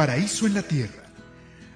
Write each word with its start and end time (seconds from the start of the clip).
Paraíso 0.00 0.46
en 0.46 0.54
la 0.54 0.62
tierra. 0.62 1.02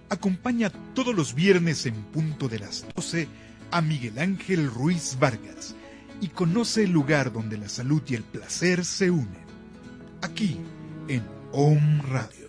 Acompaña 0.09 0.71
todos 0.95 1.15
los 1.15 1.35
viernes 1.35 1.85
en 1.85 1.95
punto 2.05 2.49
de 2.49 2.59
las 2.59 2.87
12 2.95 3.29
a 3.71 3.83
Miguel 3.83 4.19
Ángel 4.19 4.71
Ruiz 4.71 5.19
Vargas 5.21 5.75
y 6.23 6.29
conoce 6.29 6.85
el 6.85 6.91
lugar 6.91 7.35
donde 7.35 7.59
la 7.59 7.69
salud 7.69 8.03
y 8.07 8.15
el 8.15 8.23
placer 8.23 8.87
se 8.87 9.11
unen. 9.11 9.45
Aquí, 10.23 10.59
en 11.07 11.23
Om 11.53 12.01
Radio. 12.01 12.49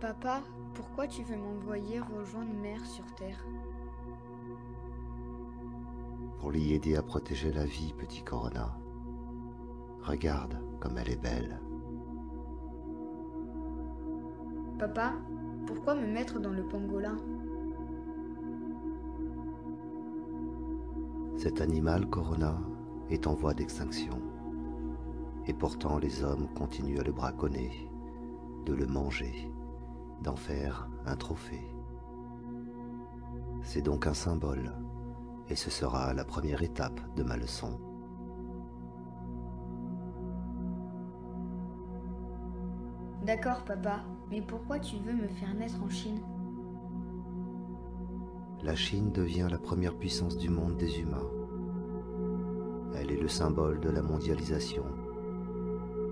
Papa, 0.00 0.42
pourquoi 0.74 1.06
tu 1.06 1.22
veux 1.22 1.36
m'envoyer 1.36 2.00
rejoindre 2.00 2.52
Mère 2.60 2.84
sur 2.84 3.06
Terre 3.14 3.44
Pour 6.42 6.50
l'y 6.50 6.72
aider 6.72 6.96
à 6.96 7.02
protéger 7.04 7.52
la 7.52 7.64
vie, 7.64 7.94
petit 7.96 8.24
Corona. 8.24 8.76
Regarde 10.00 10.58
comme 10.80 10.98
elle 10.98 11.10
est 11.10 11.22
belle. 11.22 11.60
Papa, 14.76 15.12
pourquoi 15.68 15.94
me 15.94 16.04
mettre 16.04 16.40
dans 16.40 16.50
le 16.50 16.66
pangolin? 16.66 17.16
Cet 21.36 21.60
animal, 21.60 22.10
Corona, 22.10 22.58
est 23.08 23.28
en 23.28 23.34
voie 23.34 23.54
d'extinction. 23.54 24.20
Et 25.46 25.54
pourtant 25.54 25.98
les 25.98 26.24
hommes 26.24 26.48
continuent 26.56 26.98
à 26.98 27.04
le 27.04 27.12
braconner, 27.12 27.88
de 28.66 28.74
le 28.74 28.86
manger, 28.88 29.48
d'en 30.24 30.34
faire 30.34 30.90
un 31.06 31.14
trophée. 31.14 31.72
C'est 33.62 33.82
donc 33.82 34.08
un 34.08 34.14
symbole, 34.14 34.72
et 35.52 35.54
ce 35.54 35.70
sera 35.70 36.14
la 36.14 36.24
première 36.24 36.62
étape 36.62 36.98
de 37.14 37.22
ma 37.22 37.36
leçon. 37.36 37.78
D'accord, 43.26 43.62
papa, 43.64 44.00
mais 44.30 44.40
pourquoi 44.40 44.78
tu 44.78 44.96
veux 44.96 45.12
me 45.12 45.28
faire 45.28 45.54
naître 45.54 45.82
en 45.84 45.90
Chine? 45.90 46.22
La 48.62 48.74
Chine 48.74 49.12
devient 49.12 49.48
la 49.50 49.58
première 49.58 49.94
puissance 49.94 50.38
du 50.38 50.48
monde 50.48 50.78
des 50.78 51.00
humains. 51.00 51.28
Elle 52.94 53.12
est 53.12 53.20
le 53.20 53.28
symbole 53.28 53.78
de 53.80 53.90
la 53.90 54.00
mondialisation, 54.00 54.86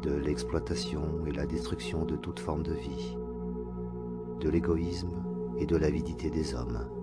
de 0.02 0.12
l'exploitation 0.12 1.24
et 1.24 1.32
la 1.32 1.46
destruction 1.46 2.04
de 2.04 2.16
toute 2.16 2.40
forme 2.40 2.62
de 2.62 2.74
vie, 2.74 3.16
de 4.38 4.50
l'égoïsme 4.50 5.22
et 5.56 5.64
de 5.64 5.76
l'avidité 5.76 6.28
des 6.28 6.54
hommes. 6.54 6.99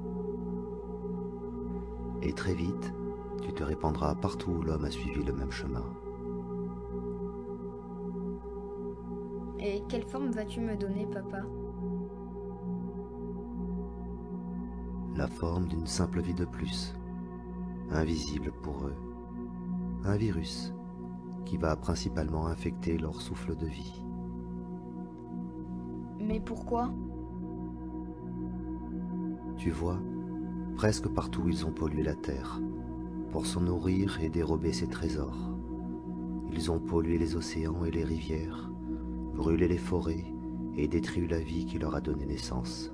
Et 2.21 2.33
très 2.33 2.53
vite, 2.53 2.93
tu 3.41 3.53
te 3.53 3.63
répandras 3.63 4.15
partout 4.15 4.51
où 4.51 4.61
l'homme 4.61 4.85
a 4.85 4.91
suivi 4.91 5.23
le 5.23 5.33
même 5.33 5.51
chemin. 5.51 5.83
Et 9.59 9.83
quelle 9.89 10.03
forme 10.03 10.31
vas-tu 10.31 10.59
me 10.61 10.75
donner, 10.75 11.07
papa? 11.07 11.41
La 15.15 15.27
forme 15.27 15.67
d'une 15.67 15.87
simple 15.87 16.21
vie 16.21 16.35
de 16.35 16.45
plus, 16.45 16.95
invisible 17.89 18.51
pour 18.61 18.85
eux. 18.85 18.95
Un 20.05 20.15
virus 20.15 20.73
qui 21.45 21.57
va 21.57 21.75
principalement 21.75 22.47
infecter 22.47 22.97
leur 22.97 23.21
souffle 23.21 23.55
de 23.55 23.65
vie. 23.65 24.03
Mais 26.19 26.39
pourquoi? 26.39 26.91
Tu 29.55 29.71
vois, 29.71 29.99
presque 30.77 31.07
partout 31.07 31.41
ils 31.47 31.65
ont 31.65 31.71
pollué 31.71 32.03
la 32.03 32.13
terre, 32.13 32.61
pour 33.31 33.47
s'en 33.47 33.61
nourrir 33.61 34.21
et 34.21 34.29
dérober 34.29 34.71
ses 34.73 34.87
trésors. 34.87 35.55
Ils 36.53 36.71
ont 36.71 36.79
pollué 36.79 37.17
les 37.17 37.35
océans 37.35 37.83
et 37.83 37.89
les 37.89 38.03
rivières, 38.03 38.69
brûlé 39.33 39.67
les 39.67 39.79
forêts 39.79 40.31
et 40.75 40.87
détruit 40.87 41.27
la 41.27 41.39
vie 41.39 41.65
qui 41.65 41.79
leur 41.79 41.95
a 41.95 41.99
donné 41.99 42.27
naissance. 42.27 42.91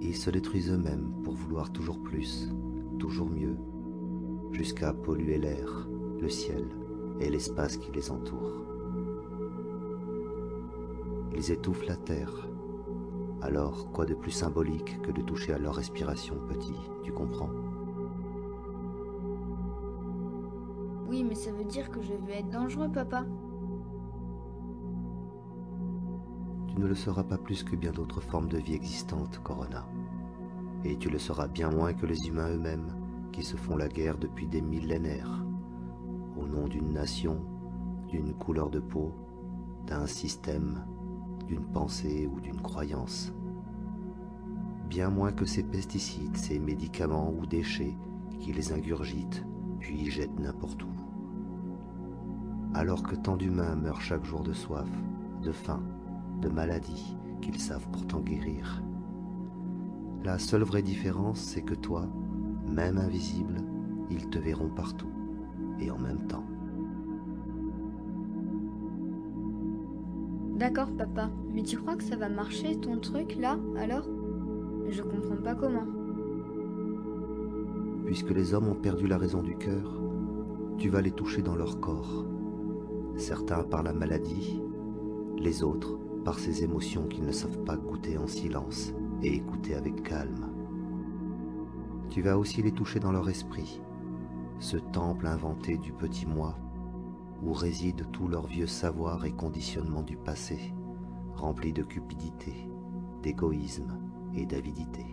Ils 0.00 0.16
se 0.16 0.28
détruisent 0.28 0.72
eux-mêmes 0.72 1.12
pour 1.22 1.34
vouloir 1.34 1.70
toujours 1.70 2.02
plus, 2.02 2.52
toujours 2.98 3.30
mieux, 3.30 3.56
jusqu'à 4.50 4.92
polluer 4.92 5.38
l'air, 5.38 5.88
le 6.20 6.28
ciel 6.28 6.66
et 7.20 7.30
l'espace 7.30 7.76
qui 7.76 7.92
les 7.92 8.10
entoure. 8.10 8.64
Ils 11.36 11.52
étouffent 11.52 11.86
la 11.86 11.96
terre. 11.96 12.51
Alors, 13.42 13.90
quoi 13.90 14.06
de 14.06 14.14
plus 14.14 14.30
symbolique 14.30 15.02
que 15.02 15.10
de 15.10 15.20
toucher 15.20 15.52
à 15.52 15.58
leur 15.58 15.74
respiration, 15.74 16.36
petit, 16.48 16.76
tu 17.02 17.12
comprends? 17.12 17.50
Oui, 21.08 21.24
mais 21.24 21.34
ça 21.34 21.50
veut 21.50 21.64
dire 21.64 21.90
que 21.90 22.00
je 22.00 22.14
vais 22.14 22.38
être 22.38 22.50
dangereux, 22.50 22.88
papa. 22.88 23.24
Tu 26.68 26.78
ne 26.78 26.86
le 26.86 26.94
seras 26.94 27.24
pas 27.24 27.36
plus 27.36 27.64
que 27.64 27.74
bien 27.74 27.90
d'autres 27.90 28.20
formes 28.20 28.48
de 28.48 28.58
vie 28.58 28.74
existantes, 28.74 29.40
Corona. 29.42 29.88
Et 30.84 30.96
tu 30.96 31.10
le 31.10 31.18
seras 31.18 31.48
bien 31.48 31.68
moins 31.68 31.94
que 31.94 32.06
les 32.06 32.28
humains 32.28 32.48
eux-mêmes, 32.48 32.94
qui 33.32 33.42
se 33.42 33.56
font 33.56 33.76
la 33.76 33.88
guerre 33.88 34.18
depuis 34.18 34.46
des 34.46 34.62
millénaires, 34.62 35.44
au 36.40 36.46
nom 36.46 36.68
d'une 36.68 36.92
nation, 36.92 37.44
d'une 38.06 38.34
couleur 38.34 38.70
de 38.70 38.78
peau, 38.78 39.12
d'un 39.86 40.06
système, 40.06 40.86
d'une 41.46 41.64
pensée 41.64 42.26
ou 42.26 42.40
d'une 42.40 42.60
croyance. 42.60 43.32
Bien 44.88 45.10
moins 45.10 45.32
que 45.32 45.44
ces 45.44 45.62
pesticides, 45.62 46.36
ces 46.36 46.58
médicaments 46.58 47.32
ou 47.32 47.46
déchets 47.46 47.96
qui 48.38 48.52
les 48.52 48.72
ingurgitent, 48.72 49.44
puis 49.80 50.10
jettent 50.10 50.38
n'importe 50.38 50.82
où. 50.82 50.90
Alors 52.74 53.02
que 53.02 53.16
tant 53.16 53.36
d'humains 53.36 53.76
meurent 53.76 54.00
chaque 54.00 54.24
jour 54.24 54.42
de 54.42 54.52
soif, 54.52 54.88
de 55.42 55.52
faim, 55.52 55.82
de 56.40 56.48
maladies 56.48 57.16
qu'ils 57.40 57.60
savent 57.60 57.88
pourtant 57.90 58.20
guérir. 58.20 58.82
La 60.24 60.38
seule 60.38 60.62
vraie 60.62 60.82
différence, 60.82 61.40
c'est 61.40 61.62
que 61.62 61.74
toi, 61.74 62.06
même 62.66 62.98
invisible, 62.98 63.62
ils 64.10 64.28
te 64.30 64.38
verront 64.38 64.70
partout 64.70 65.10
et 65.80 65.90
en 65.90 65.98
même 65.98 66.26
temps. 66.28 66.44
D'accord, 70.62 70.92
papa. 70.96 71.28
Mais 71.52 71.64
tu 71.64 71.76
crois 71.76 71.96
que 71.96 72.04
ça 72.04 72.14
va 72.14 72.28
marcher 72.28 72.76
ton 72.76 72.96
truc 73.00 73.34
là, 73.34 73.58
alors? 73.76 74.06
Je 74.88 75.02
comprends 75.02 75.42
pas 75.42 75.56
comment. 75.56 75.88
Puisque 78.06 78.30
les 78.30 78.54
hommes 78.54 78.68
ont 78.68 78.76
perdu 78.76 79.08
la 79.08 79.18
raison 79.18 79.42
du 79.42 79.56
cœur, 79.56 80.00
tu 80.78 80.88
vas 80.88 81.00
les 81.00 81.10
toucher 81.10 81.42
dans 81.42 81.56
leur 81.56 81.80
corps. 81.80 82.24
Certains 83.16 83.64
par 83.64 83.82
la 83.82 83.92
maladie, 83.92 84.62
les 85.36 85.64
autres 85.64 85.98
par 86.24 86.38
ces 86.38 86.62
émotions 86.62 87.08
qu'ils 87.08 87.26
ne 87.26 87.32
savent 87.32 87.64
pas 87.64 87.76
goûter 87.76 88.16
en 88.16 88.28
silence 88.28 88.94
et 89.20 89.34
écouter 89.34 89.74
avec 89.74 90.04
calme. 90.04 90.48
Tu 92.08 92.22
vas 92.22 92.38
aussi 92.38 92.62
les 92.62 92.70
toucher 92.70 93.00
dans 93.00 93.10
leur 93.10 93.28
esprit, 93.28 93.82
ce 94.60 94.76
temple 94.76 95.26
inventé 95.26 95.76
du 95.76 95.92
petit 95.92 96.24
moi, 96.24 96.54
où 97.42 97.52
réside 97.52 98.10
tout 98.12 98.28
leur 98.28 98.46
vieux 98.46 98.66
savoir 98.66 99.24
et 99.24 99.32
conditionnement 99.32 100.02
du 100.02 100.16
passé, 100.16 100.72
rempli 101.34 101.72
de 101.72 101.82
cupidité, 101.82 102.70
d'égoïsme 103.22 103.98
et 104.34 104.46
d'avidité. 104.46 105.04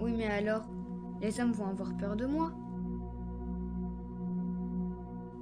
Oui, 0.00 0.14
mais 0.16 0.26
alors, 0.26 0.64
les 1.20 1.40
hommes 1.40 1.52
vont 1.52 1.66
avoir 1.66 1.96
peur 1.96 2.16
de 2.16 2.26
moi. 2.26 2.50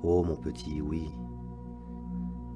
Oh 0.02 0.22
mon 0.22 0.36
petit, 0.36 0.80
oui. 0.80 1.14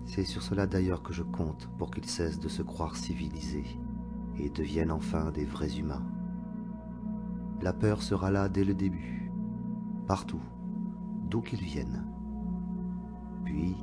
C'est 0.04 0.24
sur 0.24 0.42
cela 0.42 0.66
d'ailleurs 0.66 1.02
que 1.02 1.12
je 1.12 1.22
compte 1.22 1.70
pour 1.78 1.90
qu'ils 1.90 2.06
cessent 2.08 2.40
de 2.40 2.48
se 2.48 2.62
croire 2.62 2.96
civilisés 2.96 3.78
et 4.36 4.50
deviennent 4.50 4.90
enfin 4.90 5.30
des 5.30 5.44
vrais 5.44 5.78
humains. 5.78 6.04
La 7.60 7.72
peur 7.72 8.02
sera 8.02 8.30
là 8.30 8.48
dès 8.48 8.64
le 8.64 8.74
début, 8.74 9.21
partout, 10.06 10.42
d'où 11.28 11.40
qu'ils 11.40 11.62
viennent. 11.62 12.04
Puis, 13.44 13.76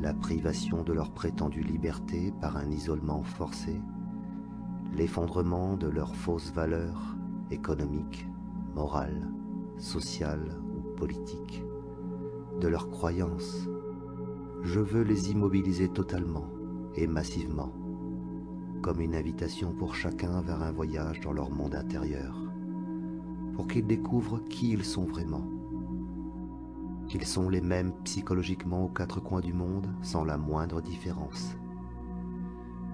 la 0.00 0.14
privation 0.14 0.82
de 0.82 0.92
leur 0.92 1.10
prétendue 1.10 1.62
liberté 1.62 2.32
par 2.40 2.56
un 2.56 2.70
isolement 2.70 3.22
forcé, 3.22 3.80
l'effondrement 4.96 5.76
de 5.76 5.88
leurs 5.88 6.14
fausses 6.14 6.52
valeurs 6.52 7.16
économiques, 7.50 8.26
morales, 8.74 9.28
sociales 9.78 10.60
ou 10.74 10.96
politiques 10.96 11.64
de 12.60 12.68
leurs 12.68 12.90
croyances. 12.90 13.68
Je 14.62 14.80
veux 14.80 15.02
les 15.02 15.30
immobiliser 15.30 15.88
totalement 15.88 16.46
et 16.94 17.06
massivement, 17.06 17.72
comme 18.82 19.00
une 19.00 19.14
invitation 19.14 19.72
pour 19.72 19.94
chacun 19.94 20.40
vers 20.42 20.62
un 20.62 20.72
voyage 20.72 21.20
dans 21.20 21.32
leur 21.32 21.50
monde 21.50 21.74
intérieur, 21.74 22.49
pour 23.54 23.66
qu'ils 23.66 23.86
découvrent 23.86 24.40
qui 24.48 24.70
ils 24.70 24.84
sont 24.84 25.04
vraiment, 25.04 25.44
qu'ils 27.08 27.26
sont 27.26 27.48
les 27.48 27.60
mêmes 27.60 27.92
psychologiquement 28.04 28.84
aux 28.84 28.88
quatre 28.88 29.20
coins 29.20 29.40
du 29.40 29.52
monde 29.52 29.88
sans 30.02 30.24
la 30.24 30.38
moindre 30.38 30.80
différence. 30.80 31.56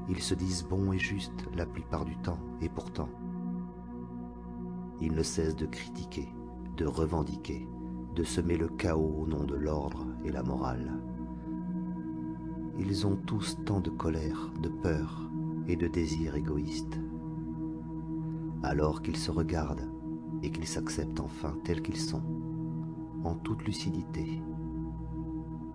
Ils 0.08 0.22
se 0.22 0.34
disent 0.34 0.64
bons 0.64 0.92
et 0.92 0.98
justes 0.98 1.46
la 1.54 1.66
plupart 1.66 2.04
du 2.04 2.16
temps, 2.18 2.38
et 2.60 2.68
pourtant, 2.68 3.08
ils 5.00 5.12
ne 5.12 5.22
cessent 5.22 5.56
de 5.56 5.66
critiquer, 5.66 6.28
de 6.76 6.86
revendiquer, 6.86 7.68
de 8.14 8.24
semer 8.24 8.56
le 8.56 8.68
chaos 8.68 9.22
au 9.22 9.26
nom 9.26 9.44
de 9.44 9.54
l'ordre 9.54 10.06
et 10.24 10.32
la 10.32 10.42
morale. 10.42 10.92
Ils 12.78 13.06
ont 13.06 13.16
tous 13.16 13.58
tant 13.64 13.80
de 13.80 13.90
colère, 13.90 14.50
de 14.62 14.68
peur 14.68 15.30
et 15.66 15.76
de 15.76 15.86
désir 15.86 16.34
égoïste. 16.36 16.98
Alors 18.62 19.02
qu'ils 19.02 19.16
se 19.16 19.30
regardent 19.30 19.90
et 20.42 20.50
qu'ils 20.50 20.66
s'acceptent 20.66 21.20
enfin 21.20 21.54
tels 21.64 21.82
qu'ils 21.82 22.00
sont, 22.00 22.22
en 23.24 23.34
toute 23.34 23.64
lucidité, 23.64 24.42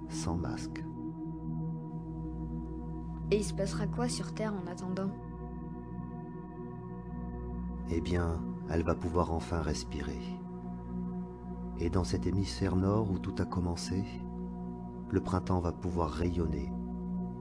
sans 0.10 0.38
masque. 0.38 0.84
Et 3.32 3.38
il 3.38 3.44
se 3.44 3.54
passera 3.54 3.88
quoi 3.88 4.10
sur 4.10 4.34
Terre 4.34 4.54
en 4.54 4.70
attendant? 4.70 5.12
Eh 7.90 8.02
bien, 8.02 8.42
elle 8.70 8.84
va 8.84 8.96
pouvoir 8.96 9.34
enfin 9.34 9.62
respirer 9.62 10.20
et 11.82 11.90
dans 11.90 12.04
cet 12.04 12.28
hémisphère 12.28 12.76
nord 12.76 13.10
où 13.10 13.18
tout 13.18 13.34
a 13.40 13.46
commencé, 13.46 14.04
le 15.10 15.20
printemps 15.20 15.60
va 15.60 15.72
pouvoir 15.72 16.12
rayonner 16.12 16.72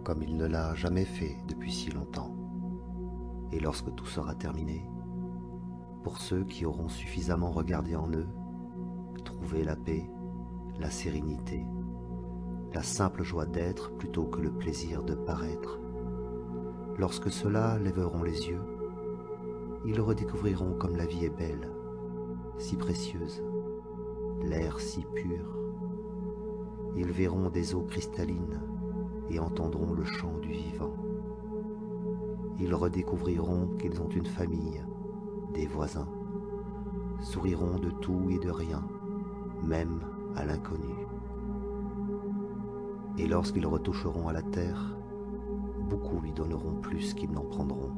comme 0.02 0.22
il 0.22 0.34
ne 0.38 0.46
l'a 0.46 0.74
jamais 0.74 1.04
fait 1.04 1.36
depuis 1.46 1.70
si 1.70 1.90
longtemps. 1.90 2.34
Et 3.52 3.60
lorsque 3.60 3.94
tout 3.94 4.06
sera 4.06 4.34
terminé, 4.34 4.88
pour 6.02 6.18
ceux 6.18 6.44
qui 6.44 6.64
auront 6.64 6.88
suffisamment 6.88 7.50
regardé 7.50 7.94
en 7.94 8.10
eux, 8.10 8.28
trouver 9.24 9.64
la 9.64 9.76
paix, 9.76 10.10
la 10.78 10.90
sérénité, 10.90 11.64
la 12.72 12.82
simple 12.82 13.22
joie 13.22 13.46
d'être 13.46 13.92
plutôt 13.96 14.24
que 14.24 14.40
le 14.40 14.50
plaisir 14.50 15.02
de 15.02 15.14
paraître, 15.14 15.78
lorsque 16.98 17.30
ceux-là 17.30 17.78
lèveront 17.78 18.22
les 18.22 18.48
yeux, 18.48 18.62
ils 19.84 20.00
redécouvriront 20.00 20.74
comme 20.74 20.96
la 20.96 21.06
vie 21.06 21.24
est 21.24 21.36
belle, 21.36 21.70
si 22.58 22.76
précieuse, 22.76 23.42
l'air 24.42 24.80
si 24.80 25.04
pur. 25.14 25.56
Ils 26.96 27.10
verront 27.10 27.50
des 27.50 27.74
eaux 27.74 27.84
cristallines 27.84 28.60
et 29.30 29.38
entendront 29.38 29.92
le 29.92 30.04
chant 30.04 30.36
du 30.38 30.50
vivant. 30.50 30.94
Ils 32.58 32.74
redécouvriront 32.74 33.68
qu'ils 33.78 34.00
ont 34.02 34.08
une 34.08 34.26
famille, 34.26 34.82
des 35.52 35.66
voisins, 35.66 36.08
souriront 37.20 37.78
de 37.78 37.90
tout 37.90 38.30
et 38.30 38.38
de 38.38 38.50
rien, 38.50 38.82
même 39.62 40.00
à 40.36 40.44
l'inconnu. 40.44 40.94
Et 43.18 43.26
lorsqu'ils 43.26 43.66
retoucheront 43.66 44.28
à 44.28 44.32
la 44.32 44.42
terre, 44.42 44.96
beaucoup 45.88 46.20
lui 46.20 46.32
donneront 46.32 46.74
plus 46.80 47.14
qu'ils 47.14 47.32
n'en 47.32 47.44
prendront. 47.44 47.90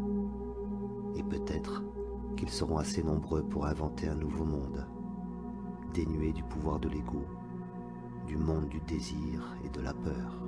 Et 1.15 1.23
peut-être 1.23 1.83
qu'ils 2.37 2.51
seront 2.51 2.79
assez 2.79 3.03
nombreux 3.03 3.43
pour 3.43 3.67
inventer 3.67 4.09
un 4.09 4.15
nouveau 4.15 4.45
monde 4.45 4.87
dénué 5.93 6.33
du 6.33 6.43
pouvoir 6.43 6.81
de 6.81 6.89
l'ego, 6.89 7.25
du 8.27 8.37
monde 8.37 8.69
du 8.69 8.81
désir 8.81 9.57
et 9.65 9.69
de 9.69 9.81
la 9.83 9.93
peur. 9.93 10.43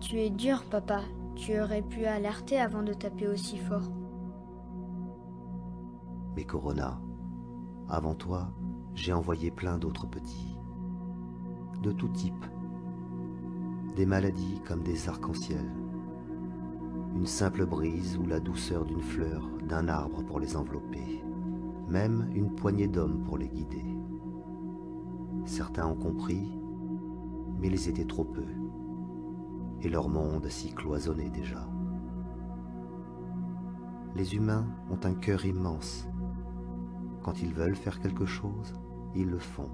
Tu 0.00 0.16
es 0.16 0.30
dur, 0.30 0.64
papa. 0.70 1.02
Tu 1.36 1.60
aurais 1.60 1.82
pu 1.82 2.04
alerter 2.06 2.58
avant 2.58 2.82
de 2.82 2.94
taper 2.94 3.28
aussi 3.28 3.58
fort. 3.58 3.90
Corona, 6.44 7.00
avant 7.88 8.14
toi, 8.14 8.52
j'ai 8.94 9.12
envoyé 9.12 9.50
plein 9.50 9.78
d'autres 9.78 10.06
petits. 10.06 10.56
De 11.82 11.92
tout 11.92 12.08
type. 12.08 12.44
Des 13.96 14.06
maladies 14.06 14.60
comme 14.66 14.82
des 14.82 15.08
arcs-en-ciel. 15.08 15.70
Une 17.14 17.26
simple 17.26 17.66
brise 17.66 18.16
ou 18.18 18.26
la 18.26 18.40
douceur 18.40 18.84
d'une 18.84 19.02
fleur, 19.02 19.48
d'un 19.66 19.88
arbre 19.88 20.22
pour 20.22 20.40
les 20.40 20.56
envelopper 20.56 21.22
même 21.88 22.30
une 22.34 22.54
poignée 22.54 22.86
d'hommes 22.86 23.22
pour 23.24 23.38
les 23.38 23.48
guider. 23.48 23.84
Certains 25.46 25.86
ont 25.86 25.96
compris, 25.96 26.60
mais 27.58 27.68
ils 27.68 27.88
étaient 27.88 28.04
trop 28.04 28.24
peu, 28.24 28.44
et 29.80 29.88
leur 29.88 30.08
monde 30.08 30.48
s'y 30.48 30.72
cloisonnait 30.74 31.30
déjà. 31.30 31.66
Les 34.14 34.34
humains 34.34 34.66
ont 34.90 34.98
un 35.04 35.14
cœur 35.14 35.46
immense. 35.46 36.06
Quand 37.28 37.42
ils 37.42 37.52
veulent 37.52 37.76
faire 37.76 38.00
quelque 38.00 38.24
chose, 38.24 38.72
ils 39.14 39.28
le 39.28 39.38
font. 39.38 39.68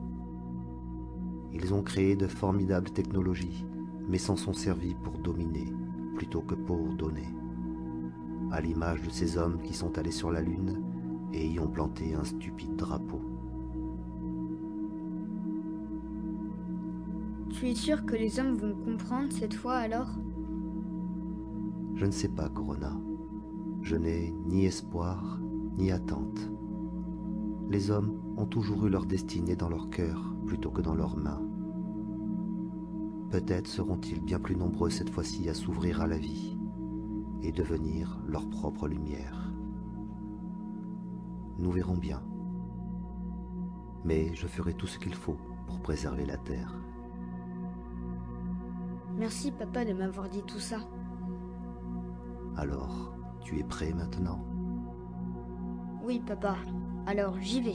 Ils 1.52 1.72
ont 1.72 1.84
créé 1.84 2.16
de 2.16 2.26
formidables 2.26 2.90
technologies, 2.90 3.64
mais 4.08 4.18
s'en 4.18 4.34
sont 4.34 4.52
servis 4.52 4.96
pour 4.96 5.16
dominer 5.18 5.72
plutôt 6.16 6.40
que 6.40 6.56
pour 6.56 6.96
donner. 6.96 7.28
À 8.50 8.60
l'image 8.60 9.02
de 9.02 9.10
ces 9.10 9.38
hommes 9.38 9.62
qui 9.62 9.72
sont 9.72 9.96
allés 9.98 10.10
sur 10.10 10.32
la 10.32 10.42
Lune 10.42 10.82
et 11.32 11.46
y 11.46 11.60
ont 11.60 11.68
planté 11.68 12.16
un 12.16 12.24
stupide 12.24 12.74
drapeau. 12.74 13.20
Tu 17.50 17.68
es 17.68 17.76
sûr 17.76 18.04
que 18.04 18.16
les 18.16 18.40
hommes 18.40 18.56
vont 18.56 18.74
comprendre 18.84 19.30
cette 19.30 19.54
fois 19.54 19.76
alors? 19.76 20.10
Je 21.94 22.04
ne 22.04 22.10
sais 22.10 22.30
pas, 22.30 22.48
Corona. 22.48 22.98
Je 23.80 23.94
n'ai 23.94 24.34
ni 24.44 24.64
espoir, 24.66 25.38
ni 25.78 25.92
attente. 25.92 26.50
Les 27.74 27.90
hommes 27.90 28.22
ont 28.36 28.46
toujours 28.46 28.86
eu 28.86 28.88
leur 28.88 29.04
destinée 29.04 29.56
dans 29.56 29.68
leur 29.68 29.90
cœur 29.90 30.32
plutôt 30.46 30.70
que 30.70 30.80
dans 30.80 30.94
leurs 30.94 31.16
mains. 31.16 31.42
Peut-être 33.30 33.66
seront-ils 33.66 34.20
bien 34.20 34.38
plus 34.38 34.54
nombreux 34.54 34.90
cette 34.90 35.10
fois-ci 35.10 35.48
à 35.48 35.54
s'ouvrir 35.54 36.00
à 36.00 36.06
la 36.06 36.16
vie 36.16 36.56
et 37.42 37.50
devenir 37.50 38.22
leur 38.28 38.48
propre 38.48 38.86
lumière. 38.86 39.52
Nous 41.58 41.72
verrons 41.72 41.96
bien. 41.96 42.22
Mais 44.04 44.32
je 44.36 44.46
ferai 44.46 44.74
tout 44.74 44.86
ce 44.86 45.00
qu'il 45.00 45.14
faut 45.14 45.36
pour 45.66 45.80
préserver 45.80 46.26
la 46.26 46.36
Terre. 46.36 46.80
Merci 49.16 49.50
papa 49.50 49.84
de 49.84 49.94
m'avoir 49.94 50.28
dit 50.28 50.44
tout 50.44 50.60
ça. 50.60 50.78
Alors, 52.56 53.12
tu 53.40 53.58
es 53.58 53.64
prêt 53.64 53.92
maintenant? 53.92 54.44
Oui 56.04 56.22
papa, 56.24 56.56
alors 57.06 57.34
j'y 57.40 57.60
vais. 57.60 57.74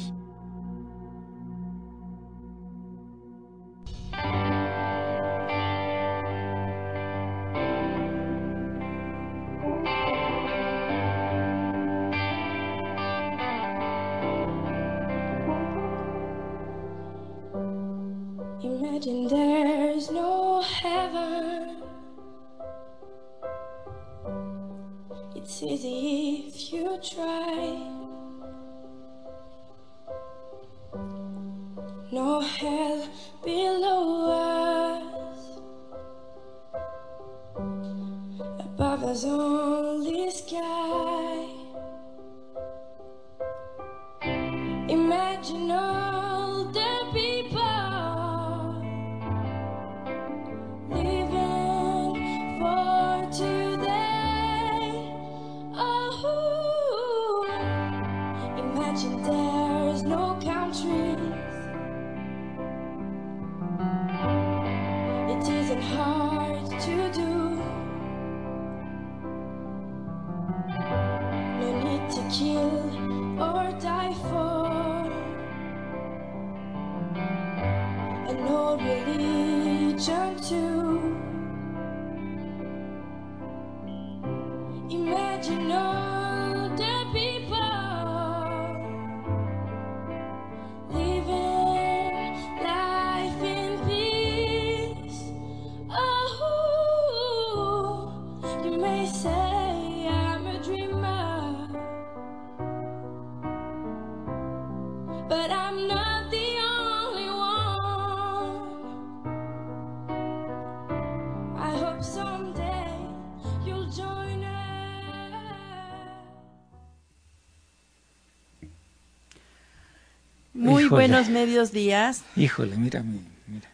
Híjole. 120.90 121.08
buenos 121.08 121.30
medios 121.30 121.72
días. 121.72 122.24
Híjole, 122.36 122.76
mira, 122.78 123.02
mi- 123.04 123.22
mira. 123.48 123.70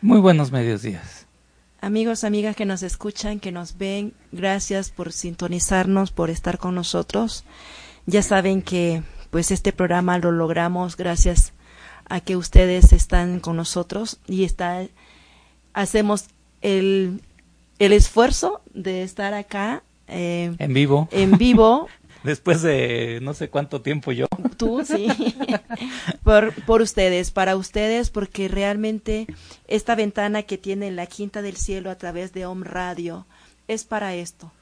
Muy 0.00 0.18
buenos 0.20 0.50
medios 0.50 0.82
días. 0.82 1.26
Amigos, 1.80 2.24
amigas 2.24 2.54
que 2.56 2.64
nos 2.64 2.82
escuchan, 2.82 3.40
que 3.40 3.52
nos 3.52 3.76
ven, 3.78 4.14
gracias 4.30 4.90
por 4.90 5.12
sintonizarnos, 5.12 6.10
por 6.12 6.30
estar 6.30 6.58
con 6.58 6.74
nosotros. 6.74 7.44
Ya 8.06 8.22
saben 8.22 8.62
que 8.62 9.02
pues 9.30 9.50
este 9.50 9.72
programa 9.72 10.18
lo 10.18 10.30
logramos 10.32 10.96
gracias 10.96 11.52
a 12.08 12.20
que 12.20 12.36
ustedes 12.36 12.92
están 12.92 13.40
con 13.40 13.56
nosotros 13.56 14.18
y 14.26 14.44
está 14.44 14.84
hacemos 15.72 16.26
el, 16.60 17.20
el 17.78 17.92
esfuerzo 17.92 18.60
de 18.74 19.02
estar 19.02 19.32
acá 19.34 19.82
eh, 20.08 20.54
En 20.58 20.74
vivo. 20.74 21.08
en 21.12 21.38
vivo 21.38 21.88
Después 22.24 22.62
de 22.62 23.18
no 23.22 23.34
sé 23.34 23.48
cuánto 23.48 23.80
tiempo 23.80 24.12
yo. 24.12 24.26
tú, 24.56 24.84
sí, 24.84 25.08
por, 26.22 26.54
por 26.64 26.82
ustedes, 26.82 27.30
para 27.30 27.56
ustedes, 27.56 28.10
porque 28.10 28.48
realmente 28.48 29.26
esta 29.66 29.94
ventana 29.94 30.42
que 30.42 30.58
tiene 30.58 30.90
la 30.90 31.06
Quinta 31.06 31.42
del 31.42 31.56
Cielo 31.56 31.90
a 31.90 31.96
través 31.96 32.32
de 32.32 32.46
Om 32.46 32.62
Radio 32.62 33.26
es 33.68 33.84
para 33.84 34.14
esto, 34.14 34.52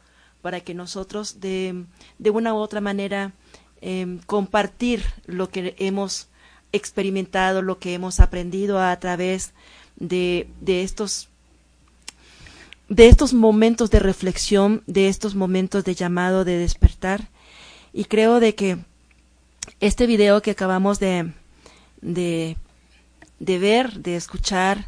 para 0.42 0.60
que 0.60 0.74
nosotros 0.74 1.40
de, 1.40 1.84
de 2.18 2.30
una 2.30 2.54
u 2.54 2.56
otra 2.56 2.80
manera 2.80 3.32
em, 3.80 4.18
compartir 4.26 5.04
lo 5.26 5.50
que 5.50 5.74
hemos 5.78 6.28
experimentado, 6.72 7.62
lo 7.62 7.78
que 7.78 7.94
hemos 7.94 8.20
aprendido 8.20 8.80
a 8.80 8.98
través 8.98 9.52
de, 9.96 10.48
de 10.60 10.82
estos 10.82 11.28
de 12.88 13.06
estos 13.06 13.32
momentos 13.32 13.90
de 13.92 14.00
reflexión, 14.00 14.82
de 14.88 15.06
estos 15.08 15.36
momentos 15.36 15.84
de 15.84 15.94
llamado, 15.94 16.44
de 16.44 16.58
despertar. 16.58 17.28
Y 17.92 18.04
creo 18.04 18.40
de 18.40 18.54
que 18.54 18.78
este 19.80 20.06
video 20.06 20.42
que 20.42 20.52
acabamos 20.52 20.98
de, 21.00 21.32
de, 22.00 22.56
de 23.38 23.58
ver, 23.58 24.00
de 24.00 24.16
escuchar, 24.16 24.86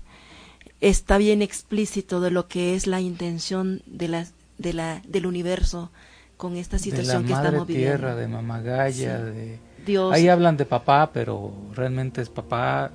está 0.81 1.19
bien 1.19 1.43
explícito 1.43 2.21
de 2.21 2.31
lo 2.31 2.49
que 2.49 2.75
es 2.75 2.87
la 2.87 3.01
intención 3.01 3.83
de 3.87 4.09
la, 4.09 4.27
de 4.59 4.73
la, 4.73 5.03
del 5.07 5.27
universo 5.27 5.91
con 6.37 6.57
esta 6.57 6.79
situación 6.79 7.23
de 7.23 7.29
que 7.29 7.31
la 7.33 7.37
madre 7.37 7.49
estamos 7.51 7.69
viviendo. 7.69 7.97
tierra, 7.99 8.15
de 8.17 8.29
mamagaya, 8.29 9.19
Sí. 9.19 9.25
de... 9.33 9.59
Dios, 9.87 10.13
Ahí 10.15 10.29
hablan 10.29 10.57
de 10.57 10.65
papá, 10.65 11.11
pero 11.13 11.53
realmente 11.75 12.23
es 12.23 12.29
papá 12.29 12.93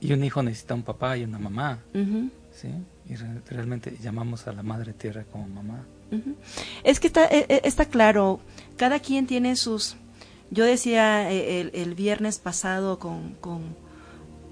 y 0.00 0.12
un 0.12 0.22
hijo 0.22 0.40
necesita 0.40 0.74
un 0.74 0.84
papá 0.84 1.16
y 1.16 1.24
una 1.24 1.38
mamá, 1.40 1.80
¿sí? 2.52 2.68
Y 3.08 3.16
re- 3.16 3.40
realmente 3.50 3.96
llamamos 4.00 4.46
a 4.46 4.52
la 4.52 4.62
madre 4.62 4.92
tierra 4.92 5.24
como 5.32 5.48
mamá. 5.48 5.84
es 6.84 7.00
que 7.00 7.08
está, 7.08 7.24
eh, 7.26 7.44
eh, 7.48 7.60
está 7.64 7.86
claro, 7.86 8.38
cada 8.78 9.00
quien 9.00 9.26
tiene 9.26 9.56
sus... 9.56 9.96
Yo 10.50 10.64
decía 10.64 11.30
eh, 11.30 11.70
el, 11.74 11.94
viernes 11.94 12.38
pasado 12.38 12.98
con, 12.98 13.34
con, 13.34 13.76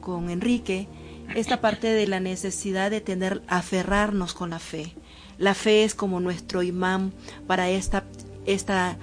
con 0.03 0.29
Enrique, 0.29 0.89
esta 1.35 1.63
parte 1.63 1.87
de 1.89 2.07
la 2.07 2.21
necesidad 2.21 2.91
de 2.91 3.01
tener, 3.01 3.41
aferrarnos 3.49 4.35
con 4.35 4.51
la 4.51 4.59
fe. 4.59 4.93
La 5.39 5.55
fe 5.55 5.85
es 5.85 5.95
como 5.95 6.21
nuestro 6.21 6.63
imán 6.63 7.15
para 7.47 7.71
esta, 7.71 8.05
esta 8.45 8.99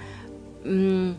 mm, 0.64 1.10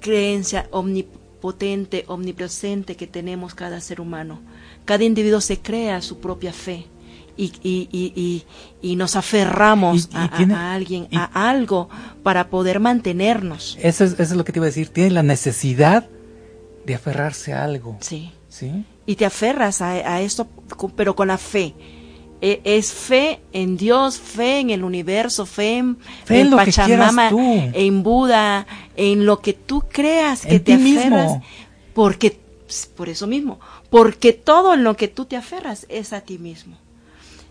creencia 0.00 0.66
omnipotente, 0.72 2.04
omnipresente 2.08 2.96
que 2.96 3.06
tenemos 3.06 3.54
cada 3.54 3.80
ser 3.80 4.00
humano. 4.00 4.40
Cada 4.84 5.04
individuo 5.04 5.40
se 5.40 5.60
crea 5.60 6.02
su 6.02 6.18
propia 6.18 6.52
fe 6.52 6.86
y, 7.36 7.52
y, 7.62 7.88
y, 7.92 8.12
y, 8.14 8.44
y 8.92 8.96
nos 8.96 9.16
aferramos 9.16 10.08
a, 10.14 10.24
a- 10.24 10.36
tiene- 10.36 10.54
a 10.54 10.72
alguien, 10.74 11.08
a 11.12 11.48
algo 11.50 11.88
para 12.22 12.48
poder 12.48 12.80
mantenernos. 12.80 13.76
Eso 13.80 14.04
es, 14.04 14.12
eso 14.12 14.22
es 14.22 14.32
lo 14.32 14.44
que 14.44 14.52
te 14.52 14.58
iba 14.58 14.66
a 14.66 14.68
decir. 14.68 14.88
Tiene 14.88 15.10
la 15.10 15.22
necesidad 15.22 16.08
de 16.86 16.94
aferrarse 16.94 17.52
a 17.54 17.64
algo, 17.64 17.96
Sí. 18.00 18.32
¿sí? 18.48 18.84
y 19.06 19.16
te 19.16 19.26
aferras 19.26 19.82
a, 19.82 19.90
a 19.92 20.20
esto, 20.22 20.46
pero 20.96 21.14
con 21.14 21.28
la 21.28 21.38
fe. 21.38 21.74
E- 22.40 22.60
Es 22.64 22.92
fe 22.92 23.40
en 23.52 23.76
Dios, 23.76 24.18
fe 24.18 24.60
en 24.60 24.70
el 24.70 24.84
universo, 24.84 25.44
fe 25.46 25.78
en, 25.78 25.98
Fe 26.24 26.40
en 26.40 26.50
lo 26.50 26.58
que 26.58 26.64
Pachamama, 26.66 27.30
en 27.32 28.02
Buda, 28.02 28.66
en 28.96 29.24
lo 29.26 29.40
que 29.40 29.52
tú 29.54 29.82
creas 29.90 30.42
que 30.42 30.56
En 30.56 30.64
te 30.64 30.76
mismo. 30.76 31.16
aferras, 31.16 31.42
porque 31.94 32.38
por 32.96 33.08
eso 33.08 33.26
mismo, 33.26 33.60
porque 33.90 34.32
todo 34.32 34.74
en 34.74 34.84
lo 34.84 34.96
que 34.96 35.08
tú 35.08 35.24
te 35.26 35.36
aferras 35.36 35.86
es 35.88 36.12
a 36.12 36.20
ti 36.22 36.38
mismo. 36.38 36.76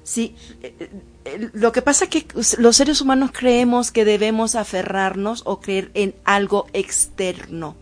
Sí, 0.03 0.35
eh, 0.61 0.89
eh, 1.25 1.49
lo 1.53 1.71
que 1.71 1.81
pasa 1.81 2.05
es 2.05 2.09
que 2.09 2.25
los 2.57 2.75
seres 2.75 2.99
humanos 3.01 3.31
creemos 3.33 3.91
que 3.91 4.03
debemos 4.05 4.55
aferrarnos 4.55 5.43
o 5.45 5.61
creer 5.61 5.91
en 5.93 6.13
algo 6.25 6.67
externo, 6.73 7.75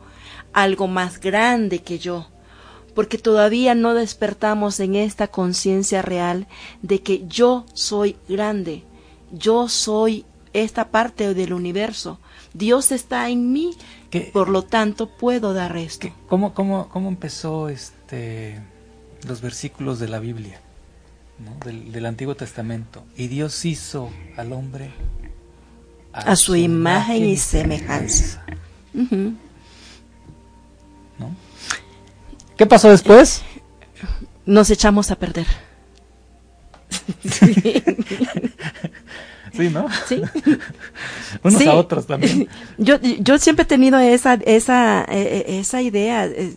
algo 0.53 0.87
más 0.87 1.19
grande 1.19 1.79
que 1.79 1.97
yo, 1.97 2.27
porque 2.93 3.17
todavía 3.17 3.73
no 3.73 3.93
despertamos 3.95 4.79
en 4.79 4.95
esta 4.95 5.27
conciencia 5.29 6.01
real 6.03 6.45
de 6.83 7.01
que 7.01 7.25
yo 7.27 7.65
soy 7.73 8.17
grande, 8.29 8.83
yo 9.31 9.67
soy 9.67 10.25
esta 10.53 10.89
parte 10.89 11.33
del 11.33 11.53
universo, 11.53 12.19
Dios 12.53 12.91
está 12.91 13.29
en 13.29 13.51
mí, 13.53 13.71
¿Qué- 14.11 14.29
por 14.33 14.49
lo 14.49 14.63
tanto 14.63 15.07
puedo 15.09 15.53
dar 15.53 15.75
esto. 15.77 16.01
¿Qué- 16.07 16.13
¿Cómo, 16.27 16.53
cómo, 16.53 16.89
cómo 16.89 17.07
empezó 17.07 17.69
este 17.69 18.61
los 19.25 19.39
versículos 19.41 19.99
de 19.99 20.09
la 20.09 20.19
Biblia, 20.19 20.59
¿no? 21.43 21.55
del, 21.65 21.91
del 21.91 22.05
Antiguo 22.05 22.36
Testamento? 22.36 23.03
Y 23.17 23.27
Dios 23.27 23.65
hizo 23.65 24.10
al 24.38 24.53
hombre 24.53 24.91
A 26.13 26.36
su 26.36 26.55
imagen 26.55 27.25
y 27.25 27.38
semejanza. 27.38 28.43
¿no? 31.19 31.36
¿Qué 32.57 32.65
pasó 32.65 32.89
después? 32.89 33.41
Nos 34.45 34.69
echamos 34.69 35.12
a 35.12 35.15
perder. 35.15 35.48
Sí, 39.53 39.69
¿no? 39.69 39.88
¿Sí? 40.07 40.21
Unos 41.43 41.62
Sí. 41.62 41.67
a 41.67 41.74
otros 41.74 42.07
también. 42.07 42.48
Yo, 42.77 43.00
yo 43.01 43.38
siempre 43.38 43.63
he 43.63 43.67
tenido 43.67 44.00
esa, 44.00 44.36
esa, 44.36 45.01
eh, 45.03 45.43
eh, 45.48 45.60
esa 45.60 45.81
idea, 45.81 46.25
eh, 46.25 46.53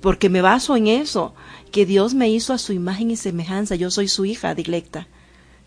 porque 0.00 0.30
me 0.30 0.40
baso 0.40 0.74
en 0.76 0.86
eso, 0.86 1.34
que 1.70 1.86
Dios 1.86 2.14
me 2.14 2.28
hizo 2.28 2.52
a 2.52 2.58
su 2.58 2.72
imagen 2.72 3.10
y 3.10 3.16
semejanza, 3.16 3.74
yo 3.74 3.90
soy 3.90 4.08
su 4.08 4.24
hija 4.24 4.54
dilecta. 4.54 5.08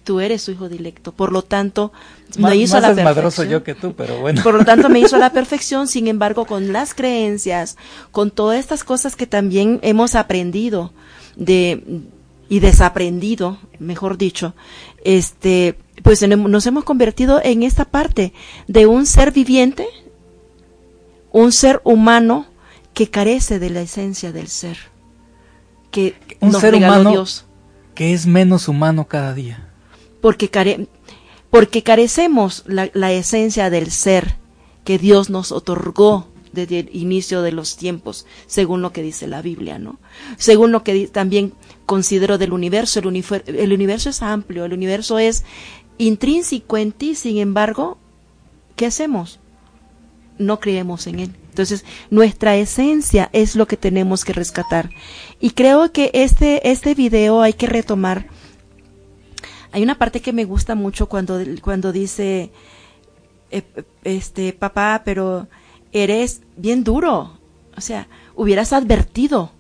Tú 0.03 0.19
eres 0.19 0.41
su 0.41 0.51
hijo 0.51 0.67
dilecto, 0.67 1.13
por 1.13 1.31
lo 1.31 1.43
tanto 1.43 1.93
me 2.35 2.41
Más, 2.41 2.55
hizo 2.55 2.77
a 2.77 2.81
la 2.81 2.93
perfección. 2.93 3.47
yo 3.47 3.63
que 3.63 3.73
tú, 3.73 3.93
pero 3.93 4.19
bueno. 4.19 4.43
Por 4.43 4.55
lo 4.55 4.65
tanto, 4.65 4.89
me 4.89 4.99
hizo 4.99 5.15
a 5.15 5.19
la 5.19 5.29
perfección, 5.33 5.87
sin 5.87 6.07
embargo, 6.07 6.45
con 6.45 6.73
las 6.73 6.93
creencias, 6.93 7.77
con 8.11 8.29
todas 8.29 8.59
estas 8.59 8.83
cosas 8.83 9.15
que 9.15 9.27
también 9.27 9.79
hemos 9.81 10.15
aprendido 10.15 10.91
de 11.37 12.03
y 12.49 12.59
desaprendido, 12.59 13.57
mejor 13.79 14.17
dicho, 14.17 14.53
este, 15.03 15.75
pues 16.03 16.27
nos 16.27 16.67
hemos 16.67 16.83
convertido 16.83 17.41
en 17.43 17.63
esta 17.63 17.85
parte 17.85 18.33
de 18.67 18.85
un 18.85 19.05
ser 19.05 19.31
viviente, 19.31 19.87
un 21.31 21.51
ser 21.51 21.81
humano 21.83 22.45
que 22.93 23.09
carece 23.09 23.57
de 23.57 23.69
la 23.69 23.81
esencia 23.81 24.31
del 24.31 24.49
ser, 24.49 24.77
que 25.93 26.15
Un 26.41 26.51
nos 26.51 26.59
ser 26.61 26.75
humano 26.75 27.11
Dios 27.11 27.45
que 27.95 28.13
es 28.13 28.25
menos 28.27 28.67
humano 28.67 29.07
cada 29.07 29.33
día. 29.33 29.69
porque, 30.19 30.49
care- 30.49 30.87
porque 31.49 31.83
carecemos 31.83 32.63
la, 32.65 32.89
la 32.93 33.13
esencia 33.13 33.69
del 33.69 33.91
ser 33.91 34.35
que 34.83 34.97
Dios 34.97 35.29
nos 35.29 35.51
otorgó 35.53 36.27
desde 36.51 36.79
el 36.79 36.89
inicio 36.95 37.41
de 37.41 37.51
los 37.51 37.77
tiempos, 37.77 38.25
según 38.47 38.81
lo 38.81 38.91
que 38.91 39.01
dice 39.03 39.27
la 39.27 39.41
Biblia, 39.41 39.79
¿no? 39.79 39.99
Según 40.37 40.71
lo 40.71 40.83
que 40.83 41.07
también 41.07 41.53
considero 41.85 42.37
del 42.37 42.51
universo, 42.53 42.99
el, 42.99 43.05
unifer- 43.05 43.43
el 43.47 43.71
universo 43.73 44.09
es 44.09 44.21
amplio, 44.21 44.65
el 44.65 44.73
universo 44.73 45.17
es 45.19 45.45
intrínseco 45.97 46.77
en 46.77 46.91
ti, 46.91 47.15
sin 47.15 47.37
embargo, 47.37 47.97
¿qué 48.75 48.85
hacemos? 48.87 49.39
No 50.37 50.59
creemos 50.59 51.07
en 51.07 51.19
él. 51.21 51.31
Entonces, 51.53 51.85
nuestra 52.09 52.55
esencia 52.55 53.29
es 53.31 53.55
lo 53.55 53.67
que 53.67 53.77
tenemos 53.77 54.25
que 54.25 54.33
rescatar. 54.33 54.89
Y 55.39 55.51
creo 55.51 55.91
que 55.91 56.11
este, 56.13 56.69
este 56.71 56.95
video 56.95 57.41
hay 57.41 57.53
que 57.53 57.67
retomar 57.67 58.27
hay 59.73 59.81
una 59.81 59.97
parte 59.97 60.21
que 60.21 60.33
me 60.33 60.45
gusta 60.45 60.75
mucho 60.75 61.09
cuando, 61.09 61.39
cuando 61.61 61.91
dice, 61.91 62.51
eh, 63.49 63.63
este, 64.03 64.53
papá, 64.53 65.01
pero 65.03 65.47
eres 65.91 66.41
bien 66.55 66.83
duro. 66.83 67.39
O 67.75 67.81
sea, 67.81 68.07
hubieras 68.35 68.71
advertido. 68.71 69.51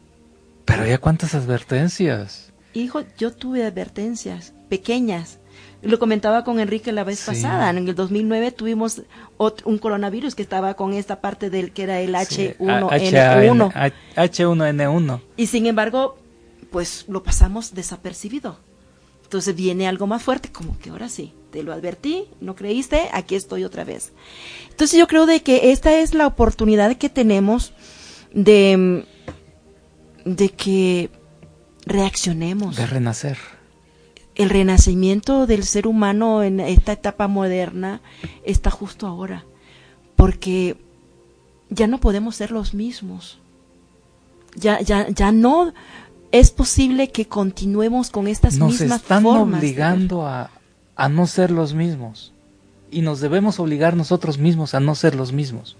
Pero 0.65 0.85
ya 0.85 0.99
cuántas 0.99 1.33
advertencias. 1.33 2.53
Hijo, 2.73 3.01
yo 3.17 3.33
tuve 3.33 3.65
advertencias 3.65 4.53
pequeñas. 4.69 5.39
Lo 5.81 5.99
comentaba 5.99 6.43
con 6.43 6.59
Enrique 6.59 6.91
la 6.93 7.03
vez 7.03 7.19
Sí. 7.19 7.25
pasada. 7.27 7.69
En 7.69 7.87
el 7.87 7.93
2009 7.95 8.51
tuvimos 8.51 9.01
un 9.37 9.77
coronavirus 9.77 10.33
que 10.35 10.41
estaba 10.41 10.75
con 10.75 10.93
esta 10.93 11.19
parte 11.19 11.49
del 11.49 11.71
que 11.71 11.83
era 11.83 11.99
el 11.99 12.15
Sí, 12.27 12.51
H1N1. 12.59 13.71
H- 13.75 13.93
H1N1. 14.15 15.21
Y 15.37 15.47
sin 15.47 15.65
embargo, 15.65 16.17
pues 16.71 17.05
lo 17.07 17.21
pasamos 17.23 17.73
desapercibido. 17.75 18.57
Entonces 19.23 19.55
viene 19.55 19.87
algo 19.87 20.05
más 20.07 20.21
fuerte, 20.23 20.51
como 20.51 20.77
que 20.79 20.91
ahora 20.91 21.09
sí, 21.09 21.33
te 21.51 21.63
lo 21.63 21.73
advertí, 21.73 22.25
no 22.39 22.55
creíste, 22.55 23.09
aquí 23.13 23.35
estoy 23.35 23.63
otra 23.63 23.83
vez. 23.83 24.13
Entonces 24.69 24.97
yo 24.99 25.07
creo 25.07 25.25
de 25.25 25.41
que 25.41 25.71
esta 25.71 25.97
es 25.99 26.13
la 26.13 26.27
oportunidad 26.27 26.95
que 26.97 27.09
tenemos 27.09 27.73
de, 28.31 29.05
de 30.23 30.49
que 30.49 31.09
reaccionemos. 31.85 32.75
De 32.75 32.85
renacer. 32.85 33.37
El 34.35 34.49
renacimiento 34.49 35.45
del 35.45 35.63
ser 35.63 35.85
humano 35.87 36.41
en 36.43 36.59
esta 36.59 36.93
etapa 36.93 37.27
moderna 37.27 38.01
está 38.43 38.71
justo 38.71 39.05
ahora, 39.07 39.45
porque 40.15 40.75
ya 41.69 41.87
no 41.87 41.99
podemos 41.99 42.35
ser 42.35 42.51
los 42.51 42.73
mismos. 42.73 43.39
Ya, 44.55 44.81
ya, 44.81 45.07
ya 45.09 45.31
no 45.31 45.73
es 46.31 46.51
posible 46.51 47.11
que 47.11 47.27
continuemos 47.27 48.09
con 48.09 48.27
estas 48.27 48.57
Nos 48.57 48.79
mismas 48.79 49.01
están 49.01 49.23
formas. 49.23 49.59
obligando 49.59 50.25
a, 50.25 50.49
a 50.95 51.09
no 51.09 51.27
ser 51.27 51.51
los 51.51 51.73
mismos. 51.73 52.31
Y 52.91 53.01
nos 53.01 53.19
debemos 53.19 53.59
obligar 53.59 53.95
nosotros 53.95 54.37
mismos 54.37 54.73
a 54.73 54.79
no 54.79 54.95
ser 54.95 55.15
los 55.15 55.31
mismos. 55.31 55.77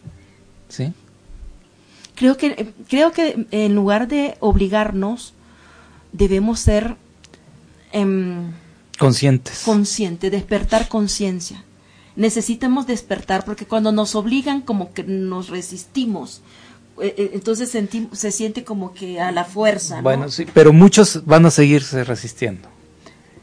¿Sí? 0.69 0.93
Creo 2.15 2.37
que, 2.37 2.73
creo 2.87 3.11
que 3.11 3.47
en 3.51 3.75
lugar 3.75 4.07
de 4.07 4.37
obligarnos, 4.39 5.33
debemos 6.11 6.59
ser 6.59 6.95
em, 7.93 8.51
Conscientes. 8.99 9.61
conscientes, 9.63 10.31
despertar 10.31 10.87
conciencia. 10.89 11.63
Necesitamos 12.15 12.85
despertar 12.85 13.43
porque 13.45 13.65
cuando 13.65 13.91
nos 13.91 14.13
obligan 14.15 14.61
como 14.61 14.93
que 14.93 15.03
nos 15.03 15.49
resistimos. 15.49 16.41
Eh, 17.01 17.15
eh, 17.17 17.31
Entonces 17.33 17.71
se 18.11 18.31
siente 18.31 18.63
como 18.63 18.93
que 18.93 19.19
a 19.19 19.31
la 19.31 19.45
fuerza. 19.45 19.97
¿no? 19.97 20.03
Bueno, 20.03 20.29
sí, 20.29 20.45
pero 20.53 20.73
muchos 20.73 21.25
van 21.25 21.45
a 21.45 21.51
seguirse 21.51 22.03
resistiendo. 22.03 22.69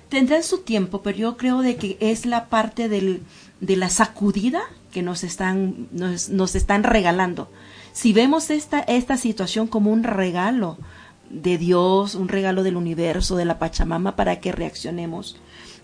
Tendrán 0.09 0.43
su 0.45 0.59
tiempo, 0.59 1.03
pero 1.03 1.19
yo 1.19 1.37
creo 1.37 1.63
de 1.63 1.77
que 1.77 1.97
es 2.01 2.27
la 2.27 2.49
parte 2.49 2.89
del, 2.89 3.23
de 3.61 3.77
la 3.77 3.89
sacudida 3.89 4.61
que 4.93 5.03
nos 5.03 5.25
están, 5.25 5.89
nos, 5.93 6.29
nos 6.29 6.55
están 6.55 6.83
regalando. 6.85 7.51
Si 7.93 8.13
vemos 8.13 8.51
esta, 8.51 8.81
esta 8.81 9.17
situación 9.17 9.67
como 9.67 9.93
un 9.93 10.05
regalo 10.05 10.79
de 11.31 11.57
Dios, 11.59 12.15
un 12.15 12.29
regalo 12.29 12.63
del 12.63 12.77
universo, 12.77 13.37
de 13.37 13.45
la 13.45 13.59
Pachamama, 13.59 14.17
para 14.17 14.41
que 14.41 14.53
reaccionemos, 14.53 15.37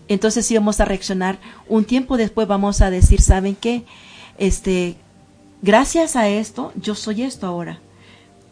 entonces 0.09 0.45
sí 0.45 0.55
vamos 0.55 0.79
a 0.79 0.85
reaccionar. 0.85 1.39
Un 1.67 1.83
tiempo 1.85 2.17
después 2.17 2.47
vamos 2.47 2.81
a 2.81 2.89
decir, 2.89 3.21
¿saben 3.21 3.55
qué? 3.55 3.83
Este, 4.37 4.95
gracias 5.61 6.15
a 6.15 6.27
esto, 6.29 6.71
yo 6.75 6.95
soy 6.95 7.23
esto 7.23 7.47
ahora. 7.47 7.79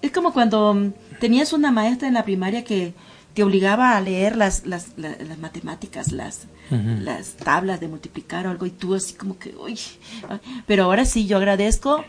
Es 0.02 0.12
como 0.12 0.34
cuando 0.34 0.74
mm, 0.74 0.94
tenías 1.20 1.54
una 1.54 1.72
maestra 1.72 2.08
en 2.08 2.14
la 2.14 2.24
primaria 2.26 2.64
que 2.64 2.94
te 3.34 3.44
obligaba 3.44 3.96
a 3.98 4.02
leer 4.02 4.38
las, 4.38 4.66
las, 4.66 4.90
la- 4.98 5.16
las 5.18 5.38
matemáticas, 5.38 6.12
las, 6.14 6.48
las 6.72 7.34
tablas 7.34 7.80
de 7.82 7.88
multiplicar 7.90 8.48
o 8.48 8.50
algo, 8.52 8.66
y 8.66 8.70
tú 8.72 8.96
así 8.96 9.14
como 9.14 9.38
que, 9.38 9.54
uy. 9.56 9.78
Pero 10.66 10.86
ahora 10.86 11.04
sí, 11.06 11.26
yo 11.28 11.36
agradezco 11.38 12.04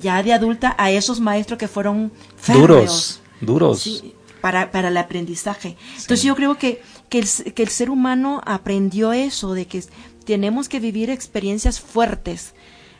ya 0.00 0.22
de 0.22 0.32
adulta 0.34 0.74
a 0.78 0.90
esos 0.90 1.20
maestros 1.20 1.58
que 1.58 1.68
fueron 1.68 2.12
férreos. 2.36 2.68
Duros, 2.68 3.20
duros. 3.40 3.80
Sí, 3.80 4.14
para, 4.40 4.70
para 4.70 4.88
el 4.88 4.96
aprendizaje. 4.96 5.76
Entonces 5.92 6.22
yo 6.22 6.34
creo 6.36 6.56
que, 6.58 6.80
que, 7.08 7.18
el, 7.18 7.24
s- 7.24 7.52
que 7.52 7.62
el 7.62 7.68
ser 7.68 7.90
humano 7.90 8.40
aprendió 8.46 9.12
eso, 9.12 9.54
de 9.54 9.66
que 9.66 9.82
tenemos 10.24 10.68
que 10.68 10.80
vivir 10.80 11.10
experiencias 11.10 11.80
fuertes, 11.80 12.54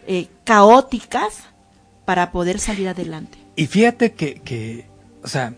eh, 0.07 0.29
caóticas, 0.45 1.45
para 2.05 2.33
poder 2.33 2.59
salir 2.59 2.89
adelante. 2.89 3.37
Y 3.55 3.67
fíjate 3.67 4.13
que, 4.15 4.37
que, 4.37 4.87
o 5.23 5.29
sea, 5.29 5.55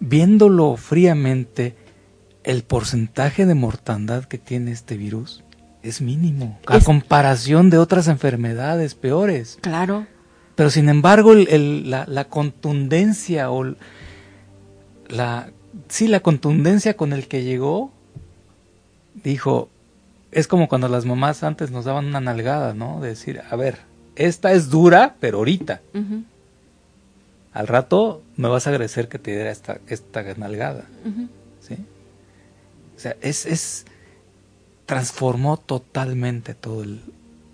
viéndolo 0.00 0.76
fríamente, 0.76 1.76
el 2.42 2.62
porcentaje 2.64 3.46
de 3.46 3.54
mortandad 3.54 4.24
que 4.24 4.38
tiene 4.38 4.72
este 4.72 4.96
virus 4.96 5.44
es 5.82 6.00
mínimo, 6.00 6.58
a 6.66 6.78
Es- 6.78 6.84
comparación 6.84 7.70
de 7.70 7.78
otras 7.78 8.08
enfermedades 8.08 8.94
peores. 8.94 9.58
Claro. 9.60 10.06
Pero 10.56 10.70
sin 10.70 10.88
embargo, 10.88 11.32
el- 11.32 11.48
el- 11.48 11.90
la, 11.90 12.04
la 12.08 12.24
contundencia 12.24 13.50
o 13.50 13.74
la, 15.08 15.50
sí, 15.88 16.08
la 16.08 16.20
contundencia 16.20 16.96
con 16.96 17.12
el 17.12 17.28
que 17.28 17.42
llegó, 17.42 17.92
dijo, 19.22 19.68
es 20.32 20.48
como 20.48 20.68
cuando 20.68 20.88
las 20.88 21.04
mamás 21.04 21.42
antes 21.42 21.70
nos 21.70 21.84
daban 21.84 22.06
una 22.06 22.20
nalgada, 22.20 22.74
¿no? 22.74 23.00
De 23.00 23.08
decir, 23.08 23.40
a 23.48 23.56
ver, 23.56 23.78
esta 24.16 24.52
es 24.52 24.70
dura, 24.70 25.16
pero 25.20 25.38
ahorita. 25.38 25.80
Al 27.52 27.68
rato 27.68 28.22
me 28.36 28.48
vas 28.48 28.66
a 28.66 28.70
agradecer 28.70 29.08
que 29.08 29.18
te 29.18 29.30
diera 29.30 29.50
esta, 29.50 29.78
esta 29.88 30.22
nalgada. 30.36 30.86
¿sí? 31.60 31.76
O 32.96 32.98
sea, 32.98 33.16
es, 33.20 33.46
es, 33.46 33.84
transformó 34.86 35.56
totalmente 35.56 36.54
todo 36.54 36.82
el, 36.82 37.00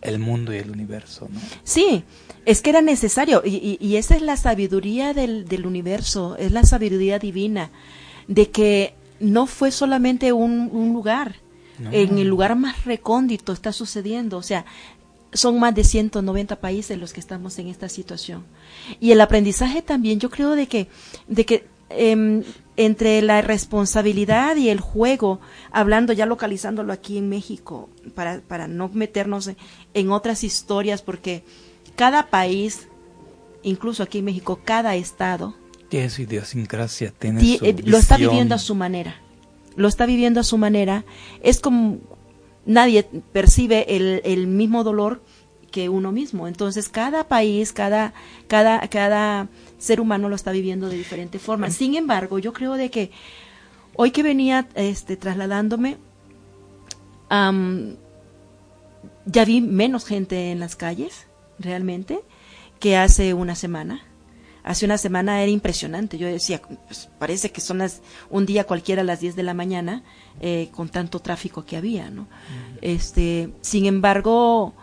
el 0.03 0.19
mundo 0.19 0.53
y 0.55 0.59
el 0.59 0.71
universo, 0.71 1.29
¿no? 1.33 1.41
Sí, 1.65 2.05
es 2.47 2.63
que 2.63 2.71
era 2.71 2.81
necesario 2.83 3.43
y, 3.45 3.57
y- 3.57 3.79
y 3.87 3.97
esa 3.97 4.17
es 4.17 4.23
la 4.23 4.37
sabiduría 4.37 5.13
del, 5.15 5.47
del 5.47 5.67
universo, 5.67 6.37
es 6.39 6.53
la 6.53 6.65
sabiduría 6.65 7.19
divina, 7.19 7.71
de 8.29 8.51
que 8.51 8.95
no 9.21 9.47
fue 9.47 9.71
solamente 9.71 10.33
un, 10.33 10.71
un 10.73 10.93
lugar, 10.95 11.37
No. 11.79 11.93
en 11.93 12.19
el 12.19 12.29
lugar 12.29 12.57
más 12.57 12.85
recóndito 12.85 13.53
está 13.53 13.73
sucediendo, 13.73 14.37
o 14.39 14.43
sea, 14.43 14.65
son 15.33 15.59
más 15.61 15.75
de 15.75 15.85
190 15.85 16.57
países 16.57 16.99
los 16.99 17.13
que 17.13 17.21
estamos 17.21 17.59
en 17.59 17.69
esta 17.69 17.89
situación. 17.89 18.43
Y 19.01 19.13
el 19.13 19.21
aprendizaje 19.21 19.81
también, 19.83 20.19
yo 20.19 20.29
creo 20.31 20.57
de 20.57 20.67
que, 20.67 20.89
de 21.29 21.45
que 21.47 21.67
em, 21.91 22.43
entre 22.85 23.21
la 23.23 23.43
responsabilidad 23.43 24.57
y 24.57 24.69
el 24.71 24.81
juego, 24.81 25.40
hablando 25.71 26.12
ya 26.12 26.25
localizándolo 26.27 26.93
aquí 26.93 27.19
en 27.19 27.29
México, 27.29 27.90
para, 28.14 28.40
para 28.40 28.69
no 28.69 28.88
meternos 28.93 29.51
en, 29.95 30.11
otras 30.11 30.45
historias, 30.45 31.03
porque 31.03 31.45
cada 31.97 32.29
país, 32.31 32.88
incluso 33.62 34.03
aquí 34.03 34.19
en 34.19 34.25
México, 34.25 34.61
cada 34.64 34.95
estado, 34.97 35.55
Tiene 35.88 36.09
su 36.09 36.23
idiosincrasia, 36.23 37.12
tiene 37.19 37.40
ti- 37.40 37.59
su 37.59 37.64
eh, 37.66 37.77
lo 37.85 37.99
está 37.99 38.16
viviendo 38.16 38.55
a 38.55 38.59
su 38.59 38.75
manera. 38.75 39.21
Lo 39.77 39.88
está 39.88 40.07
viviendo 40.07 40.40
a 40.40 40.45
su 40.45 40.57
manera. 40.57 41.05
Es 41.43 41.61
como 41.61 41.99
nadie 42.64 43.05
percibe 43.33 43.97
el, 43.97 44.21
el 44.25 44.47
mismo 44.47 44.85
dolor 44.85 45.23
que 45.70 45.88
uno 45.88 46.12
mismo. 46.12 46.48
Entonces, 46.48 46.88
cada 46.88 47.24
país, 47.24 47.72
cada, 47.72 48.12
cada, 48.48 48.87
cada 48.88 49.48
ser 49.78 50.00
humano 50.00 50.28
lo 50.28 50.37
está 50.37 50.52
viviendo 50.52 50.88
de 50.88 50.96
diferente 50.96 51.38
forma. 51.38 51.70
Sin 51.70 51.94
embargo, 51.94 52.38
yo 52.38 52.52
creo 52.52 52.74
de 52.74 52.90
que 52.90 53.11
hoy 53.94 54.11
que 54.11 54.22
venía 54.22 54.68
este, 54.74 55.16
trasladándome, 55.16 55.98
ya 57.30 59.44
vi 59.44 59.61
menos 59.61 60.04
gente 60.04 60.50
en 60.50 60.61
las 60.61 60.76
calles, 60.76 61.26
realmente, 61.59 62.20
que 62.78 62.96
hace 62.96 63.35
una 63.35 63.54
semana. 63.54 64.02
Hace 64.62 64.85
una 64.85 64.98
semana 64.98 65.42
era 65.42 65.50
impresionante. 65.50 66.18
Yo 66.18 66.26
decía, 66.26 66.61
pues, 66.61 67.09
parece 67.18 67.50
que 67.50 67.61
son 67.61 67.78
las, 67.78 68.02
un 68.28 68.46
día 68.46 68.64
cualquiera 68.64 69.02
a 69.02 69.04
las 69.04 69.20
10 69.20 69.37
de 69.37 69.42
la 69.42 69.54
mañana, 69.54 70.02
eh, 70.40 70.68
con 70.72 70.88
tanto 70.88 71.20
tráfico 71.20 71.64
que 71.64 71.76
había, 71.76 72.11
¿no? 72.11 72.28
Este, 72.83 73.50
sin 73.62 73.87
embargo, 73.87 74.74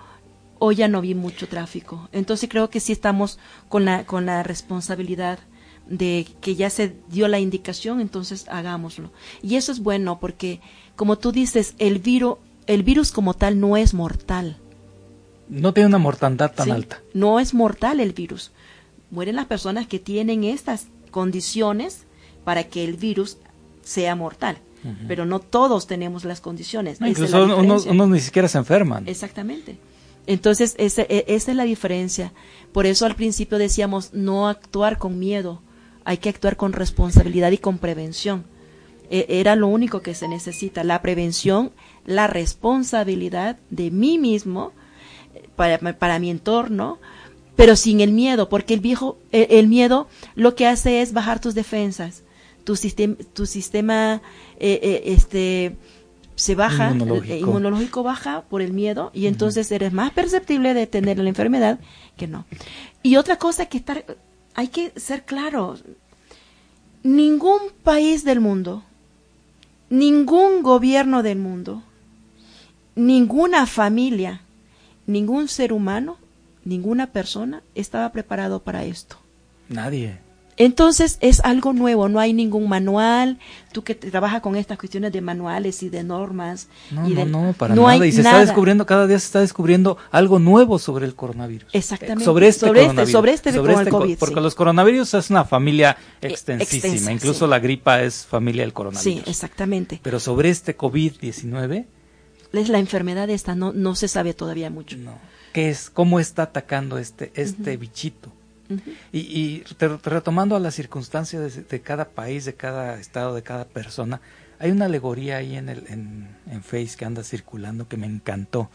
hoy 0.59 0.75
ya 0.75 0.87
no 0.87 1.01
vi 1.01 1.15
mucho 1.15 1.47
tráfico. 1.47 2.09
Entonces 2.11 2.49
creo 2.49 2.69
que 2.69 2.79
sí 2.79 2.91
estamos 2.91 3.39
con 3.69 3.85
la, 3.85 4.05
con 4.05 4.25
la 4.25 4.43
responsabilidad 4.43 5.39
de 5.87 6.27
que 6.41 6.55
ya 6.55 6.69
se 6.69 6.95
dio 7.09 7.27
la 7.27 7.39
indicación, 7.39 8.01
entonces 8.01 8.47
hagámoslo. 8.49 9.11
Y 9.41 9.55
eso 9.55 9.71
es 9.71 9.79
bueno 9.79 10.19
porque, 10.19 10.59
como 10.95 11.17
tú 11.17 11.31
dices, 11.31 11.75
el 11.77 11.99
virus, 11.99 12.37
el 12.65 12.83
virus 12.83 13.11
como 13.11 13.33
tal 13.33 13.59
no 13.59 13.77
es 13.77 13.93
mortal. 13.93 14.57
No 15.49 15.73
tiene 15.73 15.87
una 15.87 15.97
mortandad 15.97 16.51
tan 16.53 16.65
¿sí? 16.65 16.71
alta. 16.71 17.01
No 17.13 17.39
es 17.39 17.53
mortal 17.53 17.99
el 17.99 18.13
virus. 18.13 18.51
Mueren 19.11 19.37
las 19.37 19.45
personas 19.45 19.87
que 19.87 19.99
tienen 19.99 20.43
estas 20.43 20.87
condiciones 21.11 22.03
para 22.43 22.65
que 22.65 22.83
el 22.83 22.97
virus 22.97 23.37
sea 23.83 24.15
mortal. 24.15 24.57
Pero 25.05 25.25
no 25.25 25.39
todos 25.39 25.85
tenemos 25.85 26.23
las 26.23 26.39
condiciones. 26.39 27.01
No, 27.01 27.07
incluso 27.07 27.39
la 27.39 27.43
unos, 27.43 27.57
diferencia. 27.57 27.91
unos 27.91 28.09
ni 28.09 28.19
siquiera 28.21 28.47
se 28.47 28.57
enferman. 28.57 29.05
Exactamente. 29.05 29.77
Entonces, 30.27 30.75
ese- 30.77 31.07
e- 31.09 31.25
esa 31.27 31.51
es 31.51 31.57
la 31.57 31.63
diferencia. 31.63 32.33
Por 32.73 32.85
eso 32.85 33.05
al 33.05 33.15
principio 33.15 33.57
decíamos 33.57 34.13
no 34.13 34.47
actuar 34.47 34.97
con 34.97 35.17
miedo, 35.17 35.61
hay 36.05 36.17
que 36.17 36.29
actuar 36.29 36.55
con 36.57 36.73
responsabilidad 36.73 37.51
y 37.51 37.57
con 37.57 37.79
prevención. 37.79 38.45
E- 39.09 39.25
Era 39.29 39.55
lo 39.55 39.67
único 39.67 40.01
que 40.01 40.13
se 40.13 40.27
necesita, 40.27 40.83
la 40.83 41.01
prevención, 41.01 41.71
la 42.05 42.27
responsabilidad 42.27 43.57
de 43.69 43.89
mí 43.91 44.17
mismo, 44.17 44.73
para, 45.55 45.77
para 45.97 46.19
mi 46.19 46.29
entorno, 46.29 46.99
pero 47.55 47.75
sin 47.75 48.01
el 48.01 48.11
miedo, 48.11 48.49
porque 48.49 48.73
el 48.73 48.81
viejo, 48.81 49.17
el, 49.31 49.47
el 49.49 49.67
miedo 49.67 50.07
lo 50.35 50.55
que 50.55 50.67
hace 50.67 51.01
es 51.01 51.13
bajar 51.13 51.39
tus 51.41 51.55
defensas, 51.55 52.23
tu 52.63 52.75
sistema, 52.75 53.15
tu 53.33 53.45
sistema, 53.45 54.21
eh, 54.59 55.03
este, 55.05 55.75
se 56.37 56.53
baja, 56.53 56.91
Inmunológico. 56.91 57.33
el 57.33 57.39
inmunológico 57.39 58.03
baja 58.03 58.43
por 58.43 58.61
el 58.61 58.71
miedo 58.71 59.09
y 59.13 59.25
entonces 59.25 59.71
eres 59.71 59.91
más 59.91 60.11
perceptible 60.11 60.75
de 60.75 60.85
tener 60.85 61.17
la 61.17 61.29
enfermedad 61.29 61.79
que 62.15 62.27
no. 62.27 62.45
Y 63.01 63.15
otra 63.15 63.37
cosa 63.37 63.65
que 63.65 63.77
estar, 63.79 64.05
hay 64.53 64.67
que 64.67 64.93
ser 64.95 65.25
claros, 65.25 65.83
ningún 67.01 67.59
país 67.83 68.23
del 68.23 68.39
mundo, 68.39 68.83
ningún 69.89 70.61
gobierno 70.61 71.23
del 71.23 71.39
mundo, 71.39 71.81
ninguna 72.95 73.65
familia, 73.65 74.41
ningún 75.07 75.47
ser 75.47 75.73
humano, 75.73 76.17
ninguna 76.63 77.07
persona 77.07 77.63
estaba 77.73 78.11
preparado 78.11 78.59
para 78.61 78.83
esto. 78.85 79.17
Nadie. 79.69 80.19
Entonces 80.59 81.17
es 81.21 81.39
algo 81.41 81.71
nuevo, 81.71 82.09
no 82.09 82.19
hay 82.19 82.33
ningún 82.33 82.67
manual, 82.67 83.37
tú 83.71 83.83
que 83.83 83.93
trabajas 83.93 84.41
con 84.41 84.55
estas 84.55 84.77
cuestiones 84.79 85.11
de 85.13 85.21
manuales 85.21 85.83
y 85.83 85.89
de 85.89 86.03
normas. 86.03 86.67
No, 86.89 87.07
y 87.07 87.13
no, 87.13 87.19
de- 87.19 87.25
no, 87.27 87.53
para 87.53 87.75
no 87.75 87.83
nada. 87.83 87.93
hay 87.93 88.09
Y 88.09 88.11
se 88.11 88.21
está 88.21 88.31
nada. 88.31 88.43
descubriendo, 88.45 88.85
cada 88.87 89.05
día 89.05 89.19
se 89.19 89.27
está 89.27 89.39
descubriendo 89.41 89.97
algo 90.09 90.39
nuevo 90.39 90.79
sobre 90.79 91.05
el 91.05 91.13
coronavirus. 91.15 91.69
Exactamente. 91.73 92.25
Sobre 92.25 92.47
este 92.47 92.65
Sobre 92.67 92.79
este- 92.81 92.87
coronavirus. 92.87 93.11
sobre 93.11 93.33
este 93.33 93.51
con 93.55 93.69
el 93.69 93.89
co- 93.89 93.99
COVID, 93.99 94.17
Porque 94.17 94.35
sí. 94.35 94.41
los 94.41 94.55
coronavirus 94.55 95.13
es 95.13 95.29
una 95.29 95.45
familia 95.45 95.95
extensísima. 96.21 96.87
extensa, 96.87 97.11
Incluso 97.11 97.45
sí. 97.45 97.49
la 97.51 97.59
gripa 97.59 98.01
es 98.01 98.25
familia 98.25 98.63
del 98.63 98.71
Sí, 98.71 98.75
coronavirus. 98.75 99.27
exactamente. 99.27 99.99
Pero 100.01 100.19
sobre 100.19 100.49
este 100.49 100.75
COVID-19, 100.75 101.85
Es 102.53 102.69
la 102.69 102.79
enfermedad 102.79 103.29
esta, 103.29 103.53
no, 103.55 103.73
no 103.73 103.93
se 103.95 104.07
sabe 104.07 104.33
todavía 104.33 104.69
mucho. 104.71 104.97
no. 104.97 105.19
¿Qué 105.53 105.69
es? 105.69 105.89
¿Cómo 105.91 106.19
está 106.19 106.43
atacando 106.43 106.97
este, 106.97 107.31
este 107.35 107.77
bichito? 107.77 108.31
Y, 109.11 109.19
y 109.19 109.63
te- 109.77 109.87
retomando 109.87 110.55
a 110.55 110.59
las 110.59 110.75
circunstancias 110.75 111.67
de, 111.69 111.81
cada 111.81 112.09
país, 112.09 112.45
de 112.45 112.53
cada 112.55 112.99
estado, 112.99 113.33
de 113.35 113.43
cada 113.43 113.65
persona, 113.65 114.21
hay 114.59 114.71
una 114.71 114.85
alegoría 114.85 115.37
ahí 115.37 115.55
en, 115.55 115.69
el, 115.69 115.85
en, 115.87 116.27
en 116.49 116.63
Face 116.63 116.95
que 116.97 117.05
anda 117.05 117.23
circulando 117.23 117.87
que 117.87 117.97
me 117.97 118.07
encantó, 118.07 118.69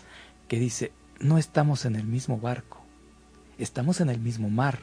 que 0.48 0.58
dice, 0.58 0.92
no 1.20 1.38
estamos 1.38 1.84
en 1.84 1.96
el 1.96 2.04
mismo 2.04 2.38
barco, 2.38 2.80
estamos 3.58 4.00
en 4.00 4.08
el 4.10 4.18
mismo 4.20 4.48
mar. 4.50 4.80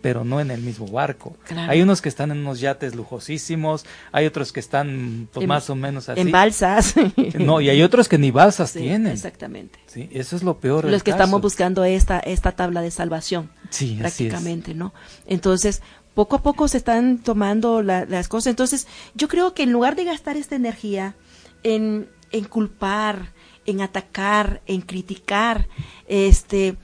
Pero 0.00 0.24
no 0.24 0.40
en 0.40 0.50
el 0.50 0.60
mismo 0.62 0.86
barco. 0.86 1.36
Claro. 1.46 1.70
Hay 1.70 1.82
unos 1.82 2.00
que 2.00 2.08
están 2.08 2.30
en 2.30 2.38
unos 2.38 2.60
yates 2.60 2.94
lujosísimos, 2.94 3.84
hay 4.12 4.26
otros 4.26 4.52
que 4.52 4.60
están 4.60 5.28
pues, 5.32 5.42
En- 5.44 5.48
más 5.48 5.68
o 5.70 5.74
menos 5.74 6.08
así. 6.08 6.20
En 6.20 6.30
balsas. 6.30 6.94
No, 7.38 7.60
y 7.60 7.68
hay 7.68 7.82
otros 7.82 8.08
que 8.08 8.18
ni 8.18 8.30
balsas 8.30 8.70
Sí, 8.70 8.80
tienen. 8.80 9.12
Exactamente. 9.12 9.78
Sí, 9.86 10.08
eso 10.12 10.36
es 10.36 10.42
lo 10.42 10.58
peor. 10.58 10.84
Los 10.84 11.02
que 11.02 11.10
caso. 11.10 11.22
estamos 11.22 11.40
buscando 11.42 11.84
esta, 11.84 12.18
esta 12.20 12.52
tabla 12.52 12.80
de 12.82 12.90
salvación. 12.90 13.50
Sí, 13.70 13.96
prácticamente, 13.98 14.74
¿no? 14.74 14.92
Entonces, 15.26 15.82
poco 16.14 16.36
a 16.36 16.42
poco 16.42 16.66
se 16.68 16.76
están 16.78 17.18
tomando 17.18 17.82
la- 17.82 18.04
las 18.04 18.28
cosas. 18.28 18.48
Entonces, 18.50 18.86
yo 19.14 19.28
creo 19.28 19.54
que 19.54 19.62
en 19.62 19.72
lugar 19.72 19.96
de 19.96 20.04
gastar 20.04 20.36
esta 20.36 20.56
energía 20.56 21.14
en, 21.62 22.08
en 22.32 22.44
culpar, 22.44 23.32
en 23.66 23.80
atacar, 23.80 24.60
en 24.66 24.80
criticar, 24.80 25.68
este, 26.08 26.76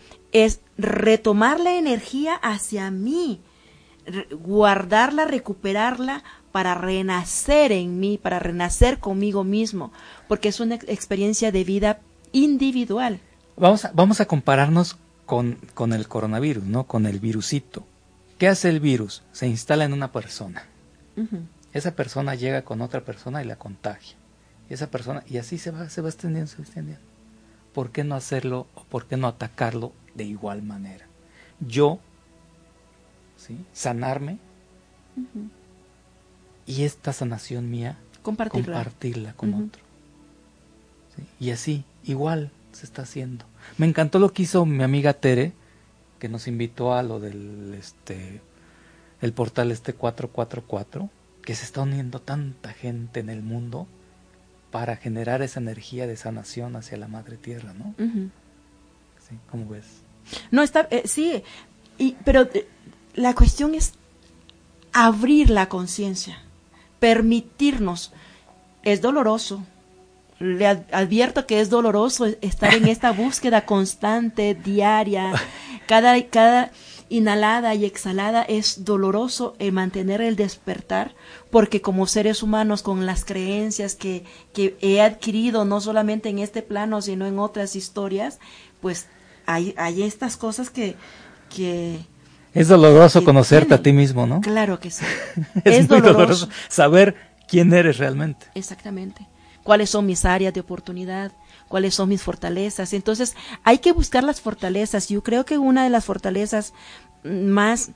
es 0.44 0.60
retomar 0.76 1.60
la 1.60 1.76
energía 1.76 2.34
hacia 2.34 2.90
mí, 2.90 3.40
guardarla, 4.30 5.24
recuperarla 5.24 6.22
para 6.52 6.74
renacer 6.74 7.72
en 7.72 8.00
mí, 8.00 8.18
para 8.18 8.38
renacer 8.38 8.98
conmigo 8.98 9.44
mismo, 9.44 9.92
porque 10.28 10.48
es 10.48 10.60
una 10.60 10.76
ex- 10.76 10.88
experiencia 10.88 11.52
de 11.52 11.64
vida 11.64 12.00
individual. 12.32 13.20
Vamos 13.56 13.84
a, 13.84 13.92
vamos 13.94 14.20
a 14.20 14.26
compararnos 14.26 14.96
con, 15.24 15.58
con 15.74 15.92
el 15.92 16.06
coronavirus, 16.08 16.64
¿no? 16.64 16.84
Con 16.84 17.06
el 17.06 17.18
virusito. 17.18 17.84
¿Qué 18.38 18.48
hace 18.48 18.68
el 18.68 18.80
virus? 18.80 19.22
Se 19.32 19.46
instala 19.46 19.84
en 19.84 19.92
una 19.92 20.12
persona. 20.12 20.66
Esa 21.72 21.94
persona 21.94 22.34
llega 22.34 22.62
con 22.62 22.82
otra 22.82 23.00
persona 23.00 23.42
y 23.42 23.46
la 23.46 23.56
contagia. 23.56 24.16
Y 24.68 24.74
esa 24.74 24.90
persona, 24.90 25.24
y 25.26 25.38
así 25.38 25.56
se 25.58 25.70
va, 25.70 25.88
se 25.88 26.02
va 26.02 26.08
extendiendo, 26.10 26.50
se 26.50 26.58
va 26.58 26.64
extendiendo. 26.64 27.02
¿Por 27.72 27.90
qué 27.90 28.04
no 28.04 28.14
hacerlo 28.14 28.66
o 28.74 28.84
por 28.84 29.06
qué 29.06 29.16
no 29.16 29.26
atacarlo 29.26 29.92
de 30.16 30.24
igual 30.24 30.62
manera? 30.62 31.06
Yo, 31.60 31.98
¿sí? 33.36 33.56
Sanarme 33.72 34.38
y 36.66 36.82
esta 36.84 37.12
sanación 37.12 37.70
mía, 37.70 37.98
Compartirla. 38.22 38.74
compartirla 38.74 39.32
con 39.34 39.54
otro. 39.54 39.82
¿sí? 41.16 41.22
Y 41.40 41.50
así, 41.50 41.84
igual 42.04 42.50
se 42.72 42.84
está 42.84 43.02
haciendo. 43.02 43.44
Me 43.78 43.86
encantó 43.86 44.18
lo 44.18 44.32
que 44.32 44.42
hizo 44.42 44.66
mi 44.66 44.82
amiga 44.82 45.14
Tere, 45.14 45.52
que 46.18 46.28
nos 46.28 46.48
invitó 46.48 46.94
a 46.94 47.02
lo 47.02 47.20
del 47.20 47.74
este 47.78 48.40
el 49.22 49.32
portal 49.32 49.70
este 49.70 49.94
444, 49.94 51.08
que 51.42 51.54
se 51.54 51.64
está 51.64 51.82
uniendo 51.82 52.20
tanta 52.20 52.72
gente 52.72 53.20
en 53.20 53.30
el 53.30 53.42
mundo 53.42 53.86
para 54.70 54.96
generar 54.96 55.40
esa 55.40 55.60
energía 55.60 56.06
de 56.06 56.16
sanación 56.16 56.76
hacia 56.76 56.98
la 56.98 57.08
madre 57.08 57.36
tierra, 57.38 57.72
¿no? 57.72 57.94
Sí, 57.96 59.38
¿Cómo 59.50 59.68
ves? 59.68 60.02
No, 60.50 60.62
está, 60.62 60.88
eh, 60.90 61.02
sí, 61.06 61.42
y, 61.98 62.16
pero 62.24 62.42
eh, 62.52 62.66
la 63.14 63.34
cuestión 63.34 63.74
es 63.74 63.92
abrir 64.92 65.50
la 65.50 65.68
conciencia, 65.68 66.38
permitirnos. 67.00 68.12
Es 68.82 69.00
doloroso. 69.02 69.64
Le 70.38 70.66
ad- 70.66 70.84
advierto 70.92 71.46
que 71.46 71.60
es 71.60 71.70
doloroso 71.70 72.26
estar 72.40 72.74
en 72.74 72.86
esta 72.88 73.10
búsqueda 73.24 73.64
constante, 73.66 74.54
diaria. 74.54 75.32
Cada, 75.86 76.20
cada 76.26 76.70
inhalada 77.08 77.74
y 77.74 77.84
exhalada 77.84 78.42
es 78.42 78.84
doloroso 78.84 79.54
el 79.58 79.72
mantener 79.72 80.20
el 80.20 80.36
despertar, 80.36 81.14
porque 81.50 81.80
como 81.80 82.06
seres 82.06 82.42
humanos, 82.42 82.82
con 82.82 83.06
las 83.06 83.24
creencias 83.24 83.94
que, 83.94 84.24
que 84.52 84.76
he 84.80 85.00
adquirido, 85.00 85.64
no 85.64 85.80
solamente 85.80 86.28
en 86.28 86.38
este 86.40 86.62
plano, 86.62 87.00
sino 87.02 87.26
en 87.26 87.38
otras 87.38 87.76
historias, 87.76 88.38
pues 88.80 89.06
hay, 89.46 89.74
hay 89.78 90.02
estas 90.02 90.36
cosas 90.36 90.70
que, 90.70 90.96
que 91.54 91.98
Es 92.54 92.68
doloroso 92.68 93.20
que 93.20 93.24
conocerte 93.26 93.74
a 93.74 93.82
ti 93.82 93.92
mismo, 93.92 94.26
¿no? 94.26 94.40
Claro 94.40 94.78
que 94.80 94.90
sí. 94.90 95.04
es, 95.64 95.74
es 95.78 95.88
muy 95.88 96.00
doloroso. 96.00 96.12
doloroso 96.46 96.48
saber 96.68 97.14
quién 97.48 97.72
eres 97.72 97.98
realmente. 97.98 98.46
Exactamente. 98.54 99.26
¿Cuáles 99.62 99.90
son 99.90 100.06
mis 100.06 100.24
áreas 100.24 100.54
de 100.54 100.60
oportunidad? 100.60 101.32
¿Cuáles 101.68 101.94
son 101.94 102.08
mis 102.08 102.22
fortalezas? 102.22 102.92
Entonces, 102.92 103.34
hay 103.64 103.78
que 103.78 103.90
buscar 103.92 104.22
las 104.22 104.40
fortalezas. 104.40 105.08
Yo 105.08 105.22
creo 105.24 105.44
que 105.44 105.58
una 105.58 105.82
de 105.82 105.90
las 105.90 106.04
fortalezas 106.04 106.72
más, 107.24 107.90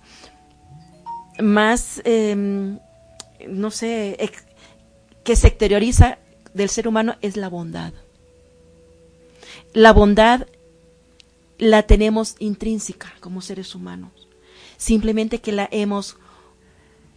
más, 1.38 2.02
em, 2.04 2.78
no 3.48 3.70
sé, 3.70 4.16
ex- 4.18 4.44
que 5.22 5.36
se 5.36 5.46
exterioriza 5.46 6.18
del 6.54 6.68
ser 6.70 6.88
humano 6.88 7.14
es 7.22 7.36
la 7.36 7.48
bondad. 7.48 7.92
La 9.72 9.92
bondad 9.92 10.46
la 11.60 11.82
tenemos 11.84 12.36
intrínseca 12.38 13.12
como 13.20 13.40
seres 13.42 13.74
humanos. 13.74 14.10
Simplemente 14.76 15.40
que 15.40 15.52
la 15.52 15.68
hemos 15.70 16.16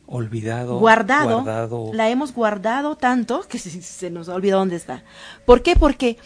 olvidado, 0.05 0.77
guardado, 0.79 1.91
la 1.93 2.09
hemos 2.09 2.33
guardado 2.33 2.97
tanto 2.97 3.41
que 3.47 3.57
se, 3.59 3.81
se 3.81 4.09
nos 4.11 4.29
ha 4.29 4.35
olvidado 4.35 4.59
dónde 4.59 4.75
está. 4.75 5.03
¿Por 5.45 5.63
qué? 5.63 5.75
Porque 5.75 6.17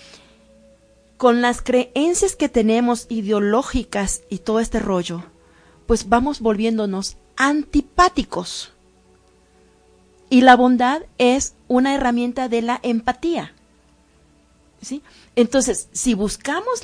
con 1.18 1.42
las 1.42 1.62
creencias 1.62 2.36
que 2.36 2.50
tenemos 2.50 3.06
ideológicas 3.10 4.24
y 4.30 4.40
todo 4.40 4.60
este 4.60 4.80
rollo, 4.80 5.24
pues 5.86 6.10
vamos 6.10 6.42
volviéndonos 6.42 7.18
antipáticos. 7.38 8.72
Y 10.30 10.42
la 10.42 10.56
bondad 10.56 11.04
es 11.18 11.56
una 11.68 11.96
herramienta 11.96 12.50
de 12.50 12.62
la 12.62 12.80
empatía. 12.84 13.54
¿Sí? 14.82 15.02
Entonces, 15.36 15.90
si 15.92 16.14
buscamos 16.14 16.82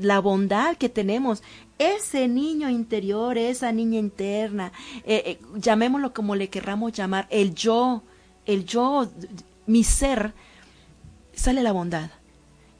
la 0.00 0.20
bondad 0.20 0.76
que 0.76 0.88
tenemos, 0.88 1.42
ese 1.78 2.28
niño 2.28 2.70
interior, 2.70 3.36
esa 3.36 3.72
niña 3.72 3.98
interna, 3.98 4.72
eh, 5.04 5.22
eh, 5.26 5.38
llamémoslo 5.56 6.14
como 6.14 6.34
le 6.34 6.48
querramos 6.48 6.92
llamar, 6.92 7.26
el 7.30 7.54
yo, 7.54 8.02
el 8.46 8.64
yo, 8.64 9.08
mi 9.66 9.84
ser, 9.84 10.32
sale 11.34 11.62
la 11.62 11.72
bondad. 11.72 12.10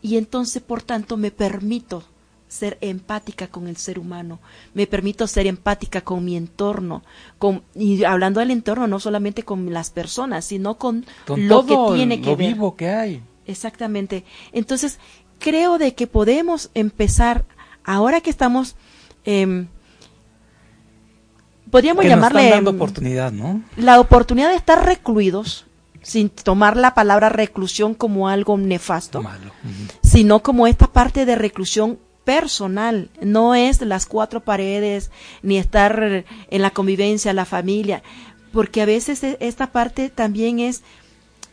Y 0.01 0.17
entonces, 0.17 0.63
por 0.63 0.83
tanto, 0.83 1.17
me 1.17 1.31
permito 1.31 2.05
ser 2.49 2.79
empática 2.81 3.49
con 3.49 3.67
el 3.67 3.77
ser 3.77 3.99
humano, 3.99 4.39
me 4.73 4.87
permito 4.87 5.27
ser 5.27 5.47
empática 5.47 6.01
con 6.01 6.25
mi 6.25 6.37
entorno, 6.37 7.03
con, 7.39 7.63
y 7.75 8.05
hablando 8.05 8.41
del 8.41 8.53
entorno, 8.53 8.87
no 8.87 9.01
solamente 9.01 9.43
con 9.43 9.73
las 9.73 9.91
personas, 9.91 10.45
sino 10.45 10.79
con, 10.79 11.05
lo 11.27 11.67
que 11.67 11.77
tiene 11.97 12.21
que 12.21 12.37
ver. 12.37 12.55
vivo 12.55 12.77
que 12.77 12.89
hay. 12.89 13.23
Exactamente. 13.47 14.25
Entonces, 14.53 14.99
creo 15.39 15.79
de 15.79 15.95
que 15.95 16.07
podemos 16.07 16.71
empezar, 16.75 17.45
ahora 17.85 18.21
que 18.21 18.31
estamos, 18.31 18.77
eh, 19.25 19.67
podríamos 21.71 22.05
llamarle... 22.05 22.51
dando 22.51 22.71
oportunidad, 22.71 23.33
¿no? 23.33 23.63
La 23.77 24.01
oportunidad 24.01 24.51
de 24.51 24.57
estar 24.57 24.85
recluidos, 24.85 25.67
sin 26.03 26.31
tomar 26.31 26.77
la 26.77 26.95
palabra 26.95 27.29
reclusión 27.29 27.95
como 27.95 28.29
algo 28.29 28.57
nefasto, 28.57 29.25
sino 30.03 30.41
como 30.41 30.69
esta 30.69 30.87
parte 30.87 31.27
de 31.27 31.35
reclusión 31.35 31.99
personal, 32.23 33.11
no 33.21 33.55
es 33.55 33.81
las 33.81 34.07
cuatro 34.07 34.41
paredes, 34.41 35.11
ni 35.43 35.59
estar 35.59 36.25
en 36.51 36.63
la 36.63 36.71
convivencia, 36.71 37.33
la 37.33 37.45
familia, 37.45 38.03
porque 38.53 38.83
a 38.83 38.87
veces 38.87 39.23
e, 39.25 39.37
esta 39.41 39.73
parte 39.73 40.09
también 40.09 40.61
es 40.61 40.83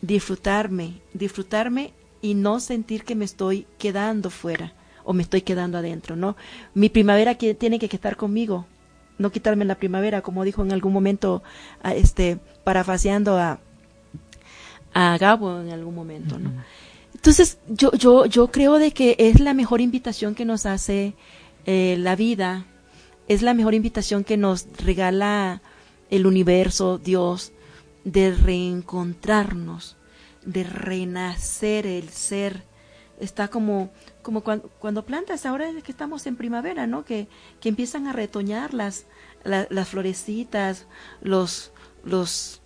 disfrutarme, 0.03 0.99
disfrutarme 1.13 1.93
y 2.21 2.33
no 2.35 2.59
sentir 2.59 3.05
que 3.05 3.15
me 3.15 3.25
estoy 3.25 3.65
quedando 3.77 4.29
fuera 4.29 4.73
o 5.05 5.13
me 5.13 5.23
estoy 5.23 5.41
quedando 5.41 5.77
adentro, 5.77 6.15
¿no? 6.15 6.35
Mi 6.73 6.89
primavera 6.89 7.35
que 7.35 7.55
tiene 7.55 7.79
que 7.79 7.87
estar 7.87 8.17
conmigo, 8.17 8.65
no 9.17 9.31
quitarme 9.31 9.65
la 9.65 9.75
primavera, 9.75 10.21
como 10.21 10.43
dijo 10.43 10.61
en 10.61 10.73
algún 10.73 10.91
momento, 10.93 11.41
este, 11.83 12.37
parafaseando 12.63 13.37
a, 13.37 13.59
a 14.93 15.17
Gabo 15.17 15.61
en 15.61 15.71
algún 15.71 15.95
momento, 15.95 16.37
¿no? 16.37 16.51
Entonces, 17.13 17.57
yo, 17.69 17.91
yo, 17.93 18.25
yo 18.25 18.47
creo 18.47 18.79
de 18.79 18.91
que 18.91 19.15
es 19.17 19.39
la 19.39 19.53
mejor 19.53 19.79
invitación 19.79 20.35
que 20.35 20.43
nos 20.43 20.65
hace 20.65 21.13
eh, 21.65 21.95
la 21.97 22.17
vida, 22.17 22.65
es 23.29 23.41
la 23.41 23.53
mejor 23.53 23.73
invitación 23.73 24.25
que 24.25 24.35
nos 24.35 24.67
regala 24.83 25.61
el 26.09 26.25
universo, 26.25 26.97
Dios, 26.97 27.53
de 28.03 28.33
reencontrarnos, 28.33 29.95
de 30.45 30.63
renacer 30.63 31.87
el 31.87 32.09
ser. 32.09 32.63
Está 33.19 33.47
como, 33.47 33.91
como 34.21 34.41
cuando, 34.41 35.05
plantas, 35.05 35.45
ahora 35.45 35.69
es 35.69 35.83
que 35.83 35.91
estamos 35.91 36.25
en 36.27 36.35
primavera, 36.35 36.87
¿no? 36.87 37.05
Que, 37.05 37.27
que 37.61 37.69
empiezan 37.69 38.07
a 38.07 38.13
retoñar 38.13 38.73
las, 38.73 39.05
las 39.43 39.87
florecitas, 39.87 40.85
los, 41.21 41.71
los 42.03 42.61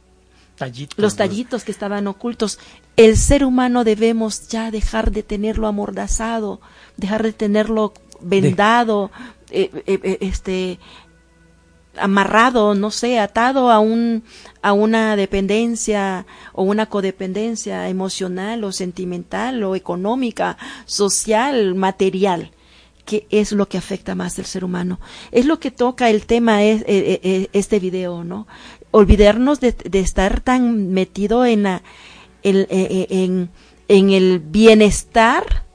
tallitos, 0.55 0.97
los 0.97 1.15
tallitos 1.15 1.63
que 1.63 1.71
estaban 1.71 2.07
ocultos. 2.07 2.59
El 2.95 3.17
ser 3.17 3.43
humano 3.43 3.83
debemos 3.83 4.47
ya 4.47 4.71
dejar 4.71 5.11
de 5.11 5.23
tenerlo 5.23 5.67
amordazado, 5.67 6.59
dejar 6.95 7.23
de 7.23 7.33
tenerlo 7.33 7.93
vendado, 8.21 9.11
eh, 9.51 9.69
eh, 9.85 9.99
eh, 10.03 10.17
este, 10.21 10.79
amarrado, 11.99 12.75
no 12.75 12.91
sé, 12.91 13.19
atado 13.19 13.71
a 13.71 13.79
un 13.79 14.23
a 14.61 14.73
una 14.73 15.15
dependencia 15.15 16.25
o 16.53 16.63
una 16.63 16.87
codependencia 16.87 17.87
emocional 17.89 18.63
o 18.63 18.71
sentimental 18.71 19.63
o 19.63 19.75
económica, 19.75 20.57
social, 20.85 21.75
material, 21.75 22.51
que 23.05 23.27
es 23.29 23.51
lo 23.51 23.69
que 23.69 23.77
afecta 23.77 24.15
más 24.15 24.37
al 24.39 24.45
ser 24.45 24.65
humano. 24.65 24.99
Es 25.31 25.45
lo 25.45 25.59
que 25.59 25.71
toca 25.71 26.09
el 26.09 26.25
tema 26.25 26.63
es, 26.63 26.81
eh, 26.81 27.19
eh, 27.23 27.49
este 27.53 27.79
video, 27.79 28.23
¿no? 28.23 28.47
Olvidarnos 28.91 29.59
de, 29.59 29.75
estar 29.93 30.41
tan 30.41 30.91
metido 30.91 31.45
en, 31.45 31.63
la, 31.63 31.83
en, 32.43 33.49
en 33.87 34.09
el 34.09 34.39
bienestar 34.39 35.66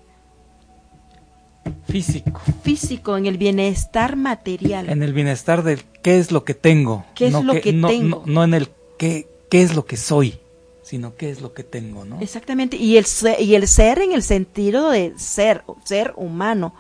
físico. 1.89 2.41
Físico, 2.63 3.17
en 3.17 3.27
el 3.27 3.39
bienestar 3.39 4.17
material. 4.17 4.89
En 4.89 5.03
el 5.03 5.13
bienestar 5.13 5.63
del 5.63 5.83
qué 6.03 6.19
es 6.19 6.33
lo 6.33 6.45
que 6.45 6.55
tengo. 6.55 7.05
¿Qué 7.15 7.27
es 7.27 7.33
lo 7.33 7.53
que, 7.53 7.73
tengo? 7.73 8.23
No, 8.27 8.45
en 8.45 8.55
el 8.55 8.69
qué, 8.99 9.29
qué 9.51 9.63
es 9.63 9.75
lo 9.75 9.85
que 9.85 9.97
soy, 9.97 10.39
sino 10.83 11.15
qué 11.17 11.31
es 11.31 11.41
lo 11.41 11.53
que 11.53 11.65
tengo, 11.65 12.05
¿no? 12.05 12.21
Exactamente. 12.21 12.77
Y 12.77 12.97
el, 12.97 13.05
ser, 13.05 13.41
y 13.41 13.55
el 13.55 13.69
ser 13.69 14.01
en 14.01 14.13
el 14.13 14.23
sentido 14.23 14.91
de 14.91 15.13
ser, 15.17 15.65
ser 15.85 16.13
humano. 16.17 16.75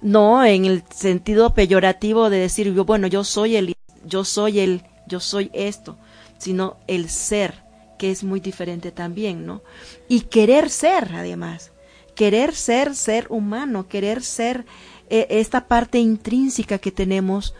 No 0.00 0.44
en 0.44 0.64
el 0.64 0.82
sentido 0.92 1.54
peyorativo 1.54 2.28
de 2.28 2.38
decir, 2.38 2.72
yo, 2.72 2.84
bueno, 2.84 3.06
yo 3.06 3.22
soy 3.22 3.56
el, 3.56 3.76
yo 4.04 4.24
soy 4.24 4.58
el, 4.60 4.82
yo 5.06 5.20
soy 5.20 5.48
esto, 5.52 5.96
sino 6.38 6.76
el 6.88 7.08
ser, 7.08 7.62
que 7.98 8.10
es 8.10 8.24
muy 8.24 8.40
diferente 8.40 8.90
también, 8.90 9.46
¿no? 9.46 9.62
Y 10.08 10.22
querer 10.22 10.70
ser, 10.70 11.12
además 11.14 11.71
querer 12.14 12.54
ser 12.54 12.94
ser 12.94 13.26
humano, 13.30 13.88
querer 13.88 14.22
ser 14.22 14.64
eh, 15.10 15.26
esta 15.30 15.68
parte 15.68 15.98
intrínseca 15.98 16.78
que 16.78 16.90
tenemos. 16.90 17.54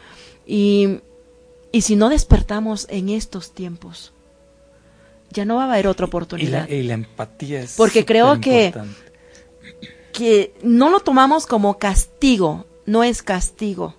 Y, 0.46 1.00
y, 1.70 1.82
si 1.82 1.96
no 1.96 2.08
despertamos 2.08 2.86
en 2.90 3.08
estos 3.08 3.52
tiempos, 3.52 4.12
ya 5.30 5.44
no 5.44 5.56
va 5.56 5.64
a 5.64 5.72
haber 5.72 5.86
otra 5.86 6.06
oportunidad. 6.06 6.68
Y 6.68 6.82
la, 6.82 6.94
empatía 6.94 7.60
es 7.60 7.74
Porque 7.76 8.04
creo 8.04 8.40
que, 8.40 8.74
que 10.12 10.54
no 10.62 10.90
lo 10.90 11.00
tomamos 11.00 11.46
como 11.46 11.78
castigo, 11.78 12.66
no 12.86 13.04
es 13.04 13.22
castigo, 13.22 13.94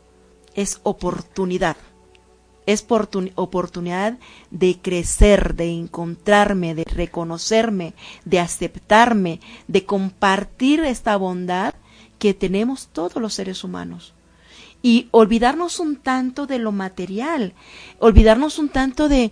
es 0.53 0.79
oportunidad 0.83 1.77
es 2.65 2.85
oportunidad 3.35 4.17
de 4.51 4.79
crecer, 4.81 5.55
de 5.55 5.71
encontrarme, 5.71 6.75
de 6.75 6.83
reconocerme, 6.83 7.93
de 8.25 8.39
aceptarme, 8.39 9.39
de 9.67 9.85
compartir 9.85 10.81
esta 10.81 11.15
bondad 11.17 11.73
que 12.19 12.33
tenemos 12.33 12.87
todos 12.87 13.21
los 13.21 13.33
seres 13.33 13.63
humanos. 13.63 14.13
Y 14.81 15.07
olvidarnos 15.11 15.79
un 15.79 15.95
tanto 15.95 16.45
de 16.45 16.59
lo 16.59 16.71
material, 16.71 17.53
olvidarnos 17.99 18.59
un 18.59 18.69
tanto 18.69 19.07
de, 19.07 19.31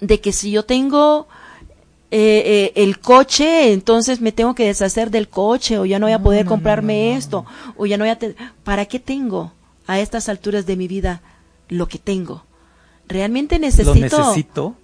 de 0.00 0.20
que 0.20 0.32
si 0.32 0.50
yo 0.50 0.64
tengo 0.64 1.28
eh, 2.10 2.42
eh, 2.44 2.82
el 2.82 3.00
coche, 3.00 3.72
entonces 3.72 4.20
me 4.20 4.32
tengo 4.32 4.54
que 4.54 4.66
deshacer 4.66 5.10
del 5.10 5.28
coche, 5.28 5.78
o 5.78 5.84
ya 5.84 5.98
no 5.98 6.06
voy 6.06 6.14
a 6.14 6.22
poder 6.22 6.46
comprarme 6.46 7.16
esto, 7.16 7.44
o 7.76 7.86
ya 7.86 7.96
no 7.96 8.04
voy 8.04 8.10
a... 8.10 8.18
¿Para 8.64 8.86
qué 8.86 8.98
tengo 8.98 9.52
a 9.86 10.00
estas 10.00 10.28
alturas 10.28 10.66
de 10.66 10.76
mi 10.76 10.88
vida 10.88 11.22
lo 11.68 11.88
que 11.88 11.98
tengo. 11.98 12.44
¿Realmente 13.06 13.58
necesito? 13.58 13.94
¿Lo 13.94 14.00
necesito? 14.00 14.76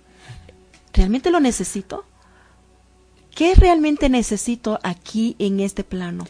¿Realmente 0.92 1.31
lo 1.31 1.40
necesito? 1.40 2.05
¿Qué 3.35 3.55
realmente 3.55 4.09
necesito 4.09 4.79
aquí 4.83 5.35
en 5.38 5.61
este 5.61 5.85
plano? 5.85 6.25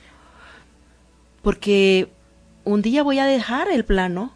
Porque 1.42 2.10
un 2.64 2.80
día 2.80 3.02
voy 3.02 3.18
a 3.18 3.26
dejar 3.26 3.70
el 3.70 3.84
plano 3.84 4.32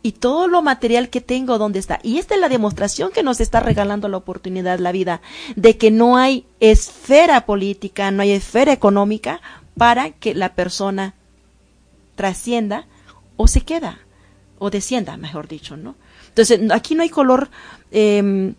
y 0.00 0.12
todo 0.12 0.46
lo 0.46 0.62
material 0.62 1.10
que 1.10 1.20
tengo, 1.20 1.58
¿dónde 1.58 1.80
está? 1.80 1.98
Y 2.04 2.18
esta 2.18 2.36
es 2.36 2.40
la 2.40 2.48
demostración 2.48 3.10
que 3.10 3.24
nos 3.24 3.40
está 3.40 3.58
regalando 3.58 4.08
la 4.08 4.16
oportunidad, 4.16 4.78
la 4.78 4.92
vida, 4.92 5.20
de 5.56 5.76
que 5.76 5.90
no 5.90 6.16
hay 6.16 6.46
esfera 6.60 7.44
política, 7.44 8.12
no 8.12 8.22
hay 8.22 8.30
esfera 8.30 8.72
económica 8.72 9.40
para 9.76 10.10
que 10.10 10.34
la 10.34 10.54
persona 10.54 11.14
trascienda 12.14 12.86
o 13.36 13.48
se 13.48 13.62
queda 13.62 13.98
o 14.58 14.70
descienda, 14.70 15.16
mejor 15.16 15.48
dicho, 15.48 15.76
¿no? 15.76 15.94
Entonces, 16.28 16.60
aquí 16.70 16.94
no 16.94 17.02
hay 17.02 17.08
color, 17.08 17.50
em, 17.90 18.54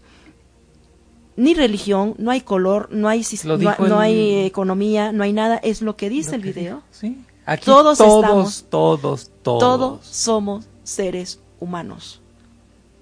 ni 1.36 1.54
religión, 1.54 2.16
no 2.18 2.32
hay 2.32 2.42
color, 2.42 2.90
no 2.92 3.08
hay, 3.08 3.26
no, 3.80 4.00
hay 4.00 4.46
economía, 4.46 5.12
no 5.12 5.24
hay 5.24 5.34
nada, 5.34 5.58
es 5.58 5.82
lo 5.82 5.96
que 5.96 6.10
dice 6.10 6.36
el 6.36 6.42
video. 6.42 6.84
Sí. 6.92 7.24
Aquí 7.46 7.66
todos, 7.66 7.98
todos, 7.98 8.66
todos, 8.70 9.32
todos, 9.42 9.60
todos 9.60 10.06
somos 10.06 10.68
seres 10.84 11.40
humanos. 11.60 12.22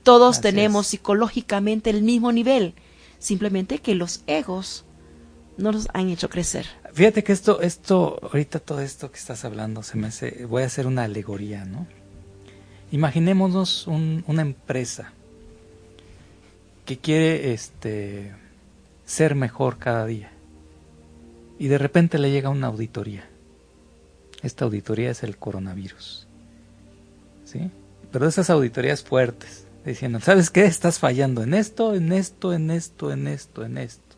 Todos 0.04 0.40
tenemos 0.40 0.88
psicológicamente 0.88 1.90
el 1.90 2.02
mismo 2.02 2.32
nivel, 2.32 2.76
simplemente 3.20 3.80
que 3.80 3.94
los 3.96 4.24
egos 4.28 4.86
no 5.58 5.72
nos 5.72 5.88
han 5.94 6.10
hecho 6.10 6.30
crecer. 6.30 6.66
Fíjate 6.94 7.24
que 7.24 7.34
esto, 7.34 7.62
esto, 7.62 8.20
ahorita 8.22 8.60
todo 8.60 8.82
esto 8.82 9.12
que 9.12 9.18
estás 9.18 9.44
hablando, 9.44 9.84
se 9.84 9.98
me 9.98 10.08
hace, 10.08 10.46
voy 10.46 10.64
a 10.64 10.68
hacer 10.68 10.88
una 10.88 11.04
alegoría, 11.04 11.66
¿no? 11.66 11.88
Imaginémonos 12.92 13.88
un- 13.88 14.24
una 14.28 14.42
empresa 14.42 15.12
que 16.86 16.98
quiere 16.98 17.54
este, 17.54 18.34
ser 19.06 19.36
mejor 19.36 19.78
cada 19.78 20.06
día 20.06 20.32
y 21.60 21.68
de 21.68 21.78
repente 21.78 22.18
le 22.18 22.32
llega 22.32 22.50
una 22.50 22.68
auditoría. 22.68 23.26
Esta 24.42 24.66
auditoría 24.66 25.12
es 25.12 25.24
el 25.24 25.38
coronavirus. 25.38 26.28
¿Sí? 27.46 27.70
Pero 28.12 28.28
esas 28.28 28.50
auditorías 28.50 29.04
fuertes, 29.04 29.66
diciendo, 29.86 30.20
¿sabes 30.22 30.50
qué? 30.50 30.66
Estás 30.66 31.00
fallando 31.00 31.44
en 31.44 31.54
esto, 31.54 31.94
en 31.96 32.12
esto, 32.14 32.54
en 32.54 32.72
esto, 32.72 33.12
en 33.12 33.28
esto, 33.28 33.66
en 33.66 33.78
esto. 33.78 34.16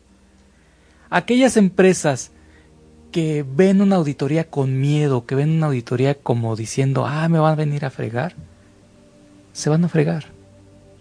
Aquellas 1.10 1.56
empresas 1.56 2.30
que 3.10 3.44
ven 3.44 3.80
una 3.80 3.96
auditoría 3.96 4.48
con 4.48 4.80
miedo, 4.80 5.26
que 5.26 5.34
ven 5.34 5.50
una 5.50 5.66
auditoría 5.66 6.14
como 6.14 6.54
diciendo, 6.54 7.06
ah, 7.06 7.28
me 7.28 7.40
van 7.40 7.52
a 7.52 7.56
venir 7.56 7.84
a 7.84 7.90
fregar, 7.90 8.34
se 9.60 9.70
van 9.70 9.84
a 9.84 9.88
fregar. 9.88 10.24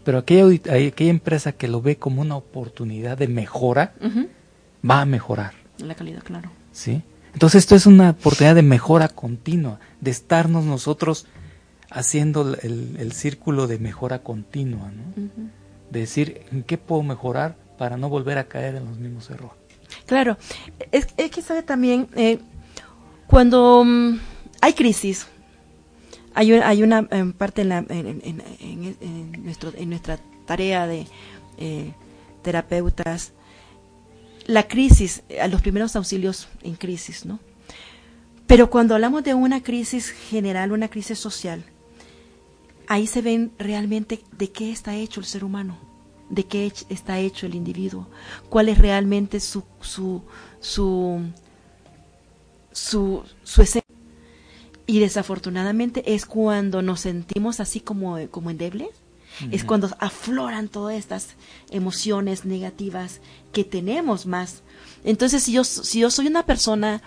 Pero 0.04 0.20
aquella, 0.20 0.46
aquella 0.74 1.10
empresa 1.10 1.52
que 1.52 1.68
lo 1.68 1.82
ve 1.82 1.98
como 1.98 2.22
una 2.22 2.36
oportunidad 2.36 3.18
de 3.18 3.28
mejora, 3.28 3.94
va 4.88 5.02
a 5.02 5.06
mejorar. 5.06 5.54
La 5.78 5.96
calidad, 5.96 6.24
claro. 6.24 6.52
¿sí? 6.72 7.02
Entonces 7.34 7.60
esto 7.60 7.76
es 7.76 7.86
una 7.86 8.12
oportunidad 8.12 8.56
de 8.56 8.64
mejora 8.64 9.08
continua, 9.08 9.80
de 10.02 10.12
estarnos 10.12 10.66
nosotros 10.66 11.28
haciendo 11.92 12.56
el, 12.62 12.96
el 13.00 13.12
círculo 13.12 13.68
de 13.68 13.80
mejora 13.80 14.20
continua, 14.20 14.92
¿no? 14.92 15.30
De 15.90 16.02
decir, 16.02 16.44
¿en 16.52 16.64
qué 16.64 16.78
puedo 16.78 17.02
mejorar 17.02 17.56
para 17.78 17.98
no 17.98 18.10
volver 18.10 18.38
a 18.38 18.44
caer 18.46 18.76
en 18.76 18.86
los 18.86 18.98
mismos 18.98 19.30
errores? 19.30 19.58
Claro, 20.06 20.38
es, 20.92 21.08
es 21.18 21.32
que 21.32 21.42
sabe 21.42 21.64
también, 21.64 22.08
eh, 22.16 22.40
cuando 23.28 23.84
mm, 23.84 24.20
hay 24.62 24.74
crisis, 24.74 25.28
hay, 26.40 26.54
un- 26.54 26.64
hay 26.64 26.84
una 26.84 27.04
parte 27.38 27.64
en, 27.64 28.42
nuestra 29.90 30.18
tarea 30.46 30.88
de 30.88 31.06
eh, 31.58 31.92
terapeutas, 32.44 33.34
la 34.46 34.66
crisis, 34.66 35.22
los 35.50 35.62
primeros 35.62 35.98
auxilios 35.98 36.48
en 36.64 36.76
crisis, 36.76 37.26
¿no? 37.26 37.40
Pero 38.48 38.70
cuando 38.70 38.96
hablamos 38.96 39.26
de 39.26 39.34
una 39.34 39.62
crisis 39.62 40.12
general, 40.12 40.72
una 40.72 40.88
crisis 40.88 41.20
social, 41.20 41.66
ahí 42.88 43.06
se 43.06 43.22
ven 43.22 43.52
realmente 43.60 44.22
de 44.38 44.50
qué 44.50 44.72
está 44.72 44.96
hecho 44.96 45.20
el 45.20 45.26
ser 45.26 45.44
humano, 45.44 45.78
de 46.30 46.46
qué 46.46 46.72
está 46.88 47.20
hecho 47.20 47.48
el 47.48 47.54
individuo, 47.54 48.08
cuál 48.48 48.70
es 48.70 48.78
realmente 48.78 49.42
su 49.42 49.66
su 49.82 50.22
su 50.62 51.20
su, 52.72 53.24
su 53.44 53.62
esencia. 53.62 53.79
Y 54.90 54.98
desafortunadamente 54.98 56.16
es 56.16 56.26
cuando 56.26 56.82
nos 56.82 57.02
sentimos 57.02 57.60
así 57.60 57.80
como, 57.80 58.18
como 58.32 58.50
endebles, 58.50 58.90
es 59.52 59.64
cuando 59.64 59.88
afloran 60.00 60.68
todas 60.68 60.98
estas 60.98 61.36
emociones 61.70 62.44
negativas 62.44 63.22
que 63.54 63.64
tenemos 63.64 64.26
más. 64.26 64.64
Entonces, 65.04 65.44
si 65.44 65.52
yo, 65.52 65.64
si 65.64 66.00
yo 66.00 66.10
soy 66.10 66.26
una 66.26 66.44
persona 66.44 67.04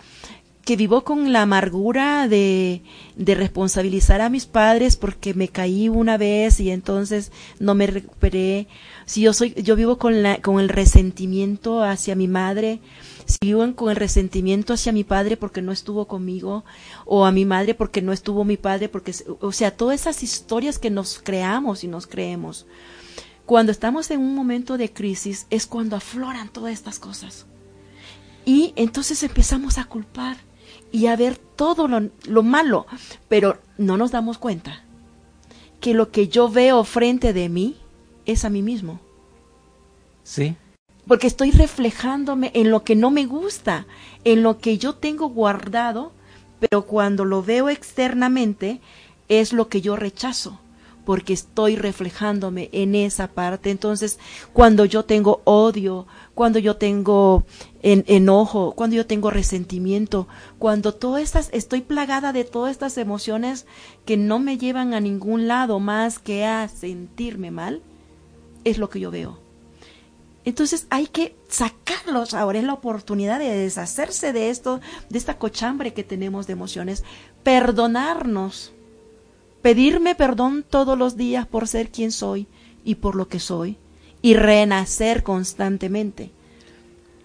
que 0.64 0.77
vivo 0.77 1.03
con 1.03 1.33
la 1.33 1.42
amargura 1.42 2.29
de, 2.29 2.83
de 3.16 3.35
responsabilizar 3.35 4.21
a 4.21 4.31
mis 4.31 4.47
padres 4.47 4.97
porque 4.97 5.35
me 5.35 5.49
caí 5.49 5.88
una 5.88 6.16
vez 6.16 6.61
y 6.61 6.71
entonces 6.71 7.33
no 7.59 7.75
me 7.75 7.88
recuperé, 7.88 8.68
si 9.07 9.23
yo 9.23 9.33
soy, 9.33 9.55
yo 9.55 9.75
vivo 9.75 9.99
con 9.99 10.23
la, 10.23 10.40
con 10.40 10.61
el 10.61 10.68
resentimiento 10.68 11.83
hacia 11.83 12.14
mi 12.14 12.29
madre, 12.29 12.79
si 13.27 13.39
vivo 13.43 13.75
con 13.75 13.91
el 13.91 13.97
resentimiento 13.97 14.73
hacia 14.73 14.93
mi 14.93 15.05
padre 15.05 15.37
porque 15.37 15.63
no 15.63 15.73
estuvo 15.73 16.07
conmigo, 16.07 16.65
o 17.05 17.25
a 17.25 17.33
mi 17.33 17.45
madre 17.45 17.75
porque 17.75 18.03
no 18.03 18.13
estuvo 18.13 18.45
mi 18.45 18.57
padre, 18.57 18.89
porque, 18.89 19.15
o 19.41 19.53
sea, 19.53 19.77
todas 19.77 20.01
esas 20.01 20.23
historias 20.23 20.79
que 20.79 20.91
nos 20.91 21.19
creamos 21.19 21.85
y 21.85 21.89
nos 21.89 22.07
creemos. 22.07 22.67
Cuando 23.47 23.73
estamos 23.73 24.11
en 24.11 24.21
un 24.21 24.35
momento 24.35 24.77
de 24.77 24.93
crisis 24.93 25.47
es 25.51 25.67
cuando 25.67 25.97
afloran 25.97 26.49
todas 26.49 26.73
estas 26.73 26.99
cosas. 26.99 27.47
Y 28.45 28.73
entonces 28.77 29.23
empezamos 29.23 29.79
a 29.79 29.85
culpar 29.85 30.37
y 30.91 31.07
a 31.07 31.17
ver 31.17 31.37
todo 31.37 31.89
lo, 31.89 32.11
lo 32.27 32.43
malo, 32.43 32.87
pero 33.29 33.59
no 33.79 33.97
nos 33.97 34.11
damos 34.11 34.39
cuenta 34.39 34.85
que 35.81 35.95
lo 35.95 36.11
que 36.11 36.29
yo 36.29 36.49
veo 36.49 36.85
frente 36.85 37.33
de 37.33 37.49
mí 37.49 37.77
es 38.25 38.45
a 38.45 38.51
mí 38.51 38.63
mismo. 38.63 39.01
¿Sí? 40.23 40.57
Porque 41.07 41.27
estoy 41.27 41.51
reflejándome 41.51 42.51
en 42.55 42.71
lo 42.71 42.85
que 42.85 42.95
no 42.95 43.11
me 43.11 43.27
gusta, 43.27 43.87
en 44.25 44.43
lo 44.43 44.59
que 44.59 44.79
yo 44.79 44.95
tengo 44.95 45.29
guardado, 45.29 46.12
pero 46.61 46.83
cuando 46.87 47.25
lo 47.25 47.43
veo 47.43 47.69
externamente 47.69 48.81
es 49.29 49.53
lo 49.53 49.69
que 49.69 49.81
yo 49.81 49.97
rechazo, 49.97 50.61
porque 51.05 51.33
estoy 51.33 51.75
reflejándome 51.75 52.69
en 52.71 52.95
esa 52.95 53.27
parte. 53.27 53.71
Entonces, 53.71 54.21
cuando 54.53 54.85
yo 54.85 55.05
tengo 55.05 55.41
odio, 55.43 56.07
cuando 56.37 56.61
yo 56.61 56.77
tengo 56.77 57.43
en- 57.83 58.05
enojo, 58.07 58.73
cuando 58.77 58.95
yo 58.95 59.05
tengo 59.05 59.31
resentimiento, 59.31 60.29
cuando 60.61 60.95
todas 60.95 61.23
estas, 61.23 61.51
estoy 61.53 61.81
plagada 61.81 62.33
de 62.33 62.45
todas 62.45 62.71
estas 62.71 62.97
emociones 62.97 63.67
que 64.07 64.17
no 64.17 64.38
me 64.38 64.57
llevan 64.57 64.95
a 64.95 65.01
ningún 65.01 65.49
lado 65.49 65.81
más 65.81 66.21
que 66.21 66.45
a 66.45 66.69
sentirme 66.69 67.51
mal, 67.51 67.83
es 68.62 68.79
lo 68.79 68.88
que 68.88 69.01
yo 69.01 69.11
veo. 69.11 69.41
Entonces 70.44 70.87
hay 70.90 71.07
que 71.07 71.37
sacarlos. 71.48 72.35
Ahora 72.35 72.59
es 72.59 72.64
la 72.64 72.74
oportunidad 72.74 73.38
de 73.38 73.55
deshacerse 73.55 74.33
de 74.33 74.50
esto, 74.50 74.81
de 75.09 75.18
esta 75.18 75.38
cochambre 75.38 75.94
que 75.94 76.05
tenemos 76.05 76.46
de 76.46 76.55
emociones, 76.55 77.05
perdonarnos, 77.42 78.72
pedirme 79.62 80.14
perdón 80.14 80.64
todos 80.68 80.98
los 80.98 81.16
días 81.16 81.46
por 81.46 81.68
ser 81.68 81.90
quien 81.90 82.12
soy 82.12 82.46
y 82.85 82.96
por 82.96 83.14
lo 83.14 83.28
que 83.28 83.40
soy 83.40 83.78
y 84.20 84.35
renacer 84.35 85.22
constantemente. 85.22 86.31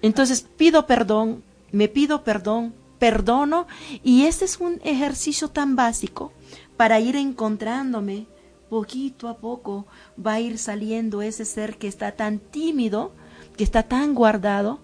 Entonces 0.01 0.45
pido 0.57 0.85
perdón, 0.85 1.43
me 1.71 1.87
pido 1.87 2.23
perdón, 2.23 2.73
perdono 2.99 3.67
y 4.03 4.25
este 4.25 4.45
es 4.45 4.57
un 4.59 4.79
ejercicio 4.83 5.49
tan 5.49 5.75
básico 5.75 6.31
para 6.75 6.99
ir 6.99 7.15
encontrándome 7.15 8.27
poquito 8.69 9.27
a 9.27 9.37
poco 9.37 9.87
va 10.23 10.33
a 10.33 10.39
ir 10.39 10.57
saliendo 10.57 11.21
ese 11.21 11.45
ser 11.45 11.77
que 11.77 11.87
está 11.87 12.11
tan 12.11 12.39
tímido, 12.39 13.11
que 13.55 13.63
está 13.63 13.83
tan 13.83 14.13
guardado 14.13 14.79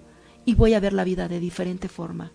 y 0.46 0.56
voy 0.56 0.74
a 0.74 0.80
ver 0.80 0.94
la 0.94 1.04
vida 1.04 1.28
de 1.28 1.40
diferente 1.40 1.90
forma. 1.90 2.32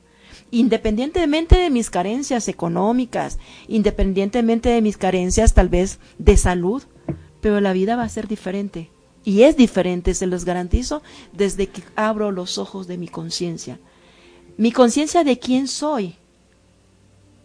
Independientemente 0.50 1.58
de 1.58 1.70
mis 1.70 1.90
carencias 1.90 2.48
económicas, 2.48 3.38
independientemente 3.66 4.68
de 4.68 4.82
mis 4.82 4.96
carencias 4.96 5.54
tal 5.54 5.68
vez 5.68 5.98
de 6.18 6.36
salud, 6.36 6.82
pero 7.40 7.60
la 7.60 7.72
vida 7.72 7.96
va 7.96 8.04
a 8.04 8.08
ser 8.08 8.28
diferente. 8.28 8.90
Y 9.24 9.42
es 9.42 9.56
diferente, 9.56 10.14
se 10.14 10.26
los 10.26 10.44
garantizo, 10.44 11.02
desde 11.32 11.66
que 11.66 11.82
abro 11.96 12.30
los 12.30 12.56
ojos 12.56 12.86
de 12.86 12.96
mi 12.96 13.08
conciencia. 13.08 13.78
Mi 14.56 14.72
conciencia 14.72 15.22
de 15.22 15.38
quién 15.38 15.68
soy. 15.68 16.16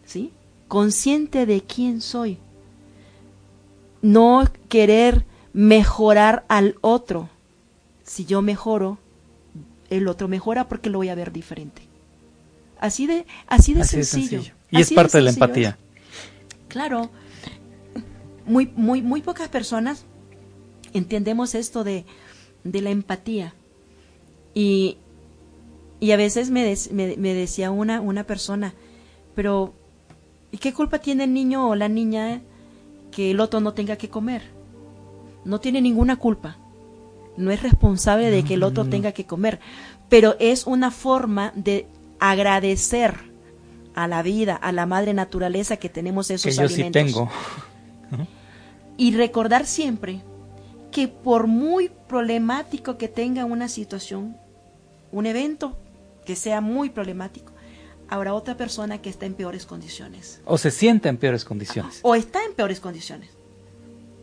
¿Sí? 0.06 0.32
Consciente 0.68 1.46
de 1.46 1.62
quién 1.62 2.00
soy 2.00 2.38
no 4.04 4.44
querer 4.68 5.24
mejorar 5.54 6.44
al 6.48 6.76
otro. 6.82 7.30
Si 8.04 8.26
yo 8.26 8.42
mejoro, 8.42 8.98
el 9.88 10.08
otro 10.08 10.28
mejora 10.28 10.68
porque 10.68 10.90
lo 10.90 10.98
voy 10.98 11.08
a 11.08 11.14
ver 11.14 11.32
diferente. 11.32 11.82
Así 12.78 13.06
de, 13.06 13.24
así 13.46 13.72
de, 13.72 13.80
Así 13.80 13.96
sencillo. 13.96 14.42
sencillo. 14.42 14.54
Y 14.70 14.82
es 14.82 14.92
parte 14.92 15.16
de 15.16 15.22
la 15.22 15.30
empatía. 15.30 15.78
Claro. 16.68 17.10
Muy, 18.44 18.70
muy, 18.76 19.00
muy 19.00 19.22
pocas 19.22 19.48
personas 19.48 20.04
entendemos 20.92 21.54
esto 21.54 21.82
de, 21.82 22.04
de 22.62 22.82
la 22.82 22.90
empatía. 22.90 23.54
Y, 24.52 24.98
y 25.98 26.10
a 26.10 26.18
veces 26.18 26.50
me, 26.50 26.76
me 26.92 27.34
decía 27.34 27.70
una, 27.70 28.02
una 28.02 28.24
persona, 28.24 28.74
pero 29.34 29.72
¿y 30.52 30.58
qué 30.58 30.74
culpa 30.74 30.98
tiene 30.98 31.24
el 31.24 31.32
niño 31.32 31.70
o 31.70 31.74
la 31.74 31.88
niña 31.88 32.42
que 33.14 33.30
el 33.30 33.40
otro 33.40 33.60
no 33.60 33.72
tenga 33.74 33.96
que 33.96 34.08
comer? 34.08 34.42
No 35.44 35.60
tiene 35.60 35.80
ninguna 35.80 36.16
culpa. 36.16 36.56
No 37.36 37.50
es 37.50 37.62
responsable 37.62 38.30
de 38.30 38.44
que 38.44 38.54
el 38.54 38.62
otro 38.62 38.84
tenga 38.86 39.12
que 39.12 39.24
comer, 39.26 39.60
pero 40.08 40.36
es 40.38 40.66
una 40.66 40.90
forma 40.90 41.52
de 41.54 41.86
agradecer 42.20 43.14
a 43.94 44.06
la 44.08 44.22
vida, 44.22 44.54
a 44.54 44.72
la 44.72 44.86
madre 44.86 45.14
naturaleza 45.14 45.76
que 45.76 45.88
tenemos 45.88 46.28
Que 46.28 46.34
esos 46.34 46.56
yo 46.56 46.68
sí 46.68 46.82
alimentos 46.82 47.02
tengo. 47.02 47.30
y 48.96 49.14
recordar 49.16 49.66
siempre 49.66 50.20
que 50.92 51.08
por 51.08 51.46
muy 51.48 51.90
problemático 52.08 52.96
que 52.98 53.08
tenga 53.08 53.44
una 53.44 53.68
situación, 53.68 54.36
un 55.10 55.26
evento 55.26 55.76
que 56.24 56.36
sea 56.36 56.60
muy 56.60 56.90
problemático, 56.90 57.52
habrá 58.08 58.34
otra 58.34 58.56
persona 58.56 59.00
que 59.00 59.10
está 59.10 59.26
en 59.26 59.34
peores 59.34 59.66
condiciones. 59.66 60.40
O 60.44 60.58
se 60.58 60.70
siente 60.70 61.08
en 61.08 61.16
peores 61.16 61.44
condiciones. 61.44 62.00
O 62.02 62.14
está 62.14 62.44
en 62.44 62.52
peores 62.54 62.80
condiciones. 62.80 63.30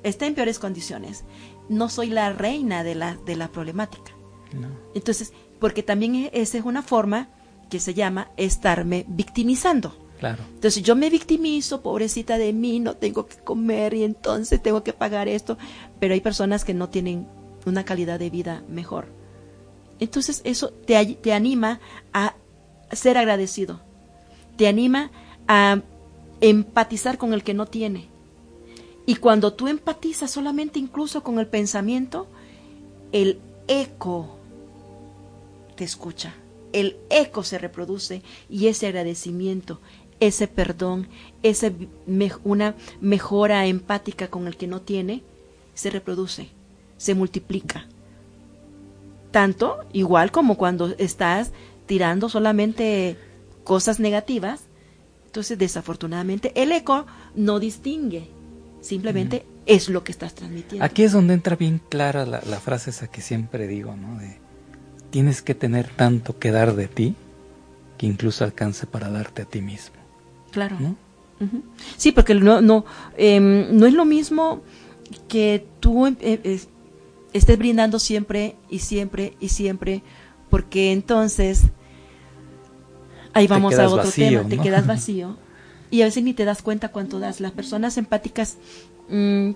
Está 0.04 0.26
en 0.26 0.36
peores 0.36 0.60
condiciones. 0.60 1.24
No 1.70 1.90
soy 1.90 2.08
la 2.10 2.34
reina 2.34 2.84
de 2.84 2.96
la, 2.96 3.16
de 3.26 3.36
la 3.36 3.50
problemática. 3.50 4.12
No. 4.60 4.68
Entonces, 4.96 5.32
porque 5.60 5.84
también 5.84 6.16
e- 6.16 6.32
esa 6.34 6.58
es 6.58 6.66
una 6.66 6.82
forma 6.82 7.30
que 7.70 7.80
se 7.80 7.94
llama 7.94 8.30
estarme 8.38 9.06
victimizando. 9.08 9.96
Claro. 10.20 10.44
Entonces 10.54 10.84
yo 10.84 10.96
me 10.96 11.10
victimizo, 11.10 11.82
pobrecita 11.82 12.38
de 12.38 12.54
mí, 12.54 12.80
no 12.80 12.96
tengo 12.96 13.26
que 13.26 13.38
comer 13.38 13.94
y 13.94 14.04
entonces 14.04 14.62
tengo 14.62 14.84
que 14.84 14.94
pagar 14.94 15.28
esto, 15.28 15.58
pero 16.00 16.14
hay 16.14 16.22
personas 16.22 16.64
que 16.64 16.74
no 16.76 16.90
tienen 16.90 17.28
una 17.66 17.86
calidad 17.86 18.20
de 18.20 18.30
vida 18.30 18.64
mejor. 18.68 19.08
Entonces 20.00 20.42
eso 20.44 20.70
te, 20.70 21.04
te 21.16 21.34
anima 21.34 21.80
a 22.14 22.36
ser 22.94 23.18
agradecido, 23.18 23.80
te 24.58 24.68
anima 24.68 25.12
a 25.48 25.82
empatizar 26.42 27.18
con 27.18 27.34
el 27.34 27.44
que 27.44 27.54
no 27.54 27.66
tiene. 27.66 28.08
Y 29.06 29.16
cuando 29.16 29.54
tú 29.54 29.68
empatizas 29.68 30.32
solamente 30.32 30.80
incluso 30.80 31.24
con 31.24 31.40
el 31.40 31.48
pensamiento, 31.48 32.28
el 33.12 33.40
eco 33.68 34.38
te 35.76 35.84
escucha, 35.84 36.34
el 36.74 36.98
eco 37.10 37.44
se 37.44 37.58
reproduce 37.58 38.22
y 38.50 38.68
ese 38.68 38.88
agradecimiento, 38.88 39.80
ese 40.20 40.48
perdón, 40.48 41.08
me- 42.06 42.32
una 42.44 42.76
mejora 43.02 43.66
empática 43.66 44.30
con 44.30 44.48
el 44.48 44.56
que 44.56 44.68
no 44.68 44.82
tiene, 44.82 45.24
se 45.74 45.90
reproduce, 45.90 46.50
se 46.98 47.16
multiplica. 47.16 47.88
Tanto 49.32 49.80
igual 49.94 50.32
como 50.32 50.58
cuando 50.58 50.94
estás 50.98 51.52
tirando 51.92 52.30
solamente 52.30 53.18
cosas 53.66 54.00
negativas, 54.00 54.62
entonces 55.26 55.58
desafortunadamente 55.58 56.54
el 56.56 56.72
eco 56.72 57.06
no 57.36 57.60
distingue, 57.60 58.30
simplemente 58.80 59.46
es 59.66 59.90
lo 59.90 60.02
que 60.06 60.14
estás 60.14 60.34
transmitiendo. 60.34 60.86
Aquí 60.86 61.04
es 61.04 61.12
donde 61.12 61.34
entra 61.34 61.58
bien 61.58 61.82
clara 61.90 62.26
la, 62.26 62.42
la 62.50 62.62
frase 62.62 62.92
esa 62.92 63.08
que 63.12 63.20
siempre 63.20 63.68
digo, 63.68 63.94
¿no? 63.98 64.18
De 64.20 64.38
tienes 65.10 65.42
que 65.42 65.54
tener 65.54 65.90
tanto 65.90 66.40
que 66.40 66.52
dar 66.52 66.76
de 66.78 66.88
ti 66.88 67.14
que 67.98 68.06
incluso 68.08 68.46
alcance 68.46 68.88
para 68.88 69.10
darte 69.10 69.42
a 69.42 69.46
ti 69.46 69.62
mismo, 69.62 69.98
Claro. 70.52 70.78
¿no? 70.80 70.96
Sí, 71.98 72.14
porque 72.14 72.36
no, 72.36 72.62
no, 72.62 72.86
em, 73.18 73.68
no 73.78 73.86
es 73.86 73.94
lo 73.94 74.06
mismo 74.06 74.62
que 75.28 75.68
tú 75.82 76.08
em, 76.08 76.16
eh, 76.22 76.40
es- 76.46 76.70
estés 77.34 77.58
brindando 77.58 78.00
siempre 78.00 78.56
y 78.70 78.80
siempre 78.80 79.34
y 79.42 79.50
siempre, 79.50 80.04
porque 80.50 80.94
entonces 80.94 81.64
ahí 83.34 83.48
vamos 83.48 83.78
a 83.78 83.88
otro 83.88 83.98
vacío, 83.98 84.40
tema, 84.40 84.50
te 84.50 84.58
quedas 84.60 84.88
vacío 84.96 85.38
y 85.90 86.02
a 86.02 86.06
veces 86.06 86.24
ni 86.24 86.34
te 86.34 86.46
das 86.46 86.62
cuenta 86.62 86.90
cuánto 86.90 87.20
das. 87.20 87.40
Las 87.40 87.52
personas 87.52 87.98
empáticas 87.98 88.58
mm, 89.10 89.52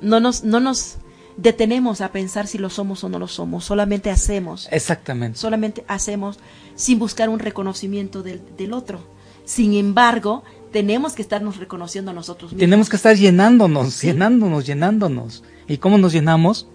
no 0.00 0.20
nos 0.20 0.44
no 0.44 0.60
nos 0.60 0.96
detenemos 1.36 2.00
a 2.00 2.12
pensar 2.12 2.46
si 2.46 2.58
lo 2.58 2.70
somos 2.70 3.02
o 3.04 3.08
no 3.08 3.18
lo 3.18 3.26
somos, 3.26 3.64
solamente 3.64 4.10
hacemos 4.10 4.68
Exactamente. 4.70 5.38
solamente 5.38 5.84
hacemos 5.88 6.38
sin 6.74 6.98
buscar 6.98 7.28
un 7.28 7.38
reconocimiento 7.38 8.22
del, 8.22 8.42
del 8.56 8.72
otro. 8.72 9.00
Sin 9.44 9.74
embargo, 9.74 10.44
tenemos 10.72 11.14
que 11.14 11.22
estarnos 11.22 11.58
reconociendo 11.58 12.10
a 12.10 12.14
nosotros 12.14 12.52
mismos. 12.52 12.60
Tenemos 12.60 12.88
que 12.88 12.96
estar 12.96 13.16
llenándonos, 13.16 14.00
llenándonos, 14.00 14.66
llenándonos. 14.66 15.44
¿Y 15.68 15.78
cómo 15.78 15.98
nos 15.98 16.12
llenamos? 16.12 16.68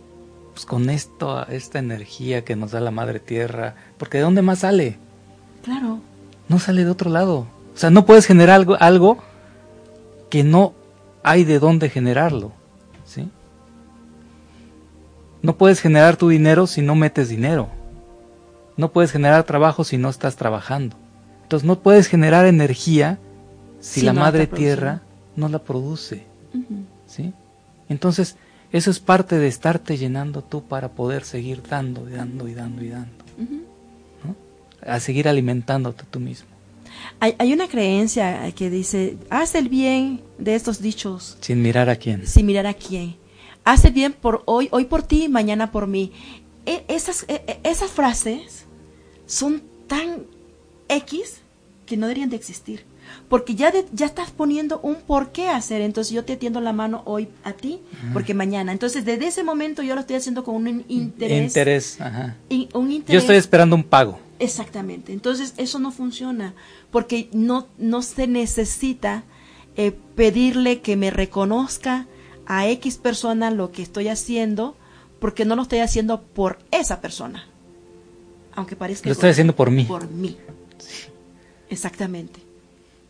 Pues 0.53 0.65
con 0.65 0.89
esto, 0.89 1.47
esta 1.47 1.79
energía 1.79 2.43
que 2.43 2.55
nos 2.55 2.71
da 2.71 2.79
la 2.79 2.91
madre 2.91 3.19
tierra. 3.19 3.75
Porque 3.97 4.17
¿de 4.17 4.23
dónde 4.23 4.41
más 4.41 4.59
sale? 4.59 4.97
Claro, 5.63 5.99
No 6.49 6.59
sale 6.59 6.85
de 6.85 6.91
otro 6.91 7.09
lado. 7.09 7.47
O 7.75 7.77
sea, 7.77 7.89
no 7.89 8.05
puedes 8.05 8.25
generar 8.25 8.55
algo, 8.55 8.75
algo 8.79 9.17
que 10.29 10.43
no 10.43 10.73
hay 11.23 11.43
de 11.43 11.59
dónde 11.59 11.89
generarlo. 11.89 12.51
¿Sí? 13.05 13.29
No 15.41 15.57
puedes 15.57 15.79
generar 15.79 16.17
tu 16.17 16.29
dinero 16.29 16.67
si 16.67 16.81
no 16.81 16.95
metes 16.95 17.29
dinero. 17.29 17.69
No 18.75 18.91
puedes 18.91 19.11
generar 19.11 19.43
trabajo 19.43 19.83
si 19.83 19.97
no 19.97 20.09
estás 20.09 20.35
trabajando. 20.35 20.95
Entonces 21.43 21.65
no 21.65 21.79
puedes 21.79 22.07
generar 22.07 22.45
energía 22.45 23.19
si, 23.79 24.01
Si 24.01 24.05
la 24.05 24.13
no 24.13 24.21
madre 24.21 24.47
tierra 24.47 25.01
no 25.35 25.49
la 25.49 25.59
produce. 25.59 26.25
¿sí? 27.07 27.33
Entonces, 27.89 28.35
eso 28.71 28.91
es 28.91 28.99
parte 28.99 29.37
de 29.37 29.47
estarte 29.47 29.97
llenando 29.97 30.43
tú 30.43 30.63
para 30.63 30.89
poder 30.89 31.23
seguir 31.23 31.63
dando 31.67 32.09
y 32.09 32.13
dando 32.13 32.47
y 32.47 32.53
dando 32.53 32.83
y 32.83 32.89
dando. 32.89 33.23
A 34.85 34.99
seguir 34.99 35.27
alimentándote 35.27 36.03
tú 36.09 36.19
mismo. 36.19 36.47
hay, 37.19 37.35
hay 37.39 37.53
una 37.53 37.67
creencia 37.67 38.51
que 38.55 38.69
dice, 38.69 39.17
haz 39.29 39.55
el 39.55 39.69
bien 39.69 40.21
de 40.37 40.55
estos 40.55 40.81
dichos 40.81 41.37
Sin 41.41 41.61
mirar 41.61 41.89
a 41.89 41.95
quién. 41.95 42.25
sin 42.27 42.45
mirar 42.45 42.65
a 42.67 42.73
quién. 42.73 43.15
Haz 43.63 43.83
el 43.85 43.93
bien 43.93 44.13
por 44.13 44.43
hoy, 44.45 44.69
hoy 44.71 44.85
por 44.85 45.03
ti, 45.03 45.27
mañana 45.27 45.71
por 45.71 45.87
mí. 45.87 46.11
E- 46.65 46.83
esas, 46.87 47.23
e- 47.27 47.43
e- 47.47 47.59
esas 47.63 47.91
frases 47.91 48.65
son 49.25 49.61
tan 49.87 50.23
X 50.89 51.41
que 51.85 51.97
no 51.97 52.07
deberían 52.07 52.29
de 52.29 52.35
existir. 52.37 52.85
Porque 53.29 53.55
ya, 53.55 53.71
de- 53.71 53.85
ya 53.93 54.05
estás 54.05 54.31
poniendo 54.31 54.79
un 54.81 54.95
por 54.95 55.31
qué 55.31 55.47
hacer. 55.49 55.81
Entonces 55.81 56.13
yo 56.13 56.23
te 56.25 56.35
tiendo 56.37 56.59
la 56.61 56.73
mano 56.73 57.01
hoy 57.05 57.29
a 57.43 57.53
ti, 57.53 57.79
porque 58.13 58.33
mañana. 58.33 58.71
Entonces 58.73 59.05
desde 59.05 59.27
ese 59.27 59.43
momento 59.43 59.81
yo 59.81 59.95
lo 59.95 60.01
estoy 60.01 60.17
haciendo 60.17 60.43
con 60.43 60.55
un 60.55 60.85
interés. 60.89 61.43
Interés, 61.47 62.01
ajá. 62.01 62.35
in- 62.49 62.67
un 62.73 62.91
interés 62.91 63.13
Yo 63.13 63.19
estoy 63.19 63.37
esperando 63.37 63.75
un 63.75 63.83
pago. 63.83 64.19
Exactamente. 64.39 65.13
Entonces 65.13 65.53
eso 65.57 65.79
no 65.79 65.91
funciona 65.91 66.53
porque 66.91 67.29
no, 67.33 67.67
no 67.77 68.01
se 68.01 68.27
necesita 68.27 69.23
eh, 69.75 69.93
pedirle 70.15 70.81
que 70.81 70.95
me 70.95 71.09
reconozca 71.09 72.07
a 72.45 72.67
X 72.67 72.97
persona 72.97 73.51
lo 73.51 73.71
que 73.71 73.81
estoy 73.81 74.07
haciendo 74.07 74.75
porque 75.19 75.45
no 75.45 75.55
lo 75.55 75.63
estoy 75.63 75.79
haciendo 75.79 76.21
por 76.21 76.59
esa 76.71 77.01
persona. 77.01 77.45
Aunque 78.53 78.75
parezca 78.75 79.07
Lo 79.09 79.13
estoy 79.13 79.31
haciendo 79.31 79.55
por 79.55 79.71
mí. 79.71 79.83
Por 79.83 80.09
mí. 80.09 80.37
Exactamente. 81.69 82.39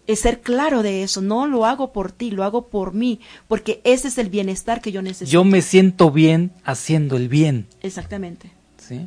Es 0.07 0.21
ser 0.21 0.41
claro 0.41 0.83
de 0.83 1.03
eso. 1.03 1.21
No 1.21 1.47
lo 1.47 1.65
hago 1.65 1.91
por 1.91 2.11
ti, 2.11 2.31
lo 2.31 2.43
hago 2.43 2.67
por 2.67 2.93
mí. 2.93 3.19
Porque 3.47 3.81
ese 3.83 4.07
es 4.07 4.17
el 4.17 4.29
bienestar 4.29 4.81
que 4.81 4.91
yo 4.91 5.01
necesito. 5.01 5.31
Yo 5.31 5.43
me 5.43 5.61
siento 5.61 6.11
bien 6.11 6.51
haciendo 6.63 7.17
el 7.17 7.27
bien. 7.27 7.67
Exactamente. 7.81 8.51
¿sí? 8.77 9.01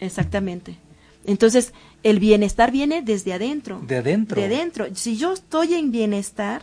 Exactamente. 0.00 0.76
Entonces, 1.26 1.72
el 2.02 2.18
bienestar 2.20 2.70
viene 2.70 3.02
desde 3.02 3.32
adentro. 3.34 3.82
De 3.86 3.96
adentro. 3.96 4.40
De 4.40 4.46
adentro. 4.46 4.86
Si 4.94 5.16
yo 5.16 5.32
estoy 5.32 5.74
en 5.74 5.90
bienestar, 5.90 6.62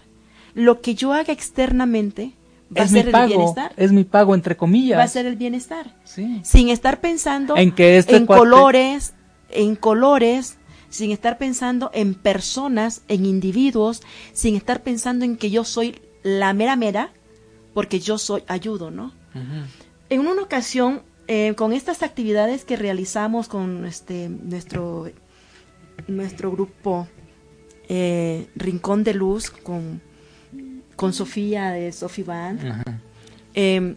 lo 0.55 0.81
que 0.81 0.95
yo 0.95 1.13
haga 1.13 1.33
externamente 1.33 2.31
va 2.75 2.83
Es 2.83 2.91
a 2.91 2.93
mi 2.93 2.99
ser 2.99 3.05
el 3.07 3.11
pago. 3.11 3.27
bienestar. 3.27 3.73
Es 3.77 3.91
mi 3.91 4.03
pago, 4.03 4.33
entre 4.35 4.55
comillas. 4.57 4.97
Va 4.97 5.03
a 5.03 5.07
ser 5.07 5.25
el 5.25 5.35
bienestar. 5.35 5.95
Sí. 6.05 6.39
Sin 6.43 6.69
estar 6.69 7.01
pensando 7.01 7.55
En 7.57 7.71
que 7.73 7.97
este 7.97 8.15
en 8.15 8.25
cuate- 8.25 8.39
colores, 8.39 9.13
en 9.49 9.75
colores, 9.75 10.57
sin 10.89 11.11
estar 11.11 11.37
pensando 11.37 11.91
en 11.93 12.13
personas, 12.15 13.01
en 13.07 13.25
individuos, 13.25 14.01
sin 14.31 14.55
estar 14.55 14.81
pensando 14.83 15.25
en 15.25 15.37
que 15.37 15.49
yo 15.51 15.63
soy 15.65 15.99
la 16.23 16.53
mera 16.53 16.75
mera, 16.75 17.11
porque 17.73 17.99
yo 17.99 18.17
soy 18.17 18.43
ayudo, 18.47 18.91
¿no? 18.91 19.11
En 20.09 20.19
una 20.27 20.43
ocasión, 20.43 21.01
eh, 21.27 21.53
con 21.55 21.73
estas 21.73 22.03
actividades 22.03 22.65
que 22.65 22.75
realizamos 22.75 23.47
con 23.47 23.85
este 23.85 24.29
nuestro 24.29 25.09
nuestro 26.07 26.51
grupo 26.51 27.07
eh, 27.89 28.47
Rincón 28.55 29.03
de 29.03 29.13
Luz 29.13 29.49
con, 29.51 30.01
con 30.95 31.13
Sofía 31.13 31.71
de 31.71 31.91
Ajá. 32.71 32.99
eh, 33.53 33.95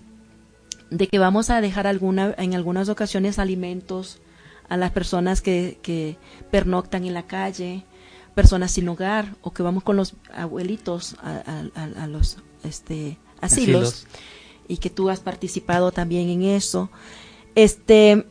de 0.91 1.09
que 1.09 1.19
vamos 1.19 1.51
a 1.51 1.61
dejar 1.61 1.87
alguna, 1.87 2.35
en 2.39 2.55
algunas 2.55 2.89
ocasiones 2.89 3.39
alimentos 3.41 4.21
a 4.69 4.77
las 4.77 4.93
personas 4.93 5.41
que, 5.43 5.79
que 5.83 6.17
pernoctan 6.51 7.05
en 7.05 7.15
la 7.15 7.27
calle, 7.27 7.85
personas 8.35 8.71
sin 8.73 8.89
hogar, 8.89 9.35
o 9.41 9.53
que 9.53 9.63
vamos 9.65 9.83
con 9.83 9.97
los 9.97 10.15
abuelitos 10.33 11.17
a, 11.21 11.37
a- 11.75 11.81
a- 11.81 12.05
a 12.05 12.07
los 12.07 12.39
este, 12.63 13.17
asilos, 13.41 14.05
Asilos. 14.05 14.07
Y 14.69 14.79
que 14.79 14.91
tú 14.91 15.11
has 15.11 15.21
participado 15.21 15.93
también 15.93 16.29
en 16.29 16.43
eso. 16.43 16.91
Este 17.55 18.27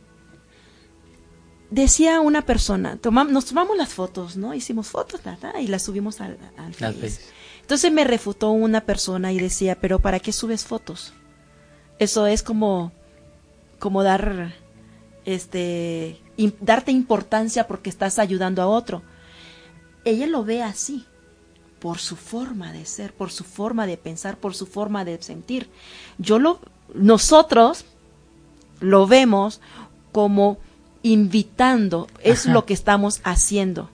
decía 1.70 2.20
una 2.20 2.42
persona, 2.42 2.98
tomam- 3.00 3.30
nos 3.30 3.46
tomamos 3.46 3.76
las 3.76 3.92
fotos, 3.92 4.36
¿no? 4.36 4.54
Hicimos 4.54 4.88
fotos 4.88 5.20
y 5.60 5.66
las 5.66 5.82
subimos 5.82 6.20
al, 6.20 6.38
al 6.56 6.66
Al 6.66 6.74
Face. 6.74 6.94
Face. 6.94 7.20
Entonces 7.62 7.90
me 7.92 8.04
refutó 8.04 8.50
una 8.50 8.82
persona 8.82 9.32
y 9.32 9.38
decía, 9.40 9.78
pero 9.80 9.98
¿para 9.98 10.20
qué 10.20 10.32
subes 10.32 10.64
fotos? 10.64 11.12
Eso 11.98 12.26
es 12.26 12.42
como, 12.44 12.92
como 13.80 14.04
dar, 14.04 14.54
este, 15.24 16.20
darte 16.60 16.92
importancia 16.92 17.66
porque 17.66 17.90
estás 17.90 18.18
ayudando 18.20 18.62
a 18.62 18.66
otro. 18.68 19.02
Ella 20.04 20.28
lo 20.28 20.44
ve 20.44 20.62
así, 20.62 21.04
por 21.78 21.98
su 21.98 22.16
forma 22.16 22.72
de 22.72 22.84
ser, 22.86 23.12
por 23.12 23.30
su 23.30 23.44
forma 23.44 23.86
de 23.86 23.96
pensar, 23.96 24.36
por 24.38 24.54
su 24.54 24.66
forma 24.66 25.04
de 25.04 25.20
sentir. 25.22 25.68
Yo 26.18 26.38
lo, 26.38 26.60
nosotros 26.94 27.84
lo 28.80 29.06
vemos 29.06 29.60
como 30.12 30.58
invitando, 31.02 32.08
es 32.22 32.44
Ajá. 32.44 32.52
lo 32.54 32.64
que 32.66 32.74
estamos 32.74 33.20
haciendo. 33.24 33.90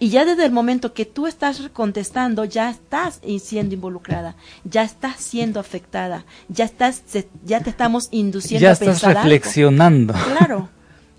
Y 0.00 0.10
ya 0.10 0.24
desde 0.24 0.44
el 0.44 0.52
momento 0.52 0.92
que 0.92 1.04
tú 1.06 1.26
estás 1.26 1.60
contestando, 1.72 2.44
ya 2.44 2.70
estás 2.70 3.20
siendo 3.40 3.74
involucrada, 3.74 4.34
ya 4.64 4.82
estás 4.82 5.20
siendo 5.20 5.60
afectada, 5.60 6.24
ya 6.48 6.64
estás, 6.64 7.02
ya 7.44 7.60
te 7.60 7.70
estamos 7.70 8.08
induciendo 8.10 8.62
Ya 8.62 8.70
a 8.70 8.72
estás 8.72 8.88
pensar 8.88 9.10
algo. 9.10 9.22
reflexionando. 9.22 10.14
Claro. 10.14 10.68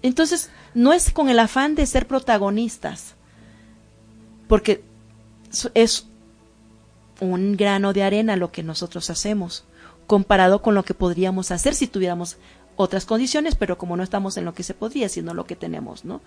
Entonces, 0.02 0.50
no 0.74 0.94
es 0.94 1.10
con 1.12 1.30
el 1.30 1.40
afán 1.40 1.74
de 1.76 1.86
ser 1.86 2.06
protagonistas, 2.06 3.16
porque 4.48 4.84
es 5.74 6.08
un 7.22 7.56
grano 7.56 7.94
de 7.94 8.04
arena 8.04 8.36
lo 8.36 8.52
que 8.52 8.64
nosotros 8.64 9.10
hacemos, 9.10 9.64
comparado 10.08 10.62
con 10.62 10.76
lo 10.76 10.84
que 10.84 10.94
podríamos 10.94 11.52
hacer 11.52 11.74
si 11.74 11.88
tuviéramos 11.88 12.38
otras 12.76 13.06
condiciones, 13.06 13.56
pero 13.56 13.78
como 13.78 13.96
no 13.96 14.04
estamos 14.04 14.38
en 14.38 14.46
lo 14.46 14.54
que 14.54 14.64
se 14.64 14.74
podría, 14.74 15.10
sino 15.10 15.34
lo 15.34 15.46
que 15.46 15.56
tenemos, 15.56 16.04
¿no? 16.04 16.22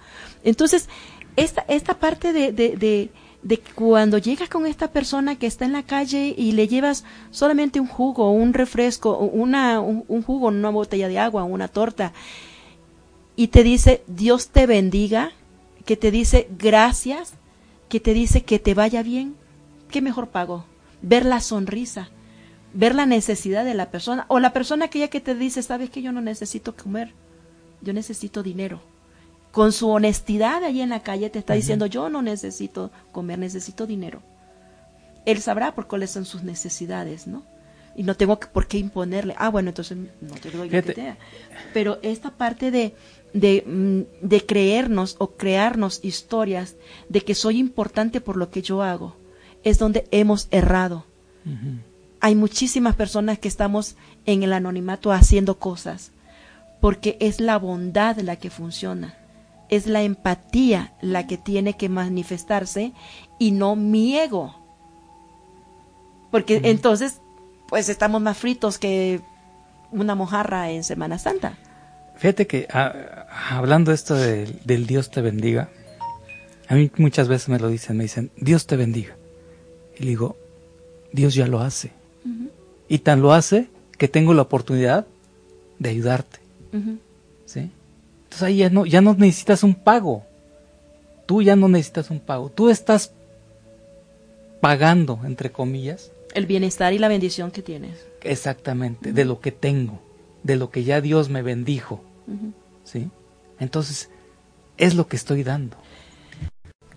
Entonces, 0.44 0.88
esta, 1.36 1.64
esta 1.68 1.98
parte 1.98 2.32
de, 2.32 2.52
de, 2.52 3.10
de, 3.42 3.60
cuando 3.74 4.18
llegas 4.18 4.48
con 4.48 4.66
esta 4.66 4.90
persona 4.90 5.36
que 5.36 5.46
está 5.46 5.66
en 5.66 5.72
la 5.72 5.82
calle 5.82 6.34
y 6.36 6.52
le 6.52 6.66
llevas 6.66 7.04
solamente 7.30 7.80
un 7.80 7.86
jugo, 7.86 8.32
un 8.32 8.54
refresco, 8.54 9.18
una, 9.18 9.80
un, 9.80 10.04
un 10.08 10.22
jugo, 10.22 10.48
una 10.48 10.70
botella 10.70 11.08
de 11.08 11.18
agua, 11.18 11.44
una 11.44 11.68
torta, 11.68 12.12
y 13.36 13.48
te 13.48 13.62
dice 13.62 14.02
Dios 14.06 14.48
te 14.48 14.66
bendiga, 14.66 15.32
que 15.84 15.96
te 15.96 16.10
dice 16.10 16.48
gracias, 16.58 17.34
que 17.88 18.00
te 18.00 18.14
dice 18.14 18.42
que 18.42 18.58
te 18.58 18.74
vaya 18.74 19.02
bien, 19.02 19.34
¿qué 19.90 20.00
mejor 20.02 20.28
pago? 20.28 20.64
Ver 21.02 21.24
la 21.24 21.40
sonrisa, 21.40 22.10
ver 22.74 22.94
la 22.94 23.06
necesidad 23.06 23.64
de 23.64 23.74
la 23.74 23.90
persona, 23.90 24.26
o 24.28 24.40
la 24.40 24.52
persona 24.52 24.86
aquella 24.86 25.08
que 25.08 25.20
te 25.20 25.34
dice, 25.34 25.62
sabes 25.62 25.90
que 25.90 26.02
yo 26.02 26.12
no 26.12 26.20
necesito 26.20 26.76
comer, 26.76 27.12
yo 27.80 27.92
necesito 27.92 28.42
dinero. 28.42 28.80
Con 29.52 29.72
su 29.72 29.88
honestidad 29.88 30.62
allí 30.62 30.82
en 30.82 30.90
la 30.90 31.02
calle 31.02 31.30
te 31.30 31.38
está 31.38 31.54
diciendo, 31.54 31.86
yo 31.86 32.10
no 32.10 32.22
necesito 32.22 32.90
comer, 33.12 33.38
necesito 33.38 33.86
dinero. 33.86 34.22
Él 35.24 35.40
sabrá 35.40 35.74
por 35.74 35.86
cuáles 35.88 36.10
son 36.10 36.24
sus 36.24 36.42
necesidades, 36.42 37.26
¿no? 37.26 37.42
Y 37.96 38.02
no 38.02 38.14
tengo 38.14 38.38
por 38.38 38.68
qué 38.68 38.78
imponerle. 38.78 39.34
Ah, 39.38 39.48
bueno, 39.48 39.70
entonces 39.70 39.98
no 40.20 40.34
te 40.34 40.50
doy 40.50 40.68
lo 40.68 40.70
que 40.70 40.82
Fíjate. 40.82 40.94
te 40.94 41.02
da. 41.02 41.18
Pero 41.74 41.98
esta 42.02 42.30
parte 42.30 42.70
de, 42.70 42.94
de, 43.32 43.64
mm, 43.66 44.26
de 44.26 44.46
creernos 44.46 45.16
o 45.18 45.32
crearnos 45.32 46.00
historias 46.02 46.76
de 47.08 47.20
que 47.22 47.34
soy 47.34 47.58
importante 47.58 48.20
por 48.20 48.36
lo 48.36 48.50
que 48.50 48.62
yo 48.62 48.82
hago, 48.82 49.16
es 49.64 49.78
donde 49.78 50.06
hemos 50.10 50.48
errado. 50.50 51.04
Hay 52.20 52.34
muchísimas 52.34 52.94
personas 52.94 53.38
que 53.38 53.48
estamos 53.48 53.96
en 54.26 54.42
el 54.42 54.52
anonimato 54.52 55.12
haciendo 55.12 55.58
cosas 55.58 56.12
porque 56.80 57.16
es 57.20 57.40
la 57.40 57.58
bondad 57.58 58.18
la 58.18 58.36
que 58.36 58.50
funciona, 58.50 59.14
es 59.68 59.86
la 59.86 60.02
empatía 60.02 60.92
la 61.00 61.26
que 61.26 61.38
tiene 61.38 61.74
que 61.74 61.88
manifestarse 61.88 62.92
y 63.38 63.50
no 63.52 63.76
mi 63.76 64.16
ego. 64.16 64.54
Porque 66.30 66.60
entonces, 66.64 67.20
pues 67.68 67.88
estamos 67.88 68.20
más 68.20 68.36
fritos 68.36 68.78
que 68.78 69.20
una 69.90 70.14
mojarra 70.14 70.70
en 70.70 70.84
Semana 70.84 71.18
Santa. 71.18 71.56
Fíjate 72.18 72.46
que 72.46 72.66
ah, 72.70 73.26
hablando 73.50 73.92
esto 73.92 74.14
de- 74.14 74.46
del 74.64 74.86
Dios 74.86 75.10
te 75.10 75.20
bendiga, 75.20 75.68
a 76.68 76.74
mí 76.74 76.90
muchas 76.96 77.28
veces 77.28 77.48
me 77.48 77.58
lo 77.58 77.68
dicen, 77.68 77.96
me 77.96 78.04
dicen, 78.04 78.30
Dios 78.36 78.66
te 78.66 78.76
bendiga. 78.76 79.16
Y 79.98 80.02
le 80.04 80.08
digo, 80.10 80.36
Dios 81.12 81.34
ya 81.34 81.46
lo 81.46 81.60
hace. 81.60 81.92
Y 82.88 82.98
tan 83.00 83.20
lo 83.22 83.32
hace 83.32 83.68
que 83.98 84.08
tengo 84.08 84.34
la 84.34 84.42
oportunidad 84.42 85.06
de 85.78 85.88
ayudarte. 85.90 86.38
¿sí? 87.46 87.70
Entonces 88.24 88.42
ahí 88.42 88.58
ya 88.58 88.70
no, 88.70 88.84
ya 88.86 89.00
no 89.00 89.14
necesitas 89.14 89.62
un 89.62 89.74
pago. 89.74 90.24
Tú 91.26 91.42
ya 91.42 91.56
no 91.56 91.68
necesitas 91.68 92.10
un 92.10 92.20
pago. 92.20 92.50
Tú 92.50 92.68
estás 92.70 93.12
pagando, 94.60 95.20
entre 95.24 95.50
comillas, 95.52 96.10
El 96.34 96.46
bienestar 96.46 96.92
y 96.92 96.98
la 96.98 97.08
bendición 97.08 97.50
que 97.50 97.62
tienes. 97.62 98.06
exactamente 98.22 99.12
de 99.12 99.24
lo 99.24 99.40
que 99.40 99.52
tengo, 99.52 100.00
de 100.42 100.56
lo 100.56 100.70
que 100.70 100.84
ya 100.84 101.00
Dios 101.00 101.28
me 101.28 101.42
bendijo. 101.42 102.02
¿Sí? 102.84 103.10
Entonces, 103.58 104.10
es 104.76 104.94
lo 104.94 105.06
que 105.08 105.16
estoy 105.16 105.42
dando. 105.42 105.76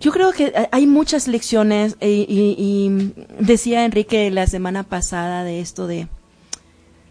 Yo 0.00 0.10
creo 0.10 0.32
que 0.32 0.52
hay 0.72 0.86
muchas 0.86 1.28
lecciones 1.28 1.96
y, 2.00 2.26
y 2.28 3.14
decía 3.38 3.84
Enrique 3.84 4.30
la 4.30 4.46
semana 4.46 4.82
pasada 4.82 5.44
de 5.44 5.60
esto 5.60 5.86
de 5.86 6.08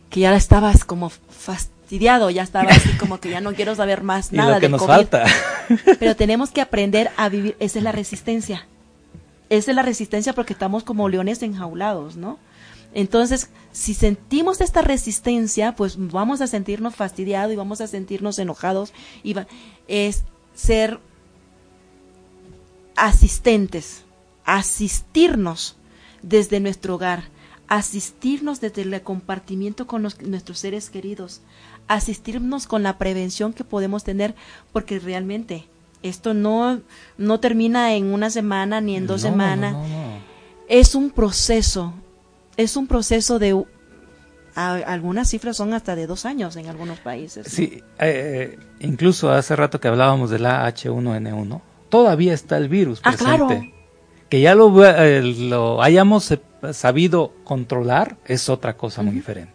que 0.10 0.20
ya 0.20 0.36
estabas 0.36 0.84
como 0.84 1.10
fastidiado, 1.10 2.30
ya 2.30 2.44
estabas 2.44 2.78
así 2.78 2.90
como 2.98 3.20
que 3.20 3.30
ya 3.30 3.40
no 3.40 3.54
quiero 3.54 3.76
saber 3.76 4.04
más 4.04 4.32
Y 4.34 4.36
nada 4.36 4.56
lo 4.56 4.60
que 4.60 4.66
de 4.66 4.70
nos 4.72 4.82
COVID. 4.82 4.94
falta. 4.94 5.26
Pero 6.00 6.16
tenemos 6.18 6.52
que 6.52 6.60
aprender 6.62 7.12
a 7.16 7.30
vivir, 7.30 7.56
esa 7.60 7.80
es 7.80 7.84
la 7.84 7.94
resistencia. 7.94 8.68
Esa 9.50 9.72
es 9.72 9.76
la 9.76 9.84
resistencia 9.84 10.34
porque 10.34 10.54
estamos 10.54 10.84
como 10.84 11.08
leones 11.10 11.42
enjaulados, 11.44 12.18
¿no? 12.18 12.40
Entonces, 12.94 13.50
si 13.72 13.94
sentimos 13.94 14.60
esta 14.62 14.82
resistencia, 14.82 15.76
pues 15.76 15.96
vamos 15.98 16.42
a 16.42 16.48
sentirnos 16.48 16.96
fastidiados 16.96 17.54
y 17.54 17.56
vamos 17.56 17.80
a 17.82 17.88
sentirnos 17.88 18.38
enojados 18.40 18.94
y 19.24 19.34
va- 19.34 19.48
es 19.88 20.24
ser 20.54 21.00
asistentes, 22.96 24.04
asistirnos 24.46 25.76
desde 26.22 26.60
nuestro 26.60 26.96
hogar, 26.96 27.24
asistirnos 27.68 28.60
desde 28.60 28.82
el 28.82 29.02
compartimiento 29.02 29.88
con 29.88 30.04
los- 30.04 30.22
nuestros 30.22 30.60
seres 30.60 30.90
queridos, 30.90 31.42
asistirnos 31.88 32.68
con 32.68 32.84
la 32.84 32.98
prevención 32.98 33.54
que 33.54 33.64
podemos 33.64 34.04
tener, 34.04 34.36
porque 34.74 35.00
realmente 35.00 35.66
esto 36.04 36.34
no, 36.34 36.82
no 37.18 37.40
termina 37.40 37.94
en 37.96 38.14
una 38.14 38.30
semana 38.30 38.82
ni 38.82 38.96
en 38.98 39.08
dos 39.08 39.24
No, 39.24 39.30
semanas, 39.30 39.74
no, 39.74 39.88
no. 39.88 40.20
es 40.68 40.96
un 40.96 41.10
proceso, 41.12 41.94
es 42.58 42.76
un 42.78 42.88
proceso 42.88 43.40
de... 43.40 43.64
a- 44.56 44.74
algunas 44.76 45.30
cifras 45.30 45.58
son 45.58 45.74
hasta 45.74 45.96
de 45.96 46.08
dos 46.08 46.26
años 46.26 46.56
en 46.56 46.68
algunos 46.68 47.00
países. 47.00 47.48
Sí, 47.48 47.82
eh, 48.00 48.58
incluso 48.80 49.32
hace 49.32 49.56
rato 49.56 49.80
que 49.80 49.88
hablábamos 49.88 50.30
de 50.30 50.40
la 50.40 50.68
H1N1, 50.68 51.62
todavía 51.90 52.34
está 52.34 52.58
el 52.58 52.70
virus 52.70 53.00
Ah, 53.04 53.12
presente. 53.12 53.26
claro. 53.38 53.62
Que 54.30 54.40
ya 54.42 54.56
lo, 54.56 54.86
eh, 54.86 55.22
lo 55.24 55.82
hayamos 55.84 56.32
eh, 56.32 56.40
sabido 56.72 57.34
controlar 57.44 58.18
es 58.26 58.48
otra 58.50 58.78
cosa 58.78 59.02
muy 59.02 59.14
diferente. 59.14 59.52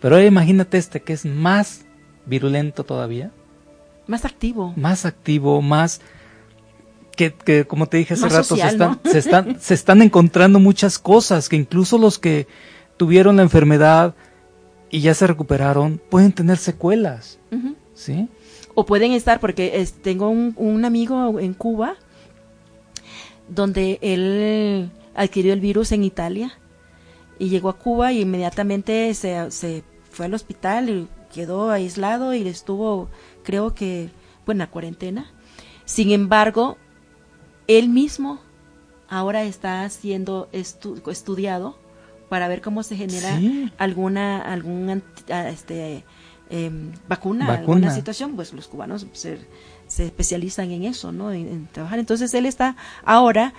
Pero 0.00 0.14
ahora 0.16 0.26
imagínate 0.26 0.78
este 0.78 1.02
que 1.02 1.12
es 1.12 1.24
más 1.24 1.86
virulento 2.26 2.84
todavía, 2.84 3.30
Más 4.06 4.24
activo. 4.24 4.72
más 4.76 5.04
activo, 5.06 5.60
más 5.62 6.00
que, 7.16 7.32
que 7.34 7.66
como 7.66 7.86
te 7.86 7.96
dije 7.96 8.14
hace 8.14 8.22
Más 8.24 8.32
rato, 8.32 8.44
social, 8.44 8.68
se, 8.70 8.74
están, 8.76 9.00
¿no? 9.04 9.10
se, 9.10 9.18
están, 9.18 9.56
se 9.60 9.74
están 9.74 10.02
encontrando 10.02 10.58
muchas 10.60 10.98
cosas 10.98 11.48
que 11.48 11.56
incluso 11.56 11.98
los 11.98 12.18
que 12.18 12.46
tuvieron 12.96 13.36
la 13.36 13.42
enfermedad 13.42 14.14
y 14.90 15.00
ya 15.00 15.14
se 15.14 15.26
recuperaron 15.26 16.00
pueden 16.10 16.32
tener 16.32 16.58
secuelas. 16.58 17.38
¿sí? 17.94 18.28
O 18.74 18.84
pueden 18.86 19.12
estar, 19.12 19.40
porque 19.40 19.80
es- 19.80 19.94
tengo 19.94 20.28
un, 20.28 20.52
un 20.56 20.84
amigo 20.84 21.40
en 21.40 21.54
Cuba 21.54 21.96
donde 23.48 23.98
él 24.02 24.90
adquirió 25.14 25.52
el 25.52 25.60
virus 25.60 25.92
en 25.92 26.04
Italia 26.04 26.52
y 27.38 27.48
llegó 27.48 27.68
a 27.68 27.78
Cuba 27.78 28.12
y 28.12 28.20
inmediatamente 28.22 29.12
se, 29.14 29.50
se 29.50 29.84
fue 30.10 30.26
al 30.26 30.34
hospital 30.34 30.88
y 30.90 31.08
quedó 31.32 31.70
aislado 31.70 32.34
y 32.34 32.46
estuvo, 32.48 33.08
creo 33.44 33.74
que, 33.74 34.10
bueno, 34.46 34.64
en 34.64 34.70
cuarentena. 34.70 35.32
Sin 35.84 36.10
embargo, 36.10 36.78
él 37.68 37.88
mismo 37.88 38.40
ahora 39.08 39.42
está 39.44 39.88
siendo 39.88 40.48
estu- 40.52 41.00
estudiado 41.10 41.78
para 42.28 42.48
ver 42.48 42.60
cómo 42.60 42.82
se 42.82 42.96
genera 42.96 43.36
Sí. 43.38 43.70
alguna 43.78 44.40
algún 44.42 45.02
ah, 45.30 45.48
este 45.48 46.04
em, 46.50 46.92
vacuna, 47.08 47.46
Vacuna. 47.46 47.58
alguna 47.58 47.94
situación, 47.94 48.34
pues 48.36 48.52
los 48.52 48.66
cubanos 48.68 49.06
se, 49.12 49.38
se 49.86 50.06
especializan 50.06 50.70
en 50.70 50.84
eso, 50.84 51.12
¿no? 51.12 51.32
En, 51.32 51.46
en 51.48 51.66
trabajar. 51.68 51.98
Entonces 51.98 52.32
él 52.34 52.46
está 52.46 52.76
ahora 53.04 53.52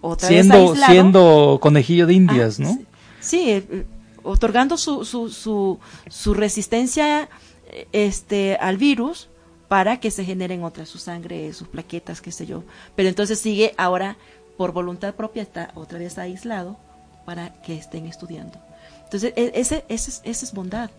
otra 0.00 0.28
Siendo, 0.28 0.54
vez 0.54 0.70
aislado. 0.72 0.92
siendo 0.92 1.58
conejillo 1.60 2.06
de 2.06 2.14
indias, 2.14 2.58
Ah, 2.60 2.64
¿no? 2.64 2.78
sí, 3.20 3.50
eh, 3.50 3.66
eh, 3.70 3.86
otorgando 4.22 4.76
su, 4.76 5.04
su, 5.04 5.28
su, 5.30 5.78
su 6.08 6.34
resistencia 6.34 7.28
eh, 7.70 7.86
este, 7.92 8.56
al 8.60 8.76
virus 8.76 9.28
para 9.70 10.00
que 10.00 10.10
se 10.10 10.24
generen 10.24 10.64
otras, 10.64 10.88
su 10.88 10.98
sangre, 10.98 11.52
sus 11.52 11.68
plaquetas, 11.68 12.20
qué 12.20 12.32
sé 12.32 12.44
yo. 12.44 12.64
Pero 12.96 13.08
entonces 13.08 13.38
sigue 13.38 13.72
ahora, 13.76 14.16
por 14.56 14.72
voluntad 14.72 15.14
propia, 15.14 15.42
está 15.42 15.70
otra 15.76 16.00
vez 16.00 16.18
aislado 16.18 16.76
para 17.24 17.52
que 17.62 17.76
estén 17.76 18.06
estudiando. 18.06 18.58
Entonces, 19.04 19.32
e- 19.36 19.52
ese, 19.54 19.84
ese, 19.88 20.10
es- 20.10 20.22
esa 20.24 20.44
es 20.44 20.52
bondad. 20.52 20.90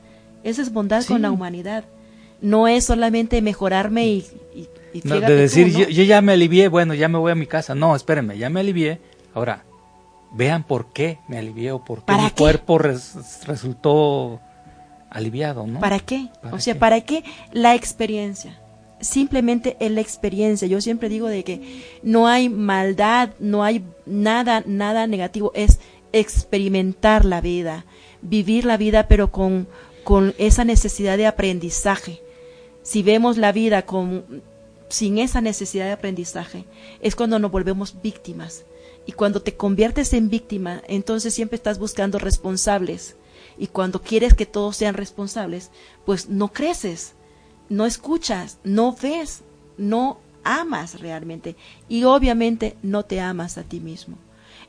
Esa 0.46 0.62
es 0.62 0.72
bondad 0.72 1.04
con 1.06 1.22
la 1.22 1.32
humanidad. 1.32 1.84
No 2.42 2.70
es 2.70 2.86
solamente 2.86 3.42
mejorarme 3.42 4.08
y, 4.08 4.26
y, 4.56 4.70
y 4.94 5.02
No, 5.04 5.20
de 5.20 5.28
tú, 5.28 5.34
decir, 5.34 5.68
¿no? 5.74 5.80
yo, 5.80 5.90
yo 5.90 6.04
ya 6.04 6.22
me 6.22 6.32
alivié, 6.32 6.70
bueno, 6.70 6.94
ya 6.94 7.10
me 7.10 7.18
voy 7.18 7.34
a 7.34 7.36
mi 7.36 7.48
casa. 7.48 7.76
No, 7.76 7.94
espérenme, 7.94 8.38
ya 8.38 8.50
me 8.50 8.62
alivié. 8.62 9.02
Ahora, 9.34 9.66
vean 10.32 10.64
por 10.64 10.94
qué 10.94 11.20
me 11.28 11.38
alivié 11.38 11.74
o 11.74 11.84
por 11.84 12.00
qué 12.00 12.06
¿Para 12.06 12.24
mi 12.24 12.30
qué? 12.30 12.36
cuerpo 12.36 12.78
res- 12.78 13.46
resultó 13.46 14.40
aliviado, 15.10 15.68
¿no? 15.68 15.82
¿Para 15.82 16.00
qué? 16.00 16.30
¿Para 16.42 16.56
o 16.56 16.60
sea, 16.62 16.74
qué? 16.74 16.80
¿para 16.80 17.02
qué 17.02 17.24
la 17.52 17.76
experiencia? 17.76 18.58
Simplemente 19.02 19.78
es 19.80 19.92
la 19.92 20.02
experiencia. 20.02 20.68
Yo 20.68 20.80
siempre 20.80 21.10
digo 21.10 21.28
de 21.28 21.44
que 21.44 21.84
no 22.04 22.28
hay 22.28 22.50
maldad, 22.50 23.32
no 23.40 23.64
hay 23.64 23.84
nada, 24.06 24.64
nada 24.66 25.08
negativo. 25.08 25.52
Es 25.56 25.80
experimentar 26.14 27.26
la 27.26 27.42
vida, 27.42 27.86
vivir 28.22 28.66
la 28.66 28.78
vida, 28.78 29.08
pero 29.08 29.32
con, 29.32 29.68
con 30.04 30.34
esa 30.38 30.64
necesidad 30.64 31.18
de 31.18 31.28
aprendizaje. 31.28 32.22
si 32.84 33.04
vemos 33.04 33.38
la 33.38 33.52
vida 33.52 33.84
con, 33.84 34.42
sin 34.90 35.18
esa 35.20 35.42
necesidad 35.42 35.86
de 35.86 35.92
aprendizaje, 35.92 36.66
es 37.02 37.16
cuando 37.16 37.40
nos 37.40 37.52
volvemos 37.52 38.02
víctimas. 38.02 38.66
Y 39.06 39.14
cuando 39.14 39.42
te 39.42 39.56
conviertes 39.56 40.14
en 40.14 40.30
víctima, 40.30 40.84
entonces 40.88 41.34
siempre 41.34 41.56
estás 41.56 41.80
buscando 41.80 42.20
responsables. 42.20 43.16
Y 43.58 43.68
cuando 43.68 44.02
quieres 44.02 44.34
que 44.34 44.46
todos 44.46 44.78
sean 44.78 44.94
responsables, 44.94 45.72
pues 46.06 46.30
no 46.30 46.54
creces, 46.54 47.14
no 47.72 47.86
escuchas, 47.86 48.58
no 48.66 48.94
ves, 48.94 49.44
no 49.78 50.20
amas 50.44 51.00
realmente. 51.00 51.56
Y 51.88 52.04
obviamente 52.04 52.76
no 52.84 53.04
te 53.04 53.22
amas 53.22 53.58
a 53.58 53.64
ti 53.64 53.80
mismo. 53.80 54.18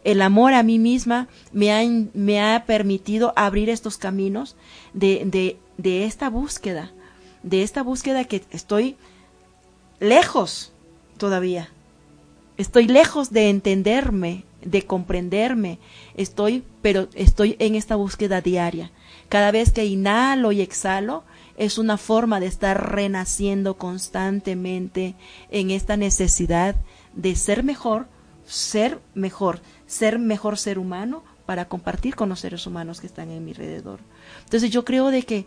El 0.05 0.23
amor 0.23 0.55
a 0.55 0.63
mí 0.63 0.79
misma 0.79 1.29
me 1.53 1.73
ha, 1.73 1.83
me 2.15 2.41
ha 2.41 2.65
permitido 2.65 3.33
abrir 3.35 3.71
estos 3.71 3.99
caminos 3.99 4.55
de, 4.95 5.23
de, 5.27 5.59
de 5.79 6.05
esta 6.05 6.31
búsqueda, 6.31 6.93
de 7.43 7.65
esta 7.65 7.83
búsqueda 7.83 8.25
que 8.25 8.43
estoy 8.51 8.97
lejos 9.99 10.73
todavía. 11.19 11.71
Estoy 12.57 12.87
lejos 12.87 13.33
de 13.33 13.49
entenderme, 13.49 14.45
de 14.65 14.87
comprenderme. 14.87 15.81
Estoy, 16.17 16.63
pero 16.83 17.09
estoy 17.15 17.57
en 17.59 17.75
esta 17.75 17.97
búsqueda 17.97 18.41
diaria. 18.41 18.93
Cada 19.29 19.51
vez 19.51 19.73
que 19.73 19.87
inhalo 19.87 20.53
y 20.53 20.61
exhalo, 20.61 21.25
es 21.57 21.79
una 21.79 21.99
forma 21.99 22.41
de 22.41 22.47
estar 22.47 22.93
renaciendo 22.93 23.77
constantemente 23.77 25.15
en 25.51 25.71
esta 25.71 25.97
necesidad 25.97 26.77
de 27.15 27.37
ser 27.37 27.63
mejor, 27.63 28.07
ser 28.47 29.01
mejor, 29.15 29.61
ser 29.87 30.19
mejor 30.19 30.59
ser 30.59 30.79
humano 30.79 31.23
para 31.47 31.67
compartir 31.67 32.15
con 32.15 32.29
los 32.29 32.41
seres 32.41 32.67
humanos 32.67 33.01
que 33.01 33.07
están 33.07 33.31
en 33.31 33.45
mi 33.45 33.51
alrededor. 33.51 34.01
Entonces 34.45 34.71
yo 34.71 34.85
creo 34.85 35.11
de 35.11 35.23
que 35.23 35.47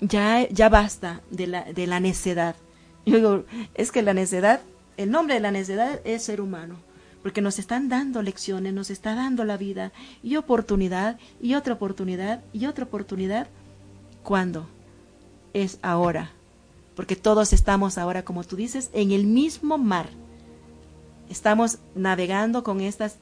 ya, 0.00 0.48
ya 0.48 0.68
basta 0.68 1.22
de 1.30 1.46
la, 1.46 1.64
de 1.64 1.86
la 1.86 2.00
necedad. 2.00 2.56
Yo 3.06 3.16
digo, 3.16 3.44
es 3.74 3.90
que 3.92 4.02
la 4.02 4.12
necedad, 4.12 4.60
el 4.96 5.10
nombre 5.10 5.34
de 5.34 5.40
la 5.40 5.50
necedad 5.50 6.00
es 6.04 6.22
ser 6.22 6.40
humano, 6.40 6.76
porque 7.22 7.40
nos 7.40 7.58
están 7.58 7.88
dando 7.88 8.22
lecciones, 8.22 8.74
nos 8.74 8.90
está 8.90 9.14
dando 9.14 9.44
la 9.44 9.56
vida 9.56 9.92
y 10.22 10.36
oportunidad 10.36 11.18
y 11.40 11.54
otra 11.54 11.74
oportunidad 11.74 12.42
y 12.52 12.66
otra 12.66 12.84
oportunidad. 12.84 13.48
¿Cuándo? 14.22 14.68
Es 15.52 15.78
ahora, 15.82 16.30
porque 16.94 17.16
todos 17.16 17.52
estamos 17.52 17.98
ahora, 17.98 18.24
como 18.24 18.44
tú 18.44 18.56
dices, 18.56 18.90
en 18.92 19.12
el 19.12 19.26
mismo 19.26 19.78
mar. 19.78 20.08
Estamos 21.28 21.78
navegando 21.94 22.62
con 22.62 22.80
estas 22.80 23.16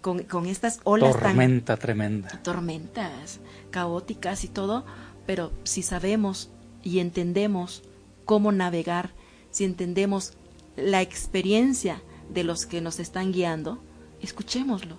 con, 0.00 0.22
con 0.22 0.46
estas 0.46 0.80
olas 0.84 1.12
tormenta 1.18 1.76
tremenda 1.76 2.30
tormentas 2.42 3.40
caóticas 3.70 4.44
y 4.44 4.48
todo 4.48 4.84
pero 5.26 5.52
si 5.64 5.82
sabemos 5.82 6.48
y 6.82 7.00
entendemos 7.00 7.82
cómo 8.24 8.52
navegar 8.52 9.10
si 9.50 9.64
entendemos 9.64 10.34
la 10.76 11.02
experiencia 11.02 12.00
de 12.32 12.44
los 12.44 12.66
que 12.66 12.80
nos 12.80 12.98
están 12.98 13.32
guiando 13.32 13.78
escuchémoslo 14.22 14.98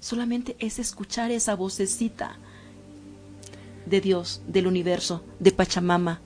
solamente 0.00 0.56
es 0.58 0.78
escuchar 0.78 1.30
esa 1.30 1.54
vocecita 1.54 2.36
de 3.88 4.00
Dios 4.00 4.42
del 4.46 4.66
universo 4.66 5.24
de 5.38 5.52
Pachamama 5.52 6.20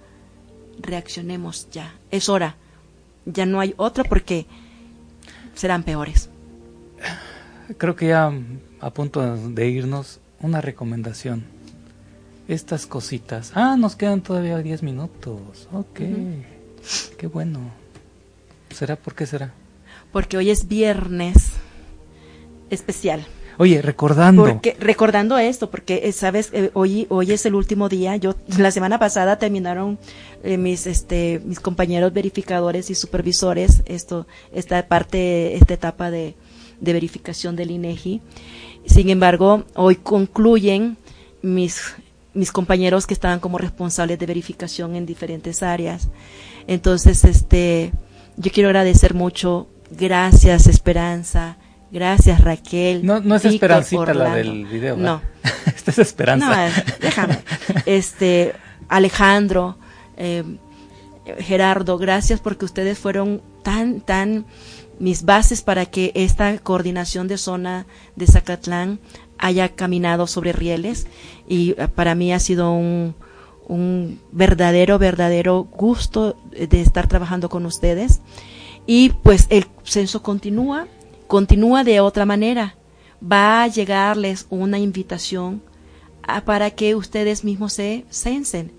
reaccionemos 0.81 1.69
ya 1.71 1.95
es 2.11 2.29
hora 2.29 2.57
ya 3.25 3.47
no 3.47 3.61
hay 3.61 3.75
otra 3.77 4.05
porque 4.05 4.47
serán 5.55 5.83
peores 5.83 6.29
creo 7.79 7.97
que 7.97 8.09
ya 8.09 8.33
a 8.83 8.91
punto 8.91 9.37
de 9.37 9.69
irnos, 9.69 10.21
una 10.41 10.61
recomendación. 10.61 11.45
Estas 12.49 12.87
cositas. 12.87 13.53
Ah, 13.55 13.77
nos 13.79 13.95
quedan 13.95 14.23
todavía 14.23 14.59
10 14.59 14.83
minutos. 14.83 15.69
Ok. 15.73 16.01
Qué 17.17 17.27
bueno. 17.29 17.61
¿Será 18.71 18.97
por 18.97 19.15
qué 19.15 19.27
será? 19.27 19.53
Porque 20.11 20.37
hoy 20.37 20.51
es 20.51 20.67
viernes 20.67 21.53
especial. 22.71 23.25
Oye, 23.59 23.83
recordando. 23.83 24.61
Recordando 24.79 25.39
esto, 25.39 25.71
porque 25.71 26.03
eh, 26.05 26.13
sabes, 26.13 26.51
eh, 26.53 26.71
hoy, 26.75 27.07
hoy 27.11 27.33
es 27.33 27.45
el 27.47 27.55
último 27.55 27.89
día. 27.89 28.17
Yo 28.17 28.35
la 28.59 28.71
semana 28.71 28.99
pasada 28.99 29.39
terminaron 29.39 29.99
eh, 30.43 30.57
mis, 30.57 30.87
este, 30.87 31.41
mis 31.45 31.61
compañeros 31.61 32.13
verificadores 32.13 32.91
y 32.91 32.95
supervisores 32.95 33.83
esto, 33.87 34.27
esta 34.53 34.87
parte, 34.89 35.55
esta 35.57 35.75
etapa 35.75 36.11
de, 36.11 36.35
de 36.81 36.93
verificación 36.93 37.57
del 37.57 37.71
INEGI. 37.71 38.21
Sin 38.87 39.11
embargo, 39.11 39.65
hoy 39.75 39.97
concluyen 39.97 40.97
mis, 41.43 41.95
mis 42.35 42.51
compañeros 42.53 43.07
que 43.07 43.15
estaban 43.15 43.41
como 43.41 43.59
responsables 43.59 44.19
de 44.19 44.27
verificación 44.27 44.97
en 44.97 45.07
diferentes 45.07 45.63
áreas. 45.63 46.09
Entonces, 46.67 47.25
este, 47.25 47.93
yo 48.37 48.51
quiero 48.51 48.69
agradecer 48.71 49.15
mucho. 49.15 49.69
Gracias, 49.91 50.67
Esperanza. 50.67 51.59
Gracias, 51.93 52.41
Raquel. 52.41 53.05
No, 53.05 53.21
no 53.21 53.37
es 53.37 53.45
Esperancita 53.45 54.15
la 54.15 54.35
del 54.35 54.65
video. 54.65 54.97
No. 54.97 55.21
Esta 55.67 55.91
es 55.91 55.99
Esperanza. 55.99 56.69
No, 56.69 56.85
déjame. 57.01 57.39
Este, 57.85 58.55
Alejandro, 58.89 59.77
eh, 60.17 60.43
Gerardo, 61.39 61.99
gracias 61.99 62.41
porque 62.41 62.65
ustedes 62.65 62.99
fueron 62.99 63.43
tan, 63.63 64.01
tan 64.01 64.47
mis 64.99 65.25
bases 65.25 65.61
para 65.61 65.85
que 65.85 66.13
esta 66.15 66.59
coordinación 66.59 67.29
de 67.29 67.37
zona 67.37 67.87
de 68.17 68.27
Zacatlán 68.27 68.99
haya 69.37 69.69
caminado 69.69 70.27
sobre 70.27 70.53
rieles 70.53 71.07
y 71.47 71.73
eh, 71.73 71.89
para 71.89 72.15
mí 72.15 72.33
ha 72.33 72.39
sido 72.39 72.73
un, 72.73 73.15
un 73.69 74.19
verdadero, 74.33 74.99
verdadero 74.99 75.65
gusto 75.65 76.37
de 76.53 76.81
estar 76.81 77.07
trabajando 77.07 77.51
con 77.51 77.67
ustedes. 77.67 78.21
Y 78.87 79.11
pues 79.11 79.47
el 79.51 79.67
censo 79.85 80.23
continúa, 80.23 80.87
continúa 81.33 81.83
de 81.83 81.99
otra 82.01 82.27
manera. 82.27 82.77
Va 83.23 83.63
a 83.63 83.67
llegarles 83.67 84.45
una 84.51 84.79
invitación 84.79 85.63
para 86.45 86.73
que 86.73 86.95
ustedes 86.95 87.43
mismos 87.43 87.73
se 87.73 88.05
censen. 88.11 88.71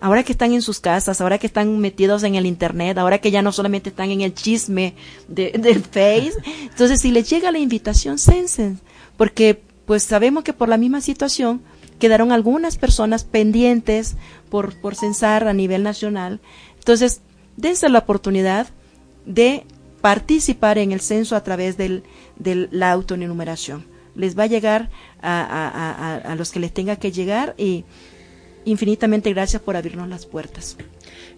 Ahora 0.00 0.22
que 0.22 0.32
están 0.32 0.54
en 0.54 0.62
sus 0.62 0.80
casas, 0.80 1.20
ahora 1.20 1.36
que 1.36 1.46
están 1.46 1.78
metidos 1.80 2.22
en 2.22 2.34
el 2.34 2.46
internet, 2.46 2.96
ahora 2.96 3.18
que 3.18 3.30
ya 3.30 3.42
no 3.42 3.52
solamente 3.52 3.90
están 3.90 4.10
en 4.10 4.22
el 4.22 4.32
chisme 4.32 4.94
de, 5.28 5.50
del 5.58 5.82
Face, 5.82 6.32
entonces 6.62 7.02
si 7.02 7.10
les 7.10 7.28
llega 7.28 7.52
la 7.52 7.58
invitación, 7.58 8.16
censen, 8.18 8.80
porque 9.18 9.60
pues 9.84 10.02
sabemos 10.02 10.44
que 10.44 10.54
por 10.54 10.70
la 10.70 10.78
misma 10.78 11.02
situación 11.02 11.60
quedaron 11.98 12.32
algunas 12.32 12.78
personas 12.78 13.24
pendientes 13.24 14.16
por, 14.48 14.80
por 14.80 14.94
censar 14.94 15.46
a 15.46 15.52
nivel 15.52 15.82
nacional, 15.82 16.40
entonces 16.78 17.20
dense 17.58 17.90
la 17.90 17.98
oportunidad 17.98 18.68
de 19.26 19.66
participar 20.02 20.76
en 20.76 20.92
el 20.92 21.00
censo 21.00 21.34
a 21.36 21.42
través 21.42 21.78
del, 21.78 22.02
de 22.36 22.68
la 22.70 22.92
autonumeración. 22.92 23.86
Les 24.14 24.38
va 24.38 24.42
a 24.42 24.46
llegar 24.46 24.90
a, 25.22 25.40
a, 25.40 25.68
a, 25.68 26.32
a 26.32 26.34
los 26.34 26.50
que 26.50 26.60
les 26.60 26.74
tenga 26.74 26.96
que 26.96 27.12
llegar 27.12 27.54
y 27.56 27.84
infinitamente 28.66 29.32
gracias 29.32 29.62
por 29.62 29.76
abrirnos 29.76 30.08
las 30.08 30.26
puertas. 30.26 30.76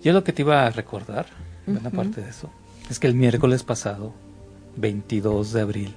Yo 0.02 0.12
lo 0.12 0.24
que 0.24 0.32
te 0.32 0.42
iba 0.42 0.66
a 0.66 0.70
recordar, 0.70 1.26
buena 1.66 1.90
parte 1.90 2.20
de 2.20 2.30
eso, 2.30 2.50
es 2.90 2.98
que 2.98 3.06
el 3.06 3.14
miércoles 3.14 3.62
pasado, 3.62 4.12
22 4.76 5.52
de 5.52 5.60
abril, 5.60 5.94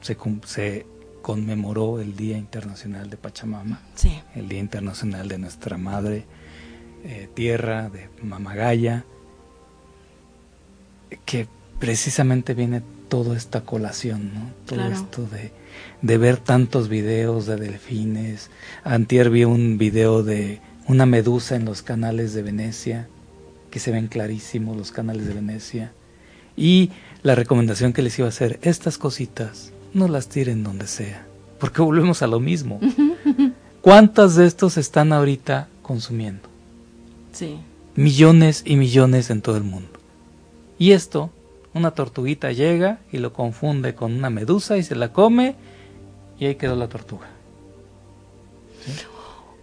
se, 0.00 0.16
se 0.46 0.86
conmemoró 1.22 2.00
el 2.00 2.16
Día 2.16 2.38
Internacional 2.38 3.10
de 3.10 3.16
Pachamama, 3.16 3.80
sí. 3.94 4.20
el 4.34 4.48
Día 4.48 4.60
Internacional 4.60 5.28
de 5.28 5.38
nuestra 5.38 5.76
Madre 5.76 6.24
eh, 7.04 7.28
Tierra, 7.34 7.90
de 7.90 8.08
Mamagaya, 8.22 9.04
que 11.24 11.46
precisamente 11.78 12.54
viene 12.54 12.82
toda 13.08 13.36
esta 13.36 13.62
colación, 13.62 14.32
¿no? 14.34 14.40
Todo 14.66 14.76
Claro. 14.80 14.94
esto 14.94 15.22
de, 15.26 15.52
de 16.02 16.18
ver 16.18 16.36
tantos 16.36 16.88
videos 16.88 17.46
de 17.46 17.56
delfines. 17.56 18.50
Antier 18.84 19.30
vi 19.30 19.44
un 19.44 19.78
video 19.78 20.22
de 20.22 20.60
una 20.86 21.06
medusa 21.06 21.56
en 21.56 21.64
los 21.64 21.82
canales 21.82 22.34
de 22.34 22.42
Venecia, 22.42 23.08
que 23.70 23.78
se 23.80 23.90
ven 23.92 24.08
clarísimos 24.08 24.76
los 24.76 24.90
canales 24.92 25.26
de 25.26 25.34
Venecia. 25.34 25.92
Y 26.56 26.90
la 27.22 27.34
recomendación 27.34 27.92
que 27.92 28.02
les 28.02 28.18
iba 28.18 28.26
a 28.26 28.30
hacer, 28.30 28.58
estas 28.62 28.98
cositas, 28.98 29.72
no 29.94 30.08
las 30.08 30.28
tiren 30.28 30.62
donde 30.64 30.86
sea, 30.86 31.26
porque 31.60 31.80
volvemos 31.82 32.22
a 32.22 32.26
lo 32.26 32.40
mismo. 32.40 32.80
¿Cuántas 33.80 34.34
de 34.36 34.46
estos 34.46 34.76
están 34.76 35.12
ahorita 35.12 35.68
consumiendo? 35.82 36.48
Sí. 37.32 37.56
millones 37.94 38.62
y 38.66 38.76
millones 38.76 39.30
en 39.30 39.40
todo 39.42 39.56
el 39.56 39.62
mundo. 39.64 39.88
Y 40.78 40.92
esto, 40.92 41.30
una 41.74 41.90
tortuguita 41.90 42.52
llega 42.52 42.98
y 43.12 43.18
lo 43.18 43.32
confunde 43.32 43.94
con 43.94 44.12
una 44.14 44.30
medusa 44.30 44.76
y 44.76 44.82
se 44.82 44.94
la 44.94 45.12
come 45.12 45.56
y 46.38 46.46
ahí 46.46 46.54
quedó 46.54 46.76
la 46.76 46.88
tortuga. 46.88 47.26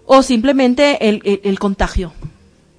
O 0.06 0.22
simplemente 0.22 1.08
el, 1.10 1.22
el, 1.26 1.42
el 1.44 1.60
contagio. 1.60 2.14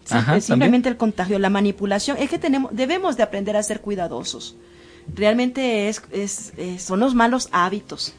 Sí, 0.04 0.14
Ajá, 0.14 0.36
es 0.36 0.44
simplemente 0.44 0.88
el 0.88 0.96
contagio, 0.96 1.38
la 1.40 1.50
manipulación. 1.50 2.16
Es 2.18 2.30
que 2.30 2.38
tenemos, 2.38 2.70
debemos 2.74 3.16
de 3.16 3.24
aprender 3.24 3.56
a 3.56 3.62
ser 3.62 3.80
cuidadosos. 3.80 4.54
Realmente 5.12 5.88
es, 5.88 6.02
es, 6.12 6.52
es- 6.56 6.82
son 6.82 7.00
los 7.00 7.14
malos 7.14 7.48
hábitos 7.52 8.14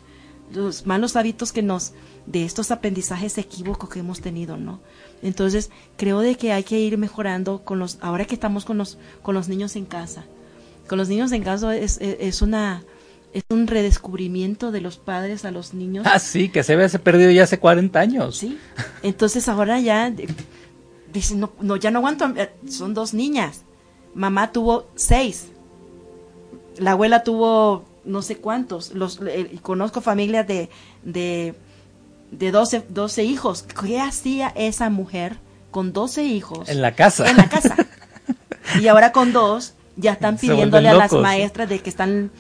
los 0.54 0.86
malos 0.86 1.18
hábitos 1.18 1.52
que 1.52 1.62
nos, 1.62 1.92
de 2.26 2.46
estos 2.46 2.72
aprendizajes 2.72 3.38
equívocos 3.38 3.90
que 3.90 4.00
hemos 4.00 4.22
tenido, 4.22 4.56
¿no? 4.56 4.80
Entonces, 5.22 5.72
creo 5.96 6.20
de 6.20 6.36
que 6.36 6.54
hay 6.54 6.64
que 6.64 6.80
ir 6.80 6.98
mejorando 6.98 7.64
con 7.64 7.80
los, 7.80 7.98
ahora 8.02 8.26
que 8.26 8.36
estamos 8.36 8.66
con 8.66 8.78
los, 8.78 8.98
con 9.22 9.36
los 9.36 9.48
niños 9.48 9.76
en 9.76 9.86
casa. 9.86 10.26
Con 10.88 10.98
los 10.98 11.10
niños 11.10 11.32
en 11.32 11.44
casa 11.44 11.76
es, 11.76 11.98
es, 12.00 12.18
es 12.20 12.42
una, 12.42 12.84
es 13.34 13.44
un 13.50 13.68
redescubrimiento 13.68 14.72
de 14.72 14.82
los 14.82 14.98
padres 14.98 15.46
a 15.46 15.52
los 15.52 15.74
niños. 15.74 16.06
Ah, 16.10 16.20
sí, 16.20 16.50
que 16.50 16.64
se 16.64 16.76
ve 16.76 16.86
ese 16.86 17.00
perdido 17.00 17.32
ya 17.32 17.44
hace 17.44 17.60
40 17.60 18.00
años. 18.00 18.38
Sí. 18.38 18.58
Entonces 19.04 19.48
ahora 19.50 19.80
ya 19.80 20.14
dicen, 21.12 21.40
no, 21.40 21.52
no, 21.60 21.76
ya 21.76 21.92
no 21.92 22.00
aguanto, 22.00 22.34
eh, 22.36 22.52
son 22.70 22.94
dos 22.94 23.14
niñas. 23.14 23.64
Mamá 24.14 24.52
tuvo 24.52 24.88
seis. 24.96 25.48
La 26.78 26.92
abuela 26.92 27.24
tuvo 27.24 27.86
no 28.06 28.22
sé 28.22 28.38
cuántos. 28.38 28.94
Los, 28.94 29.20
eh, 29.28 29.60
conozco 29.62 30.02
familias 30.02 30.48
de, 30.48 30.70
de, 31.04 31.54
de 32.32 32.52
12, 32.52 32.86
12 32.90 33.24
hijos. 33.24 33.64
¿Qué 33.64 34.00
hacía 34.00 34.50
esa 34.56 34.90
mujer 34.90 35.38
con 35.72 35.94
12 35.94 36.24
hijos? 36.24 36.70
En 36.70 36.82
la 36.82 36.94
casa. 36.94 37.30
En 37.30 37.38
la 37.38 37.50
casa. 37.50 37.76
Y 38.82 38.88
ahora 38.90 39.14
con 39.14 39.32
dos 39.32 39.74
ya 39.96 40.12
están 40.12 40.38
pidiéndole 40.38 40.90
a 40.90 40.94
las 40.94 41.14
maestras 41.14 41.70
de 41.70 41.80
que 41.80 41.90
están 41.90 42.32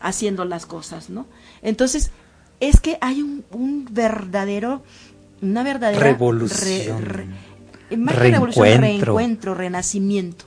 haciendo 0.00 0.44
las 0.44 0.66
cosas, 0.66 1.10
¿no? 1.10 1.26
Entonces, 1.62 2.10
es 2.58 2.80
que 2.80 2.98
hay 3.00 3.22
un, 3.22 3.44
un 3.50 3.86
verdadero, 3.90 4.82
una 5.40 5.62
verdadera 5.62 6.02
Revolución. 6.02 7.30
más 7.96 8.14
que 8.14 8.30
revolución, 8.30 8.80
reencuentro, 8.80 9.54
renacimiento. 9.54 10.44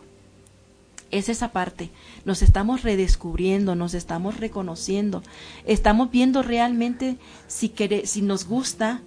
Es 1.10 1.30
esa 1.30 1.52
parte. 1.52 1.92
Nos 2.26 2.42
estamos 2.42 2.84
redescubriendo, 2.84 3.76
nos 3.76 3.94
estamos 3.94 4.40
reconociendo, 4.40 5.22
estamos 5.66 6.10
viendo 6.10 6.42
realmente 6.42 7.18
si 7.48 7.70
quere- 7.70 8.06
si 8.06 8.22
nos 8.22 8.46
gusta, 8.48 9.02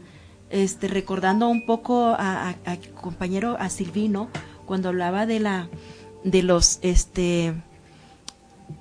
este, 0.51 0.87
recordando 0.89 1.49
un 1.49 1.65
poco 1.67 2.09
a, 2.09 2.51
a- 2.51 2.57
a 2.73 2.77
compañero 3.01 3.57
a 3.59 3.69
Silvino 3.71 4.29
cuando 4.67 4.91
hablaba 4.91 5.25
de 5.27 5.41
la, 5.41 5.69
de 6.25 6.43
los, 6.43 6.79
este, 6.83 7.55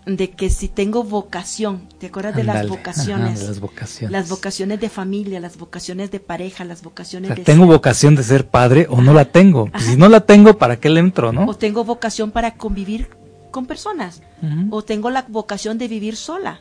de 0.07 0.31
que 0.31 0.49
si 0.49 0.67
tengo 0.67 1.03
vocación, 1.03 1.87
¿te 1.99 2.07
acuerdas 2.07 2.35
de 2.35 2.43
las 2.43 2.67
vocaciones? 2.67 3.31
ajá, 3.33 3.39
de 3.39 3.47
las 3.47 3.59
vocaciones. 3.59 4.11
Las 4.11 4.29
vocaciones 4.29 4.79
de 4.79 4.89
familia, 4.89 5.39
las 5.39 5.57
vocaciones 5.57 6.11
de 6.11 6.19
pareja, 6.19 6.63
las 6.65 6.81
O 6.81 6.85
vocaciones 6.85 7.29
sea, 7.29 7.35
de 7.35 7.43
¿Tengo 7.43 7.65
ser- 7.65 7.73
vocación 7.75 8.15
de 8.15 8.23
ser 8.23 8.47
padre 8.47 8.87
o 8.89 9.01
no 9.01 9.13
la 9.13 9.25
tengo? 9.25 9.67
Pues 9.71 9.83
si 9.85 9.95
no 9.95 10.09
la 10.09 10.21
tengo, 10.21 10.57
¿para 10.57 10.79
qué 10.79 10.89
le 10.89 10.99
entro, 10.99 11.29
o 11.29 11.31
no? 11.31 11.53
tengo 11.55 11.83
vocación 11.83 12.31
para 12.31 12.55
convivir 12.55 13.09
con 13.55 13.65
personas 13.65 14.21
o 14.71 14.81
tengo 14.83 15.09
la 15.09 15.23
vocación 15.27 15.77
de 15.77 15.87
vivir 15.87 16.15
sola. 16.17 16.59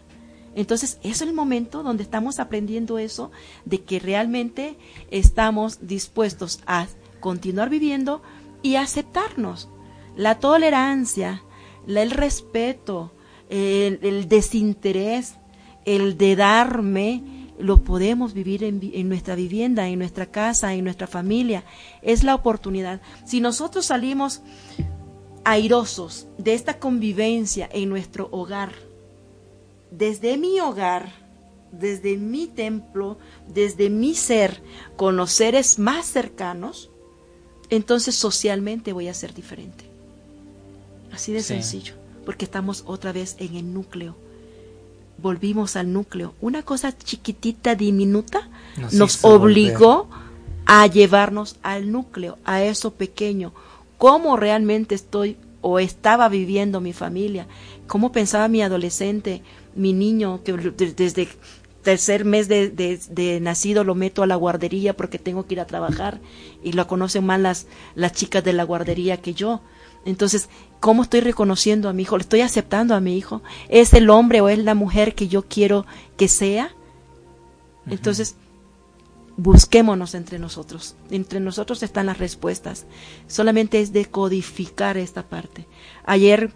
Entonces, 0.55 0.99
es 1.03 1.21
el 1.21 1.33
momento 1.33 1.83
donde 1.83 2.05
estamos 2.05 2.39
aprendiendo 2.39 2.97
eso, 2.99 3.31
de 3.65 3.79
que 3.83 3.99
realmente 3.99 4.77
estamos 5.11 5.79
dispuestos 5.87 6.61
a 6.67 6.87
continuar 7.21 7.69
viviendo 7.71 8.23
y 8.63 8.77
aceptarnos. 8.77 9.69
La 10.17 10.39
tolerancia, 10.39 11.43
la- 11.87 12.03
el 12.03 12.13
respeto, 12.13 13.11
el, 13.51 13.99
el 14.03 14.29
desinterés, 14.29 15.35
el 15.85 16.17
de 16.17 16.37
darme, 16.37 17.23
lo 17.59 17.83
podemos 17.83 18.33
vivir 18.33 18.63
en, 18.65 18.79
vi- 18.81 18.93
en 18.95 19.09
nuestra 19.09 19.35
vivienda, 19.35 19.89
en 19.89 19.99
nuestra 19.99 20.27
casa, 20.27 20.73
en 20.75 20.85
nuestra 20.85 21.07
familia. 21.07 21.65
Es 22.03 22.23
la 22.25 22.35
oportunidad. 22.35 23.01
Si 23.27 23.41
nosotros 23.41 23.87
salimos 23.87 24.41
airosos 25.45 26.27
de 26.39 26.55
esta 26.55 26.79
convivencia 26.79 27.69
en 27.73 27.89
nuestro 27.89 28.29
hogar, 28.33 28.73
desde 29.91 30.37
mi 30.37 30.59
hogar, 30.61 31.13
desde 31.71 32.17
mi 32.17 32.47
templo, 32.47 33.19
desde 33.49 33.91
mi 33.91 34.15
ser, 34.15 34.63
con 34.97 35.17
los 35.17 35.31
seres 35.31 35.79
más 35.79 36.07
cercanos, 36.07 36.91
entonces 37.71 38.15
socialmente 38.15 38.93
voy 38.93 39.09
a 39.09 39.15
ser 39.15 39.35
diferente. 39.35 39.85
Así 41.13 41.33
de 41.33 41.43
Sí. 41.43 41.49
sencillo, 41.49 41.95
porque 42.25 42.45
estamos 42.45 42.83
otra 42.87 43.13
vez 43.13 43.37
en 43.39 43.57
el 43.57 43.73
núcleo. 43.73 44.17
Volvimos 45.19 45.77
al 45.77 45.93
núcleo. 45.93 46.35
Una 46.41 46.63
cosa 46.63 46.97
chiquitita, 46.97 47.75
diminuta, 47.75 48.49
Nos 48.91 49.25
obligó 49.25 50.09
a 50.67 50.87
llevarnos 50.89 51.57
al 51.63 51.93
núcleo, 51.93 52.39
a 52.45 52.65
eso 52.65 52.95
pequeño. 52.95 53.53
¿Cómo 54.05 54.37
realmente 54.37 54.95
estoy 54.95 55.39
o 55.63 55.79
estaba 55.79 56.29
viviendo 56.29 56.83
mi 56.83 56.93
familia? 56.93 57.47
¿Cómo 57.87 58.13
pensaba 58.13 58.49
mi 58.49 58.61
adolescente, 58.61 59.41
mi 59.75 59.95
niño, 59.95 60.43
que 60.45 60.53
de- 60.53 60.93
desde 60.93 61.27
tercer 61.83 62.27
mes 62.27 62.47
de, 62.47 62.69
de- 62.69 63.01
de 63.09 63.41
nacido 63.41 63.83
lo 63.83 63.95
meto 63.95 64.23
a 64.23 64.27
la 64.27 64.37
guardería 64.37 64.95
porque 64.95 65.19
tengo 65.19 65.47
que 65.47 65.55
ir 65.55 65.61
a 65.61 65.67
trabajar 65.67 66.21
y 66.63 66.73
lo 66.73 66.87
conocen 66.87 67.25
más 67.25 67.41
las, 67.41 67.67
las 67.95 68.13
chicas 68.13 68.45
de 68.45 68.53
la 68.53 68.65
guardería 68.65 69.23
que 69.23 69.33
yo? 69.33 69.63
Entonces, 70.05 70.51
¿cómo 70.81 71.03
estoy 71.05 71.21
reconociendo 71.21 71.89
a 71.89 71.95
mi 71.95 72.03
hijo? 72.03 72.19
¿Le 72.19 72.25
estoy 72.25 72.43
aceptando 72.43 72.95
a 72.95 73.01
mi 73.01 73.17
hijo? 73.17 73.41
¿Es 73.71 73.95
el 73.95 74.11
hombre 74.11 74.43
o 74.43 74.51
es 74.51 74.59
la 74.59 74.75
mujer 74.75 75.15
que 75.15 75.29
yo 75.29 75.47
quiero 75.49 75.87
que 76.19 76.29
sea? 76.29 76.73
Entonces, 77.87 78.37
busquémonos 79.37 80.15
entre 80.15 80.39
nosotros. 80.39 80.97
Entre 81.11 81.41
nosotros 81.41 81.83
están 81.83 82.07
las 82.07 82.19
respuestas. 82.19 82.87
Solamente 83.27 83.81
es 83.81 83.93
de 83.93 84.07
codificar 84.07 84.97
esta 84.97 85.29
parte. 85.29 85.67
Ayer, 86.05 86.53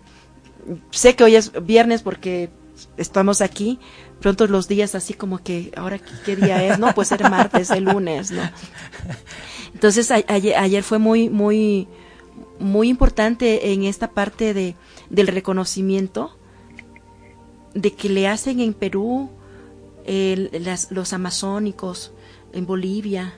sé 0.91 1.17
que 1.17 1.25
hoy 1.25 1.37
es 1.37 1.53
viernes 1.65 2.03
porque 2.03 2.51
estamos 2.97 3.41
aquí, 3.41 3.79
pronto 4.21 4.47
los 4.47 4.69
días 4.69 4.95
así 4.95 5.15
como 5.15 5.39
que, 5.39 5.73
ahora 5.77 5.99
qué, 6.25 6.37
día 6.37 6.65
es, 6.65 6.79
no, 6.79 6.95
pues 6.95 7.09
ser 7.09 7.29
martes, 7.29 7.71
el 7.71 7.85
lunes, 7.85 8.31
¿no? 8.31 8.43
Entonces 9.75 10.11
ayer, 10.11 10.83
fue 10.83 10.99
muy, 10.99 11.29
muy, 11.29 11.89
muy 12.59 12.89
importante 12.89 13.73
en 13.73 13.85
esta 13.85 14.11
parte 14.13 14.55
de, 14.55 14.77
del 15.11 15.27
reconocimiento 15.27 16.37
de 17.75 17.93
que 17.93 18.09
le 18.09 18.27
hacen 18.29 18.61
en 18.61 18.75
Perú 18.75 19.31
los 20.91 21.13
amazónicos, 21.13 22.13
en 22.53 22.67
Bolivia, 22.67 23.35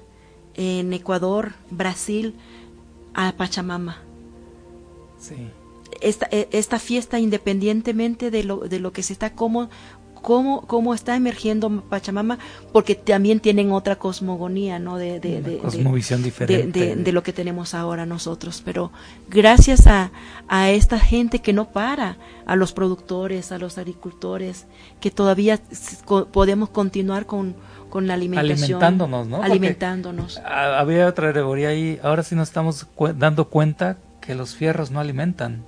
en 0.54 0.92
Ecuador, 0.92 1.52
Brasil, 1.70 2.34
a 3.14 3.32
Pachamama. 3.32 3.98
Sí. 5.18 5.36
Esta, 6.00 6.28
e- 6.30 6.48
esta 6.52 6.78
fiesta, 6.78 7.18
independientemente 7.18 8.30
de 8.30 8.44
lo, 8.44 8.58
de 8.58 8.78
lo 8.78 8.92
que 8.92 9.02
se 9.02 9.12
está, 9.12 9.34
cómo, 9.34 9.68
cómo, 10.22 10.62
cómo 10.62 10.94
está 10.94 11.16
emergiendo 11.16 11.82
Pachamama, 11.88 12.38
porque 12.72 12.94
también 12.94 13.40
tienen 13.40 13.72
otra 13.72 13.96
cosmogonía, 13.96 14.78
¿no? 14.78 14.96
De, 14.96 15.20
de, 15.20 15.40
de- 15.42 15.58
cosmovisión 15.58 16.20
de, 16.20 16.24
diferente. 16.24 16.96
de- 16.96 17.12
lo 17.12 17.22
que 17.22 17.32
tenemos 17.32 17.74
ahora 17.74 18.06
nosotros. 18.06 18.62
Pero 18.64 18.90
gracias 19.28 19.86
a, 19.86 20.10
a 20.48 20.70
esta 20.70 20.98
gente 20.98 21.40
que 21.40 21.52
no 21.52 21.70
para, 21.72 22.16
a 22.46 22.56
los 22.56 22.72
productores, 22.72 23.52
a 23.52 23.58
los 23.58 23.78
agricultores, 23.78 24.66
que 25.00 25.10
todavía 25.10 25.58
podemos 26.32 26.68
continuar 26.70 27.26
con, 27.26 27.54
con 27.88 28.06
la 28.06 28.14
alimentación. 28.14 28.82
Alimentándonos, 28.82 29.26
¿no? 29.26 29.42
Alimentándonos. 29.42 30.38
Había 30.38 31.06
otra 31.08 31.30
alegoría 31.30 31.68
ahí. 31.70 31.98
Ahora 32.02 32.22
sí 32.22 32.34
nos 32.34 32.48
estamos 32.48 32.84
cu- 32.84 33.12
dando 33.14 33.48
cuenta 33.48 33.98
que 34.20 34.34
los 34.34 34.54
fierros 34.54 34.90
no 34.90 35.00
alimentan, 35.00 35.64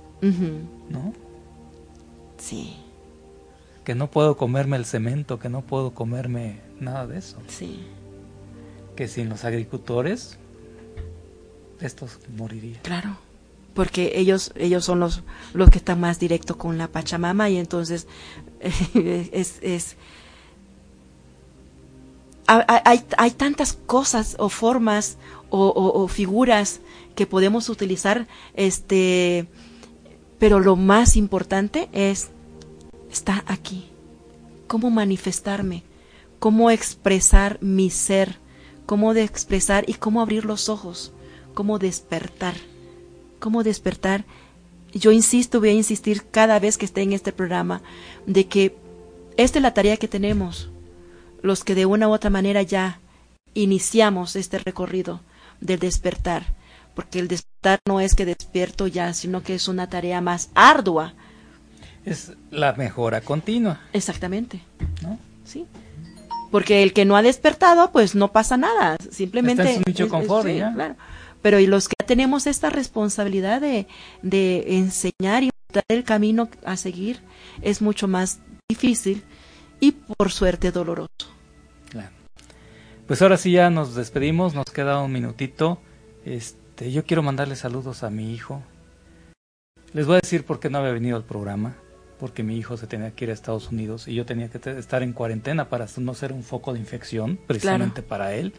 ¿no? 0.89 1.13
Sí, 2.37 2.77
Que 3.83 3.95
no 3.95 4.09
puedo 4.09 4.37
comerme 4.37 4.77
el 4.77 4.85
cemento, 4.85 5.39
que 5.39 5.49
no 5.49 5.61
puedo 5.61 5.91
comerme 5.93 6.61
nada 6.79 7.05
de 7.07 7.17
eso. 7.19 7.37
sí. 7.47 7.83
Que 8.95 9.07
sin 9.07 9.27
los 9.27 9.43
agricultores, 9.43 10.37
estos 11.81 12.19
morirían. 12.37 12.79
Claro, 12.83 13.17
porque 13.73 14.11
ellos 14.19 14.51
ellos 14.55 14.85
son 14.85 14.99
los 14.99 15.23
los 15.55 15.71
que 15.71 15.79
están 15.79 15.99
más 15.99 16.19
directo 16.19 16.59
con 16.59 16.77
la 16.77 16.87
Pachamama 16.87 17.49
y 17.49 17.57
entonces 17.57 18.05
es, 19.31 19.57
es 19.63 19.95
ha- 22.47 22.65
ha- 22.67 22.81
hay, 22.85 23.03
hay 23.17 23.31
tantas 23.31 23.73
cosas 23.73 24.35
o 24.39 24.49
formas 24.49 25.17
o, 25.49 25.67
o- 25.67 26.03
o 26.03 26.07
figuras 26.07 26.79
que 27.15 27.25
podemos 27.25 27.69
utilizar 27.69 28.27
este 28.53 29.47
pero 30.39 30.59
lo 30.59 30.75
más 30.75 31.15
importante 31.15 31.89
es 31.93 32.29
está 33.13 33.43
aquí. 33.47 33.89
Cómo 34.67 34.89
manifestarme 34.89 35.83
cómo 36.43 36.71
expresar 36.71 37.57
mi 37.61 37.89
ser 37.89 38.37
cómo 38.85 39.13
de 39.13 39.23
expresar 39.23 39.85
y 39.87 39.93
cómo 39.93 40.19
abrir 40.19 40.43
los 40.43 40.67
ojos 40.67 41.13
cómo 41.53 41.79
despertar 41.79 42.53
cómo 43.39 43.63
despertar 43.63 44.25
yo 44.93 45.13
insisto 45.13 45.61
voy 45.61 45.69
a 45.69 45.71
insistir 45.71 46.25
cada 46.29 46.59
vez 46.59 46.77
que 46.77 46.83
esté 46.83 47.01
en 47.01 47.13
este 47.13 47.31
programa 47.31 47.81
de 48.25 48.47
que 48.47 48.75
esta 49.37 49.59
es 49.59 49.63
la 49.63 49.73
tarea 49.73 49.95
que 49.95 50.09
tenemos 50.09 50.69
los 51.41 51.63
que 51.63 51.75
de 51.75 51.85
una 51.85 52.09
u 52.09 52.11
otra 52.11 52.29
manera 52.29 52.61
ya 52.61 52.99
iniciamos 53.53 54.35
este 54.35 54.59
recorrido 54.59 55.21
del 55.61 55.79
despertar 55.79 56.43
porque 56.93 57.19
el 57.19 57.29
despertar 57.29 57.79
no 57.87 58.01
es 58.01 58.15
que 58.15 58.25
despierto 58.25 58.87
ya 58.87 59.13
sino 59.13 59.43
que 59.43 59.55
es 59.55 59.69
una 59.69 59.87
tarea 59.87 60.19
más 60.19 60.49
ardua 60.55 61.13
Es 62.05 62.33
la 62.51 62.73
mejora 62.73 63.21
continua, 63.21 63.79
exactamente 63.93 64.61
¿no? 65.01 65.17
sí 65.45 65.65
Porque 66.51 66.83
el 66.83 66.93
que 66.93 67.05
no 67.05 67.15
ha 67.15 67.21
despertado, 67.21 67.91
pues 67.91 68.13
no 68.13 68.31
pasa 68.31 68.57
nada. 68.57 68.97
Simplemente. 69.09 69.63
Está 69.63 69.73
en 69.73 69.83
su 69.83 69.89
nicho 69.89 70.03
es- 70.05 70.09
confort 70.11 70.47
sí, 70.47 70.57
ya. 70.57 70.73
claro. 70.73 70.95
Pero 71.41 71.59
y 71.59 71.65
los 71.67 71.87
que 71.89 71.95
tenemos 72.05 72.45
esta 72.47 72.69
responsabilidad 72.69 73.59
de, 73.59 73.87
de 74.21 74.77
enseñar 74.77 75.43
y 75.43 75.49
mostrar 75.67 75.83
el 75.89 76.03
camino 76.03 76.47
a 76.65 76.77
seguir 76.77 77.19
es 77.61 77.81
mucho 77.81 78.07
más 78.07 78.39
difícil 78.69 79.23
y 79.79 79.91
por 79.91 80.31
suerte 80.31 80.71
doloroso. 80.71 81.09
Claro. 81.89 82.11
Pues 83.07 83.21
ahora 83.21 83.35
sí 83.37 83.51
ya 83.51 83.69
nos 83.69 83.95
despedimos, 83.95 84.53
nos 84.55 84.65
queda 84.67 85.01
un 85.01 85.11
minutito. 85.11 85.79
Este, 86.23 86.91
yo 86.91 87.03
quiero 87.05 87.23
mandarle 87.23 87.55
saludos 87.55 88.03
a 88.03 88.09
mi 88.09 88.31
hijo. 88.33 88.61
Les 89.93 90.05
voy 90.05 90.15
a 90.15 90.19
decir 90.21 90.45
por 90.45 90.59
qué 90.59 90.69
no 90.69 90.77
había 90.77 90.91
venido 90.93 91.17
al 91.17 91.23
programa, 91.23 91.75
porque 92.23 92.41
mi 92.41 92.55
hijo 92.55 92.77
se 92.77 92.87
tenía 92.87 93.11
que 93.11 93.25
ir 93.25 93.31
a 93.31 93.33
Estados 93.33 93.69
Unidos 93.69 94.07
y 94.07 94.13
yo 94.13 94.25
tenía 94.25 94.47
que 94.47 94.57
estar 94.79 95.03
en 95.03 95.11
cuarentena 95.11 95.67
para 95.67 95.87
no 95.97 96.13
ser 96.13 96.31
un 96.31 96.41
foco 96.41 96.71
de 96.71 96.79
infección, 96.79 97.37
precisamente 97.47 98.01
para 98.01 98.33
él, 98.33 98.53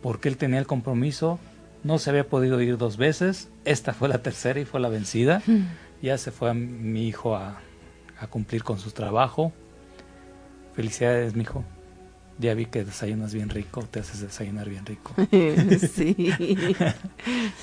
porque 0.00 0.28
él 0.28 0.36
tenía 0.36 0.60
el 0.60 0.68
compromiso, 0.68 1.40
no 1.82 1.98
se 1.98 2.10
había 2.10 2.28
podido 2.28 2.60
ir 2.60 2.78
dos 2.78 2.98
veces, 2.98 3.50
esta 3.64 3.92
fue 3.92 4.08
la 4.08 4.18
tercera 4.18 4.60
y 4.60 4.64
fue 4.64 4.78
la 4.78 4.88
vencida. 4.88 5.42
Ya 6.00 6.16
se 6.16 6.30
fue 6.30 6.50
a 6.50 6.54
mi 6.54 7.08
hijo 7.08 7.34
a, 7.34 7.60
a 8.20 8.28
cumplir 8.28 8.62
con 8.62 8.78
su 8.78 8.92
trabajo. 8.92 9.52
Felicidades, 10.72 11.34
mi 11.34 11.42
hijo. 11.42 11.64
Ya 12.42 12.54
vi 12.54 12.66
que 12.66 12.82
desayunas 12.82 13.32
bien 13.32 13.50
rico, 13.50 13.86
te 13.88 14.00
haces 14.00 14.20
desayunar 14.20 14.68
bien 14.68 14.84
rico. 14.84 15.14
sí. 15.94 16.16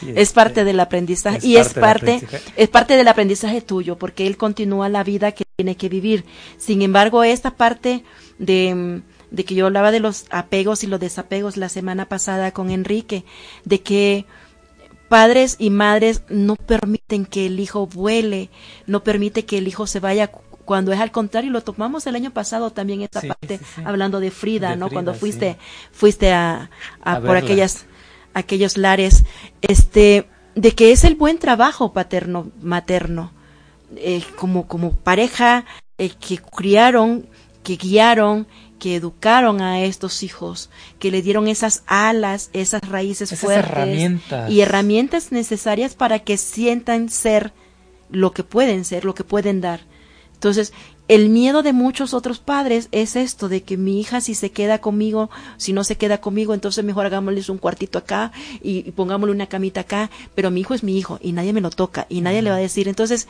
Es 0.02 0.16
este, 0.16 0.36
parte 0.36 0.64
del 0.64 0.80
aprendizaje 0.80 1.40
es 1.40 1.44
y 1.44 1.58
es 1.58 1.74
parte 1.74 2.16
aprendizaje. 2.16 2.54
es 2.56 2.70
parte 2.70 2.96
del 2.96 3.08
aprendizaje 3.10 3.62
tuyo 3.62 3.98
porque 3.98 4.26
él 4.26 4.38
continúa 4.38 4.88
la 4.88 5.04
vida 5.04 5.34
que 5.34 5.44
tiene 5.58 5.76
que 5.76 5.90
vivir. 5.90 6.24
Sin 6.58 6.82
embargo, 6.82 7.26
esta 7.26 7.52
parte 7.52 8.06
de, 8.38 9.02
de 9.32 9.44
que 9.44 9.56
yo 9.56 9.66
hablaba 9.66 9.92
de 9.92 10.00
los 10.00 10.26
apegos 10.30 10.86
y 10.86 10.88
los 10.88 11.02
desapegos 11.02 11.58
la 11.58 11.68
semana 11.68 12.08
pasada 12.08 12.52
con 12.52 12.70
Enrique, 12.70 13.26
de 13.66 13.82
que 13.82 14.26
padres 15.10 15.58
y 15.60 15.70
madres 15.72 16.22
no 16.30 16.56
permiten 16.56 17.26
que 17.26 17.48
el 17.48 17.60
hijo 17.60 17.86
vuele, 17.88 18.50
no 18.88 19.04
permite 19.04 19.44
que 19.44 19.58
el 19.58 19.68
hijo 19.68 19.88
se 19.88 20.00
vaya 20.00 20.32
cuando 20.70 20.92
es 20.94 21.00
al 21.00 21.12
contrario, 21.12 21.52
lo 21.52 21.62
tomamos 21.64 22.06
el 22.08 22.16
año 22.16 22.32
pasado 22.32 22.72
también 22.72 23.02
esta 23.02 23.22
Sí, 23.22 23.28
parte 23.28 23.58
sí, 23.58 23.66
sí. 23.76 23.84
hablando 23.84 24.20
de 24.20 24.30
Frida, 24.32 24.70
De 24.70 24.78
¿no? 24.78 24.92
Cuando 24.92 25.14
fuiste 25.16 25.58
fuiste 25.92 26.32
a, 26.32 26.70
a 27.02 27.16
A 27.16 27.22
por 27.26 27.38
verla. 27.38 27.40
aquellas 27.40 27.88
aquellos 28.34 28.78
lares, 28.78 29.26
este, 29.62 30.28
de 30.56 30.72
que 30.74 30.92
es 30.92 31.04
el 31.04 31.16
buen 31.16 31.40
trabajo 31.40 31.94
paterno, 31.94 32.52
materno, 32.62 33.34
eh, 33.96 34.22
como, 34.36 34.68
como 34.68 34.94
pareja 34.94 35.66
eh, 35.98 36.12
que 36.12 36.38
criaron, 36.38 37.28
que 37.64 37.76
guiaron, 37.78 38.48
que 38.78 38.96
educaron 38.96 39.62
a 39.62 39.82
estos 39.84 40.24
hijos, 40.24 40.70
que 41.00 41.12
le 41.12 41.22
dieron 41.24 41.48
esas 41.48 41.84
alas, 41.88 42.50
esas 42.54 42.82
raíces 42.88 43.32
Esas 43.32 43.40
fuertes 43.42 43.66
herramientas. 43.72 44.50
y 44.52 44.62
herramientas 44.62 45.32
necesarias 45.32 45.96
para 45.96 46.20
que 46.20 46.38
sientan 46.38 47.10
ser 47.10 47.54
lo 48.10 48.32
que 48.34 48.44
pueden 48.44 48.86
ser, 48.86 49.06
lo 49.06 49.14
que 49.16 49.24
pueden 49.24 49.62
dar. 49.62 49.82
Entonces, 50.40 50.72
el 51.10 51.28
miedo 51.28 51.64
de 51.64 51.74
muchos 51.74 52.14
otros 52.14 52.40
padres 52.40 52.88
es 52.94 53.18
esto, 53.18 53.50
de 53.50 53.62
que 53.64 53.76
mi 53.76 54.00
hija 54.00 54.22
si 54.22 54.36
se 54.36 54.52
queda 54.52 54.80
conmigo, 54.80 55.30
si 55.58 55.74
no 55.74 55.84
se 55.84 55.98
queda 55.98 56.20
conmigo, 56.22 56.54
entonces 56.54 56.86
mejor 56.86 57.06
hagámosles 57.06 57.50
un 57.50 57.58
cuartito 57.58 57.98
acá 58.00 58.32
y, 58.64 58.88
y 58.88 58.92
pongámosle 58.92 59.34
una 59.36 59.48
camita 59.48 59.82
acá, 59.82 60.10
pero 60.36 60.50
mi 60.50 60.62
hijo 60.62 60.74
es 60.74 60.84
mi 60.84 60.98
hijo 60.98 61.20
y 61.22 61.34
nadie 61.34 61.52
me 61.52 61.60
lo 61.62 61.72
toca 61.72 62.06
y 62.10 62.22
nadie 62.22 62.42
le 62.42 62.52
va 62.52 62.56
a 62.56 62.60
decir. 62.60 62.88
Entonces, 62.88 63.28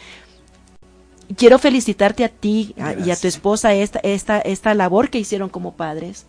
quiero 1.38 1.60
felicitarte 1.60 2.24
a 2.24 2.30
ti 2.30 2.74
a- 2.80 2.94
y 2.94 3.12
a 3.12 3.16
tu 3.16 3.28
esposa 3.28 3.74
esta, 3.74 4.00
esta, 4.00 4.40
esta 4.40 4.74
labor 4.74 5.10
que 5.10 5.20
hicieron 5.20 5.50
como 5.50 5.74
padres, 5.76 6.26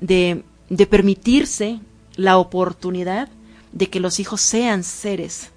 de, 0.00 0.42
de 0.68 0.86
permitirse 0.86 1.80
la 2.16 2.38
oportunidad 2.38 3.28
de 3.72 3.88
que 3.88 4.00
los 4.00 4.18
hijos 4.20 4.40
sean 4.40 4.82
seres 4.84 5.50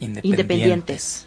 independientes. 0.00 0.24
independientes. 0.30 1.26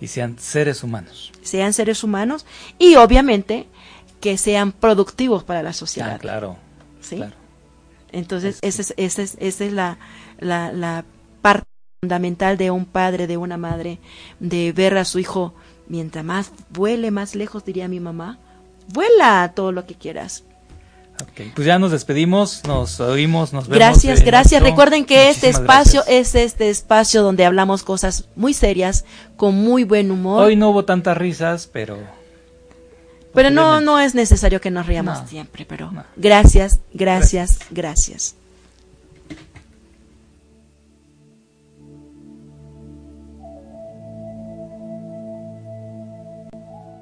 Y 0.00 0.08
sean 0.08 0.38
seres 0.38 0.82
humanos. 0.82 1.32
sean 1.42 1.72
seres 1.72 2.04
humanos 2.04 2.44
y 2.78 2.96
obviamente 2.96 3.66
que 4.20 4.36
sean 4.36 4.72
productivos 4.72 5.44
para 5.44 5.62
la 5.62 5.72
sociedad. 5.72 6.12
Ah, 6.14 6.18
claro. 6.18 6.56
¿sí? 7.00 7.16
claro. 7.16 7.34
Entonces, 8.12 8.58
esa 8.62 8.82
es, 8.82 8.94
esa 8.96 9.22
es, 9.22 9.36
esa 9.40 9.64
es 9.64 9.72
la, 9.72 9.98
la, 10.38 10.72
la 10.72 11.04
parte 11.42 11.68
fundamental 12.00 12.56
de 12.56 12.70
un 12.70 12.84
padre, 12.86 13.26
de 13.26 13.36
una 13.36 13.56
madre, 13.56 13.98
de 14.40 14.72
ver 14.72 14.96
a 14.96 15.04
su 15.04 15.18
hijo, 15.18 15.54
mientras 15.88 16.24
más 16.24 16.52
vuele 16.70 17.10
más 17.10 17.34
lejos, 17.34 17.64
diría 17.64 17.88
mi 17.88 18.00
mamá, 18.00 18.38
vuela 18.88 19.52
todo 19.54 19.72
lo 19.72 19.86
que 19.86 19.94
quieras. 19.94 20.44
Ok, 21.22 21.52
Pues 21.54 21.66
ya 21.66 21.78
nos 21.78 21.92
despedimos, 21.92 22.62
nos 22.66 23.00
oímos, 23.00 23.52
nos 23.52 23.68
vemos. 23.68 23.78
Gracias, 23.78 24.22
gracias. 24.22 24.62
Recuerden 24.62 25.04
que 25.06 25.30
este 25.30 25.46
Muchísimas 25.48 25.60
espacio 25.62 26.00
gracias. 26.06 26.26
es 26.26 26.34
este 26.34 26.68
espacio 26.70 27.22
donde 27.22 27.44
hablamos 27.46 27.82
cosas 27.82 28.28
muy 28.36 28.52
serias, 28.52 29.04
con 29.36 29.54
muy 29.54 29.84
buen 29.84 30.10
humor. 30.10 30.42
Hoy 30.44 30.56
no 30.56 30.70
hubo 30.70 30.84
tantas 30.84 31.16
risas, 31.16 31.68
pero 31.72 31.96
Pero 33.32 33.50
no, 33.50 33.80
no 33.80 33.98
es 33.98 34.14
necesario 34.14 34.60
que 34.60 34.70
nos 34.70 34.86
riamos 34.86 35.22
No, 35.22 35.26
siempre, 35.28 35.64
pero 35.64 35.90
no. 35.90 36.04
gracias, 36.16 36.80
gracias, 36.92 37.58
gracias. 37.70 38.34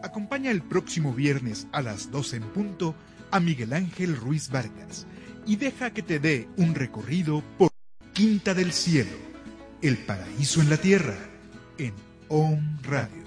Acompaña 0.02 0.50
el 0.50 0.62
próximo 0.62 1.12
viernes 1.12 1.66
a 1.72 1.82
las 1.82 2.10
12 2.10 2.36
en 2.36 2.42
punto 2.52 2.94
a 3.34 3.40
Miguel 3.40 3.72
Ángel 3.72 4.16
Ruiz 4.16 4.48
Vargas 4.48 5.08
y 5.44 5.56
deja 5.56 5.92
que 5.92 6.04
te 6.04 6.20
dé 6.20 6.46
un 6.56 6.72
recorrido 6.72 7.42
por 7.58 7.72
Quinta 8.12 8.54
del 8.54 8.72
Cielo, 8.72 9.16
el 9.82 9.98
paraíso 9.98 10.60
en 10.60 10.70
la 10.70 10.76
tierra, 10.76 11.16
en 11.76 11.94
OM 12.28 12.78
Radio. 12.84 13.23